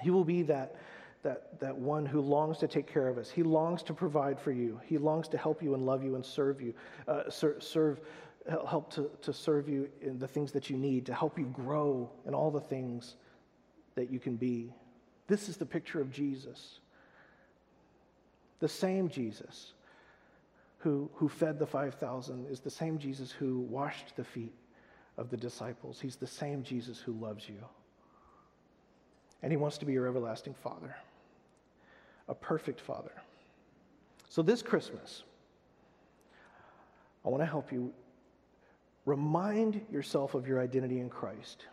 He 0.00 0.10
will 0.10 0.24
be 0.24 0.42
that, 0.42 0.76
that, 1.22 1.60
that 1.60 1.76
one 1.76 2.06
who 2.06 2.20
longs 2.20 2.58
to 2.58 2.68
take 2.68 2.86
care 2.86 3.08
of 3.08 3.18
us. 3.18 3.30
He 3.30 3.42
longs 3.42 3.82
to 3.84 3.94
provide 3.94 4.40
for 4.40 4.52
you. 4.52 4.80
He 4.86 4.98
longs 4.98 5.28
to 5.28 5.38
help 5.38 5.62
you 5.62 5.74
and 5.74 5.84
love 5.84 6.02
you 6.02 6.14
and 6.14 6.24
serve 6.24 6.60
you, 6.60 6.74
uh, 7.06 7.28
ser- 7.28 7.60
serve, 7.60 8.00
help 8.48 8.92
to, 8.94 9.10
to 9.20 9.32
serve 9.32 9.68
you 9.68 9.88
in 10.00 10.18
the 10.18 10.26
things 10.26 10.52
that 10.52 10.70
you 10.70 10.76
need, 10.76 11.06
to 11.06 11.14
help 11.14 11.38
you 11.38 11.46
grow 11.46 12.10
in 12.26 12.34
all 12.34 12.50
the 12.50 12.60
things 12.60 13.16
that 13.94 14.10
you 14.10 14.18
can 14.18 14.36
be. 14.36 14.72
This 15.26 15.48
is 15.48 15.56
the 15.56 15.66
picture 15.66 16.00
of 16.00 16.10
Jesus. 16.10 16.80
The 18.60 18.68
same 18.68 19.08
Jesus 19.08 19.74
who, 20.82 21.08
who 21.14 21.28
fed 21.28 21.58
the 21.58 21.66
5,000 21.66 22.46
is 22.50 22.58
the 22.60 22.70
same 22.70 22.98
Jesus 22.98 23.30
who 23.30 23.60
washed 23.60 24.16
the 24.16 24.24
feet 24.24 24.52
of 25.16 25.30
the 25.30 25.36
disciples. 25.36 26.00
He's 26.00 26.16
the 26.16 26.26
same 26.26 26.64
Jesus 26.64 26.98
who 26.98 27.12
loves 27.12 27.48
you. 27.48 27.64
And 29.42 29.52
he 29.52 29.56
wants 29.56 29.78
to 29.78 29.84
be 29.84 29.92
your 29.92 30.08
everlasting 30.08 30.54
Father, 30.54 30.96
a 32.28 32.34
perfect 32.34 32.80
Father. 32.80 33.12
So 34.28 34.42
this 34.42 34.60
Christmas, 34.60 35.22
I 37.24 37.28
want 37.28 37.42
to 37.42 37.46
help 37.46 37.70
you 37.70 37.92
remind 39.06 39.80
yourself 39.92 40.34
of 40.34 40.48
your 40.48 40.60
identity 40.60 40.98
in 40.98 41.08
Christ. 41.08 41.66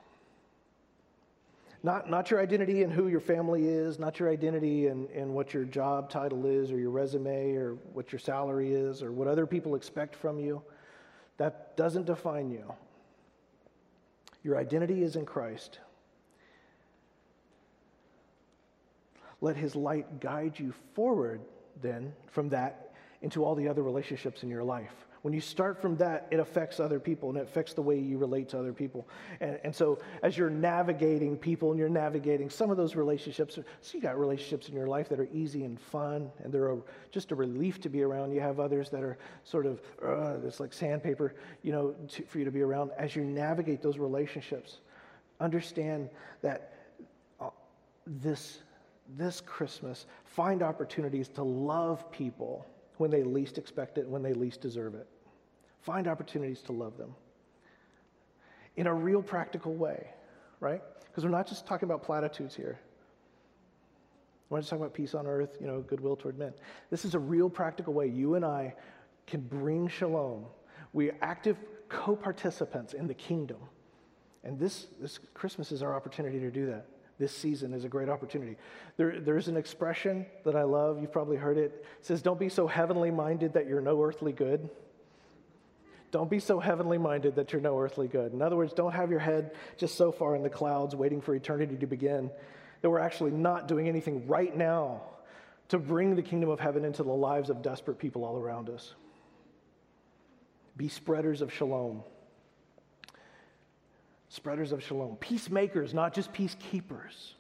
Not, 1.82 2.10
not 2.10 2.30
your 2.30 2.42
identity 2.42 2.84
and 2.84 2.92
who 2.92 3.08
your 3.08 3.22
family 3.22 3.68
is, 3.68 4.00
not 4.00 4.20
your 4.20 4.30
identity 4.30 4.88
and, 4.88 5.10
in 5.12 5.34
what 5.34 5.54
your 5.54 5.64
job 5.64 6.10
title 6.10 6.46
is, 6.46 6.72
or 6.72 6.78
your 6.78 6.90
resume, 6.90 7.56
or 7.56 7.76
what 7.94 8.12
your 8.12 8.20
salary 8.20 8.74
is, 8.74 9.02
or 9.02 9.12
what 9.14 9.30
other 9.30 9.46
people 9.46 9.76
expect 9.76 10.16
from 10.16 10.40
you. 10.40 10.62
That 11.38 11.78
doesn't 11.78 12.06
define 12.06 12.52
you. 12.52 12.74
Your 14.44 14.58
identity 14.58 15.04
is 15.04 15.16
in 15.16 15.26
Christ. 15.26 15.80
Let 19.40 19.56
his 19.56 19.74
light 19.74 20.20
guide 20.20 20.60
you 20.60 20.74
forward, 20.96 21.40
then, 21.82 22.12
from 22.28 22.50
that 22.50 22.92
into 23.22 23.46
all 23.46 23.56
the 23.56 23.70
other 23.70 23.84
relationships 23.84 24.44
in 24.44 24.50
your 24.50 24.64
life. 24.64 25.08
When 25.22 25.34
you 25.34 25.42
start 25.42 25.82
from 25.82 25.98
that, 25.98 26.28
it 26.32 26.40
affects 26.40 26.80
other 26.80 27.00
people 27.00 27.30
and 27.30 27.38
it 27.38 27.44
affects 27.44 27.74
the 27.74 27.82
way 27.82 28.00
you 28.00 28.18
relate 28.18 28.50
to 28.50 28.60
other 28.60 28.72
people. 28.72 29.08
And, 29.42 29.60
and 29.64 29.76
so, 29.76 30.00
as 30.24 30.38
you're 30.38 30.50
navigating 30.50 31.38
people 31.38 31.72
and 31.72 31.80
you're 31.80 31.90
navigating 31.90 32.50
some 32.50 32.72
of 32.72 32.78
those 32.78 32.96
relationships, 32.96 33.56
so 33.56 33.98
you 33.98 34.02
got 34.02 34.18
relationships 34.18 34.70
in 34.70 34.76
your 34.76 34.88
life 34.88 35.10
that 35.10 35.20
are 35.20 35.28
easy 35.34 35.66
and 35.66 35.80
fun 35.80 36.32
and 36.44 36.54
they're 36.54 36.72
a, 36.72 36.78
just 37.12 37.32
a 37.32 37.36
relief 37.36 37.82
to 37.82 37.90
be 37.90 38.02
around. 38.02 38.32
You 38.32 38.40
have 38.40 38.60
others 38.60 38.90
that 38.92 39.04
are 39.04 39.18
sort 39.44 39.66
of, 39.66 39.82
uh, 40.04 40.38
it's 40.46 40.62
like 40.62 40.72
sandpaper, 40.72 41.36
you 41.64 41.74
know, 41.74 41.96
to, 42.10 42.24
for 42.24 42.40
you 42.40 42.46
to 42.46 42.52
be 42.52 42.62
around. 42.62 42.92
As 42.98 43.16
you 43.16 43.24
navigate 43.24 43.82
those 43.82 43.98
relationships, 43.98 44.78
understand 45.42 46.10
that 46.42 46.74
uh, 47.42 47.50
this, 48.08 48.60
this 49.18 49.42
Christmas, 49.42 50.06
find 50.24 50.64
opportunities 50.64 51.28
to 51.30 51.44
love 51.44 52.10
people 52.10 52.66
when 53.00 53.10
they 53.10 53.24
least 53.24 53.58
expect 53.58 53.98
it, 53.98 54.08
when 54.08 54.22
they 54.22 54.34
least 54.34 54.60
deserve 54.60 54.94
it. 54.94 55.08
Find 55.82 56.06
opportunities 56.06 56.62
to 56.64 56.74
love 56.74 56.98
them 56.98 57.16
in 58.76 58.88
a 58.88 58.94
real 58.94 59.22
practical 59.22 59.74
way, 59.74 60.08
right? 60.60 60.82
Because 61.06 61.24
we're 61.24 61.32
not 61.32 61.48
just 61.48 61.66
talking 61.66 61.88
about 61.88 62.04
platitudes 62.04 62.54
here. 62.54 62.78
We're 64.50 64.58
not 64.58 64.62
just 64.62 64.70
talking 64.72 64.84
about 64.84 64.94
peace 64.94 65.16
on 65.16 65.28
earth, 65.28 65.58
you 65.62 65.68
know, 65.68 65.80
goodwill 65.80 66.18
toward 66.18 66.38
men. 66.38 66.54
This 66.90 67.06
is 67.06 67.16
a 67.16 67.20
real 67.20 67.50
practical 67.50 67.94
way 67.94 68.08
you 68.08 68.36
and 68.36 68.44
I 68.44 68.76
can 69.28 69.42
bring 69.42 69.88
shalom. 69.88 70.46
We 70.92 71.10
are 71.10 71.16
active 71.22 71.58
co 71.88 72.18
participants 72.18 72.94
in 72.94 73.08
the 73.08 73.14
kingdom. 73.14 73.60
And 74.44 74.60
this, 74.60 74.88
this 75.00 75.20
Christmas 75.34 75.72
is 75.72 75.82
our 75.84 75.96
opportunity 75.96 76.40
to 76.40 76.52
do 76.52 76.66
that 76.68 76.86
this 77.20 77.36
season 77.36 77.74
is 77.74 77.84
a 77.84 77.90
great 77.90 78.08
opportunity. 78.08 78.56
There, 78.96 79.20
there's 79.20 79.50
an 79.50 79.58
expression 79.58 80.26
that 80.46 80.56
I 80.56 80.64
love. 80.64 81.02
You've 81.02 81.12
probably 81.12 81.36
heard 81.36 81.58
it. 81.58 81.86
It 82.00 82.06
says, 82.06 82.22
Don't 82.22 82.40
be 82.40 82.50
so 82.50 82.66
heavenly 82.66 83.12
minded 83.12 83.54
that 83.54 83.68
you're 83.68 83.82
no 83.82 84.02
earthly 84.02 84.32
good. 84.32 84.70
Don't 86.12 86.30
be 86.30 86.40
so 86.40 86.60
heavenly 86.60 86.98
minded 86.98 87.36
that 87.36 87.52
you're 87.52 87.62
no 87.62 87.78
earthly 87.78 88.08
good. 88.08 88.34
In 88.34 88.42
other 88.42 88.56
words, 88.56 88.74
don't 88.74 88.94
have 88.94 89.12
your 89.12 89.20
head 89.20 89.52
just 89.78 89.96
so 89.96 90.12
far 90.12 90.36
in 90.36 90.42
the 90.42 90.50
clouds 90.50 90.96
waiting 90.96 91.22
for 91.22 91.36
eternity 91.36 91.76
to 91.76 91.86
begin 91.86 92.32
that 92.82 92.90
we're 92.90 93.00
actually 93.00 93.32
not 93.32 93.68
doing 93.68 93.88
anything 93.88 94.26
right 94.28 94.56
now 94.56 95.02
to 95.68 95.78
bring 95.78 96.16
the 96.16 96.24
kingdom 96.24 96.50
of 96.50 96.60
heaven 96.60 96.84
into 96.84 97.04
the 97.04 97.12
lives 97.12 97.52
of 97.52 97.62
desperate 97.62 98.00
people 98.00 98.24
all 98.24 98.38
around 98.38 98.70
us. 98.70 98.96
Be 100.78 100.88
spreaders 100.88 101.42
of 101.42 101.54
shalom 101.54 102.02
spreaders 104.30 104.72
of 104.72 104.84
shalom, 104.84 105.16
peacemakers, 105.18 105.94
not 105.94 106.14
just 106.14 106.32
peacekeepers. 106.32 107.34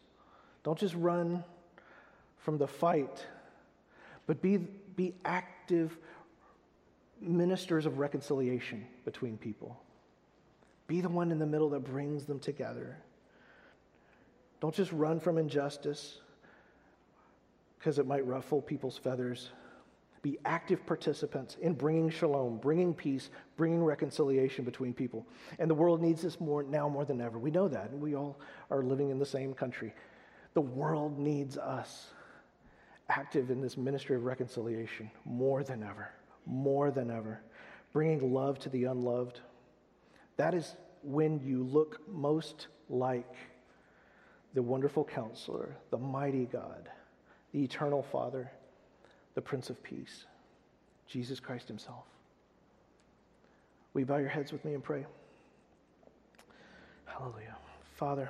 Don't 0.63 0.77
just 0.77 0.95
run 0.95 1.43
from 2.37 2.57
the 2.57 2.67
fight, 2.67 3.25
but 4.27 4.41
be, 4.41 4.57
be 4.57 5.13
active 5.23 5.97
ministers 7.21 7.85
of 7.85 7.99
reconciliation 7.99 8.85
between 9.05 9.37
people. 9.37 9.79
Be 10.87 11.01
the 11.01 11.09
one 11.09 11.31
in 11.31 11.37
the 11.39 11.45
middle 11.45 11.69
that 11.69 11.81
brings 11.81 12.25
them 12.25 12.39
together. 12.39 12.97
Don't 14.59 14.73
just 14.73 14.91
run 14.91 15.19
from 15.19 15.37
injustice 15.37 16.19
because 17.77 17.99
it 17.99 18.07
might 18.07 18.25
ruffle 18.25 18.61
people's 18.61 18.97
feathers 18.97 19.51
be 20.21 20.37
active 20.45 20.85
participants 20.85 21.57
in 21.61 21.73
bringing 21.73 22.09
shalom, 22.09 22.57
bringing 22.57 22.93
peace, 22.93 23.29
bringing 23.57 23.83
reconciliation 23.83 24.65
between 24.65 24.93
people. 24.93 25.25
And 25.59 25.69
the 25.69 25.75
world 25.75 26.01
needs 26.01 26.21
this 26.21 26.39
more 26.39 26.63
now 26.63 26.89
more 26.89 27.05
than 27.05 27.21
ever. 27.21 27.39
We 27.39 27.51
know 27.51 27.67
that. 27.67 27.91
And 27.91 28.01
we 28.01 28.15
all 28.15 28.39
are 28.69 28.83
living 28.83 29.09
in 29.09 29.19
the 29.19 29.25
same 29.25 29.53
country. 29.53 29.93
The 30.53 30.61
world 30.61 31.17
needs 31.17 31.57
us 31.57 32.07
active 33.07 33.49
in 33.49 33.61
this 33.61 33.77
ministry 33.77 34.15
of 34.15 34.23
reconciliation 34.23 35.09
more 35.25 35.63
than 35.63 35.83
ever, 35.83 36.11
more 36.45 36.91
than 36.91 37.09
ever. 37.09 37.41
Bringing 37.93 38.33
love 38.33 38.59
to 38.59 38.69
the 38.69 38.85
unloved. 38.85 39.39
That 40.37 40.53
is 40.53 40.75
when 41.03 41.39
you 41.39 41.63
look 41.63 42.01
most 42.07 42.67
like 42.89 43.33
the 44.53 44.61
wonderful 44.61 45.03
counselor, 45.03 45.75
the 45.91 45.97
mighty 45.97 46.45
God, 46.45 46.89
the 47.51 47.63
eternal 47.63 48.03
Father 48.03 48.51
the 49.39 49.43
Prince 49.43 49.69
of 49.69 49.81
Peace, 49.81 50.25
Jesus 51.07 51.39
Christ 51.39 51.69
Himself. 51.69 52.03
Will 53.93 54.01
you 54.01 54.05
bow 54.05 54.17
your 54.17 54.27
heads 54.27 54.51
with 54.51 54.65
me 54.65 54.73
and 54.73 54.83
pray? 54.83 55.05
Hallelujah. 57.05 57.55
Father, 57.95 58.29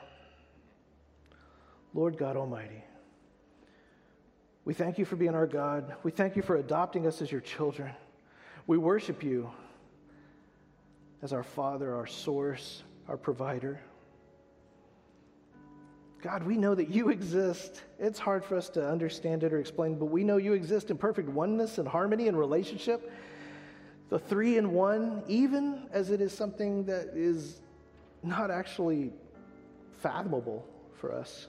Lord 1.95 2.15
God 2.15 2.37
Almighty, 2.37 2.83
we 4.65 4.75
thank 4.75 4.99
you 4.99 5.05
for 5.05 5.15
being 5.15 5.33
our 5.33 5.47
God. 5.47 5.95
We 6.03 6.11
thank 6.11 6.35
you 6.35 6.43
for 6.43 6.57
adopting 6.57 7.07
us 7.07 7.23
as 7.23 7.31
your 7.31 7.41
children. 7.41 7.91
We 8.67 8.77
worship 8.77 9.23
you 9.23 9.49
as 11.23 11.33
our 11.33 11.41
Father, 11.41 11.95
our 11.95 12.05
source, 12.05 12.83
our 13.07 13.17
provider. 13.17 13.81
God, 16.21 16.43
we 16.43 16.57
know 16.57 16.75
that 16.75 16.89
you 16.89 17.09
exist. 17.09 17.81
It's 17.97 18.19
hard 18.19 18.43
for 18.43 18.57
us 18.57 18.67
to 18.69 18.85
understand 18.85 19.43
it 19.43 19.53
or 19.53 19.59
explain, 19.59 19.95
but 19.95 20.05
we 20.05 20.23
know 20.23 20.35
you 20.37 20.53
exist 20.53 20.91
in 20.91 20.97
perfect 20.97 21.29
oneness 21.29 21.77
and 21.77 21.87
harmony 21.87 22.27
and 22.27 22.37
relationship. 22.37 23.11
The 24.09 24.19
three 24.19 24.57
in 24.57 24.73
one, 24.73 25.23
even 25.27 25.87
as 25.91 26.09
it 26.09 26.19
is 26.19 26.33
something 26.33 26.83
that 26.85 27.11
is 27.15 27.61
not 28.21 28.51
actually 28.51 29.13
fathomable 30.01 30.65
for 30.95 31.13
us. 31.13 31.47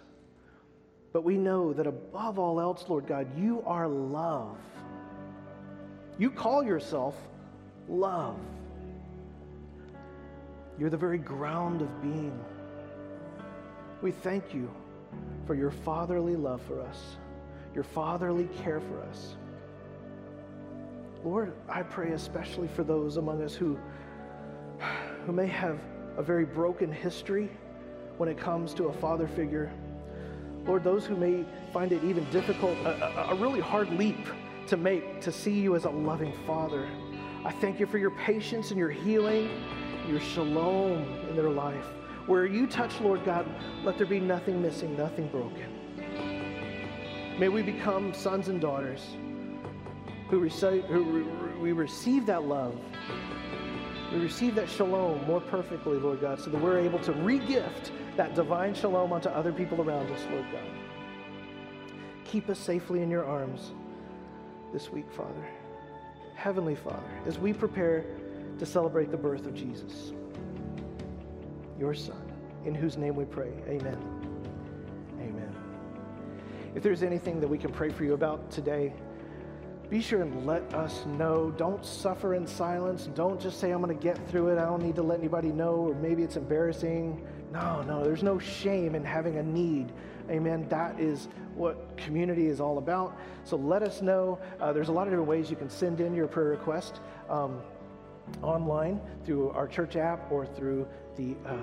But 1.12 1.24
we 1.24 1.36
know 1.36 1.72
that 1.72 1.88
above 1.88 2.38
all 2.38 2.60
else, 2.60 2.84
Lord 2.88 3.08
God, 3.08 3.26
you 3.36 3.64
are 3.66 3.88
love. 3.88 4.56
You 6.16 6.30
call 6.30 6.62
yourself 6.62 7.16
love. 7.88 8.38
You're 10.78 10.90
the 10.90 10.96
very 10.96 11.18
ground 11.18 11.82
of 11.82 12.02
being. 12.02 12.38
We 14.02 14.12
thank 14.12 14.54
you 14.54 14.70
for 15.46 15.54
your 15.54 15.70
fatherly 15.70 16.36
love 16.36 16.62
for 16.62 16.80
us, 16.80 17.16
your 17.74 17.84
fatherly 17.84 18.48
care 18.62 18.80
for 18.80 19.02
us. 19.02 19.36
Lord, 21.22 21.52
I 21.68 21.82
pray 21.82 22.12
especially 22.12 22.68
for 22.68 22.82
those 22.82 23.18
among 23.18 23.42
us 23.42 23.54
who, 23.54 23.78
who 25.26 25.32
may 25.32 25.48
have 25.48 25.78
a 26.16 26.22
very 26.22 26.46
broken 26.46 26.90
history 26.90 27.50
when 28.16 28.28
it 28.28 28.38
comes 28.38 28.72
to 28.74 28.84
a 28.84 28.92
father 28.92 29.26
figure. 29.26 29.70
Lord, 30.64 30.82
those 30.82 31.04
who 31.04 31.16
may 31.16 31.44
find 31.72 31.92
it 31.92 32.02
even 32.02 32.24
difficult, 32.30 32.76
a, 32.78 33.30
a, 33.30 33.34
really 33.34 33.60
hard 33.60 33.90
leap 33.90 34.28
to 34.66 34.76
make 34.76 35.20
to 35.20 35.32
see 35.32 35.58
you 35.58 35.76
as 35.76 35.84
a 35.84 35.90
loving 35.90 36.32
father. 36.46 36.88
I 37.44 37.52
thank 37.52 37.80
you 37.80 37.86
for 37.86 37.98
your 37.98 38.10
patience 38.12 38.70
and 38.70 38.78
your 38.78 38.90
healing, 38.90 39.50
your 40.08 40.20
shalom 40.20 41.02
in 41.28 41.36
their 41.36 41.50
life. 41.50 41.86
Where 42.26 42.46
you 42.46 42.66
touch, 42.66 43.00
Lord 43.00 43.24
God, 43.24 43.48
let 43.84 43.98
there 43.98 44.06
be 44.06 44.20
nothing 44.20 44.62
missing, 44.62 44.96
nothing 44.96 45.28
broken. 45.28 45.66
May 47.38 47.48
we 47.48 47.62
become 47.62 48.12
sons 48.12 48.48
and 48.48 48.60
daughters 48.60 49.16
who 50.28 50.38
receive, 50.38 50.84
who 50.84 51.24
we 51.60 51.72
receive 51.72 52.26
that 52.26 52.44
love. 52.44 52.78
We 54.12 54.18
receive 54.18 54.54
that 54.56 54.68
shalom 54.68 55.24
more 55.26 55.40
perfectly, 55.40 55.96
Lord 55.96 56.20
God, 56.20 56.40
so 56.40 56.50
that 56.50 56.60
we're 56.60 56.78
able 56.78 56.98
to 57.00 57.12
regift 57.12 57.90
that 58.16 58.34
divine 58.34 58.74
shalom 58.74 59.12
onto 59.12 59.28
other 59.28 59.52
people 59.52 59.80
around 59.80 60.10
us, 60.10 60.20
Lord 60.30 60.46
God. 60.52 60.64
Keep 62.24 62.48
us 62.48 62.58
safely 62.58 63.02
in 63.02 63.10
your 63.10 63.24
arms 63.24 63.72
this 64.72 64.90
week, 64.90 65.10
Father. 65.10 65.48
Heavenly 66.34 66.74
Father, 66.74 67.10
as 67.26 67.38
we 67.38 67.52
prepare 67.52 68.04
to 68.58 68.66
celebrate 68.66 69.10
the 69.10 69.16
birth 69.16 69.46
of 69.46 69.54
Jesus, 69.54 70.12
your 71.80 71.94
Son, 71.94 72.22
in 72.66 72.74
whose 72.74 72.98
name 72.98 73.16
we 73.16 73.24
pray. 73.24 73.50
Amen. 73.66 73.98
Amen. 75.18 75.56
If 76.74 76.82
there's 76.82 77.02
anything 77.02 77.40
that 77.40 77.48
we 77.48 77.56
can 77.56 77.72
pray 77.72 77.88
for 77.88 78.04
you 78.04 78.12
about 78.12 78.50
today, 78.50 78.92
be 79.88 80.00
sure 80.00 80.22
and 80.22 80.46
let 80.46 80.72
us 80.74 81.04
know. 81.06 81.50
Don't 81.56 81.84
suffer 81.84 82.34
in 82.34 82.46
silence. 82.46 83.08
Don't 83.14 83.40
just 83.40 83.58
say, 83.58 83.72
I'm 83.72 83.82
going 83.82 83.96
to 83.96 84.00
get 84.00 84.16
through 84.28 84.50
it. 84.50 84.58
I 84.58 84.66
don't 84.66 84.82
need 84.82 84.94
to 84.96 85.02
let 85.02 85.18
anybody 85.18 85.48
know, 85.48 85.74
or 85.74 85.94
maybe 85.94 86.22
it's 86.22 86.36
embarrassing. 86.36 87.26
No, 87.50 87.82
no, 87.82 88.04
there's 88.04 88.22
no 88.22 88.38
shame 88.38 88.94
in 88.94 89.02
having 89.02 89.38
a 89.38 89.42
need. 89.42 89.90
Amen. 90.30 90.68
That 90.68 91.00
is 91.00 91.28
what 91.56 91.96
community 91.96 92.46
is 92.46 92.60
all 92.60 92.78
about. 92.78 93.18
So 93.42 93.56
let 93.56 93.82
us 93.82 94.00
know. 94.00 94.38
Uh, 94.60 94.72
there's 94.72 94.90
a 94.90 94.92
lot 94.92 95.08
of 95.08 95.12
different 95.12 95.28
ways 95.28 95.50
you 95.50 95.56
can 95.56 95.68
send 95.68 96.00
in 96.00 96.14
your 96.14 96.28
prayer 96.28 96.50
request 96.50 97.00
um, 97.28 97.60
online 98.42 99.00
through 99.24 99.50
our 99.50 99.66
church 99.66 99.96
app 99.96 100.30
or 100.30 100.46
through 100.46 100.86
the, 101.16 101.36
uh, 101.46 101.56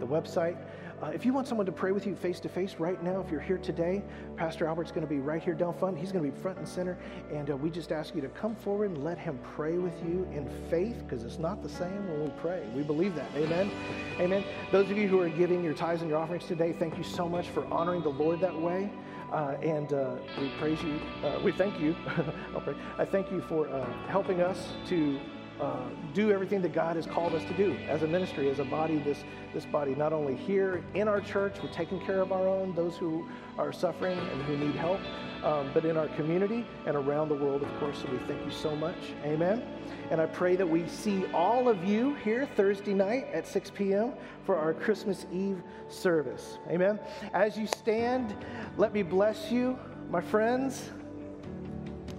the 0.00 0.06
website. 0.06 0.56
Uh, 1.02 1.08
if 1.08 1.26
you 1.26 1.32
want 1.32 1.46
someone 1.46 1.66
to 1.66 1.72
pray 1.72 1.92
with 1.92 2.06
you 2.06 2.14
face 2.14 2.40
to 2.40 2.48
face 2.48 2.76
right 2.78 3.02
now, 3.02 3.20
if 3.20 3.30
you're 3.30 3.40
here 3.40 3.58
today, 3.58 4.02
Pastor 4.36 4.66
Albert's 4.66 4.90
going 4.90 5.06
to 5.06 5.12
be 5.12 5.18
right 5.18 5.42
here 5.42 5.52
down 5.52 5.74
front. 5.74 5.98
He's 5.98 6.12
going 6.12 6.24
to 6.24 6.30
be 6.30 6.40
front 6.40 6.58
and 6.58 6.66
center. 6.66 6.96
And 7.32 7.50
uh, 7.50 7.56
we 7.56 7.68
just 7.68 7.92
ask 7.92 8.14
you 8.14 8.20
to 8.22 8.28
come 8.28 8.54
forward 8.54 8.90
and 8.90 9.04
let 9.04 9.18
him 9.18 9.38
pray 9.42 9.76
with 9.76 9.94
you 10.02 10.26
in 10.32 10.48
faith 10.70 10.96
because 11.00 11.24
it's 11.24 11.38
not 11.38 11.62
the 11.62 11.68
same 11.68 12.08
when 12.08 12.24
we 12.24 12.30
pray. 12.40 12.66
We 12.74 12.82
believe 12.82 13.14
that. 13.16 13.28
Amen. 13.34 13.70
Amen. 14.18 14.44
Those 14.72 14.90
of 14.90 14.96
you 14.96 15.08
who 15.08 15.20
are 15.20 15.28
giving 15.28 15.62
your 15.62 15.74
tithes 15.74 16.00
and 16.00 16.08
your 16.08 16.18
offerings 16.18 16.46
today, 16.46 16.72
thank 16.72 16.96
you 16.96 17.04
so 17.04 17.28
much 17.28 17.48
for 17.48 17.66
honoring 17.66 18.02
the 18.02 18.08
Lord 18.08 18.40
that 18.40 18.58
way. 18.58 18.90
Uh, 19.32 19.56
and 19.62 19.92
uh, 19.92 20.14
we 20.40 20.48
praise 20.60 20.80
you. 20.82 21.00
Uh, 21.24 21.40
we 21.42 21.50
thank 21.50 21.80
you. 21.80 21.96
I 22.98 23.04
thank 23.04 23.32
you 23.32 23.40
for 23.42 23.68
uh, 23.68 23.84
helping 24.06 24.40
us 24.40 24.68
to 24.86 25.18
uh, 25.60 25.88
do 26.14 26.32
everything 26.32 26.60
that 26.62 26.72
God 26.72 26.96
has 26.96 27.06
called 27.06 27.34
us 27.34 27.44
to 27.44 27.54
do 27.54 27.76
as 27.88 28.02
a 28.02 28.06
ministry, 28.06 28.50
as 28.50 28.58
a 28.58 28.64
body, 28.64 28.96
this, 28.98 29.22
this 29.52 29.64
body, 29.64 29.94
not 29.94 30.12
only 30.12 30.34
here 30.34 30.82
in 30.94 31.06
our 31.06 31.20
church, 31.20 31.56
we're 31.62 31.70
taking 31.70 32.04
care 32.04 32.20
of 32.20 32.32
our 32.32 32.48
own, 32.48 32.74
those 32.74 32.96
who 32.96 33.28
are 33.56 33.72
suffering 33.72 34.18
and 34.18 34.42
who 34.42 34.56
need 34.56 34.74
help, 34.74 35.00
um, 35.44 35.70
but 35.72 35.84
in 35.84 35.96
our 35.96 36.08
community 36.08 36.66
and 36.86 36.96
around 36.96 37.28
the 37.28 37.34
world, 37.34 37.62
of 37.62 37.72
course. 37.78 37.98
So 37.98 38.10
we 38.10 38.18
thank 38.26 38.44
you 38.44 38.50
so 38.50 38.74
much. 38.74 38.96
Amen. 39.24 39.62
And 40.10 40.20
I 40.20 40.26
pray 40.26 40.56
that 40.56 40.68
we 40.68 40.88
see 40.88 41.24
all 41.32 41.68
of 41.68 41.84
you 41.84 42.14
here 42.16 42.48
Thursday 42.56 42.94
night 42.94 43.28
at 43.32 43.46
6 43.46 43.70
p.m. 43.70 44.14
for 44.44 44.56
our 44.56 44.74
Christmas 44.74 45.26
Eve 45.32 45.62
service. 45.88 46.58
Amen. 46.68 46.98
As 47.32 47.56
you 47.56 47.66
stand, 47.66 48.34
let 48.76 48.92
me 48.92 49.02
bless 49.02 49.52
you, 49.52 49.78
my 50.10 50.20
friends. 50.20 50.90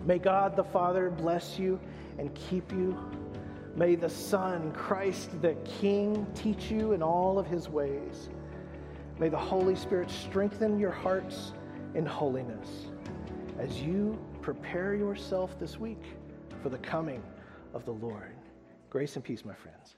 May 0.06 0.20
God 0.20 0.56
the 0.56 0.64
Father 0.64 1.10
bless 1.10 1.60
you 1.60 1.80
and 2.18 2.34
keep 2.36 2.72
you. 2.72 2.98
May 3.76 3.96
the 3.96 4.10
Son, 4.10 4.72
Christ 4.72 5.42
the 5.42 5.56
King, 5.66 6.26
teach 6.34 6.72
you 6.72 6.94
in 6.94 7.04
all 7.04 7.38
of 7.38 7.46
his 7.46 7.68
ways. 7.68 8.30
May 9.20 9.28
the 9.28 9.38
Holy 9.38 9.76
Spirit 9.76 10.10
strengthen 10.10 10.80
your 10.80 10.92
hearts 10.92 11.52
in 11.94 12.06
holiness 12.06 12.88
as 13.60 13.82
you 13.82 14.18
prepare 14.42 14.96
yourself 14.96 15.60
this 15.60 15.78
week 15.78 16.04
for 16.64 16.70
the 16.70 16.78
coming 16.78 17.22
of 17.74 17.84
the 17.84 17.92
Lord. 17.92 18.36
Grace 18.90 19.16
and 19.16 19.26
peace, 19.26 19.44
my 19.44 19.54
friends. 19.54 19.96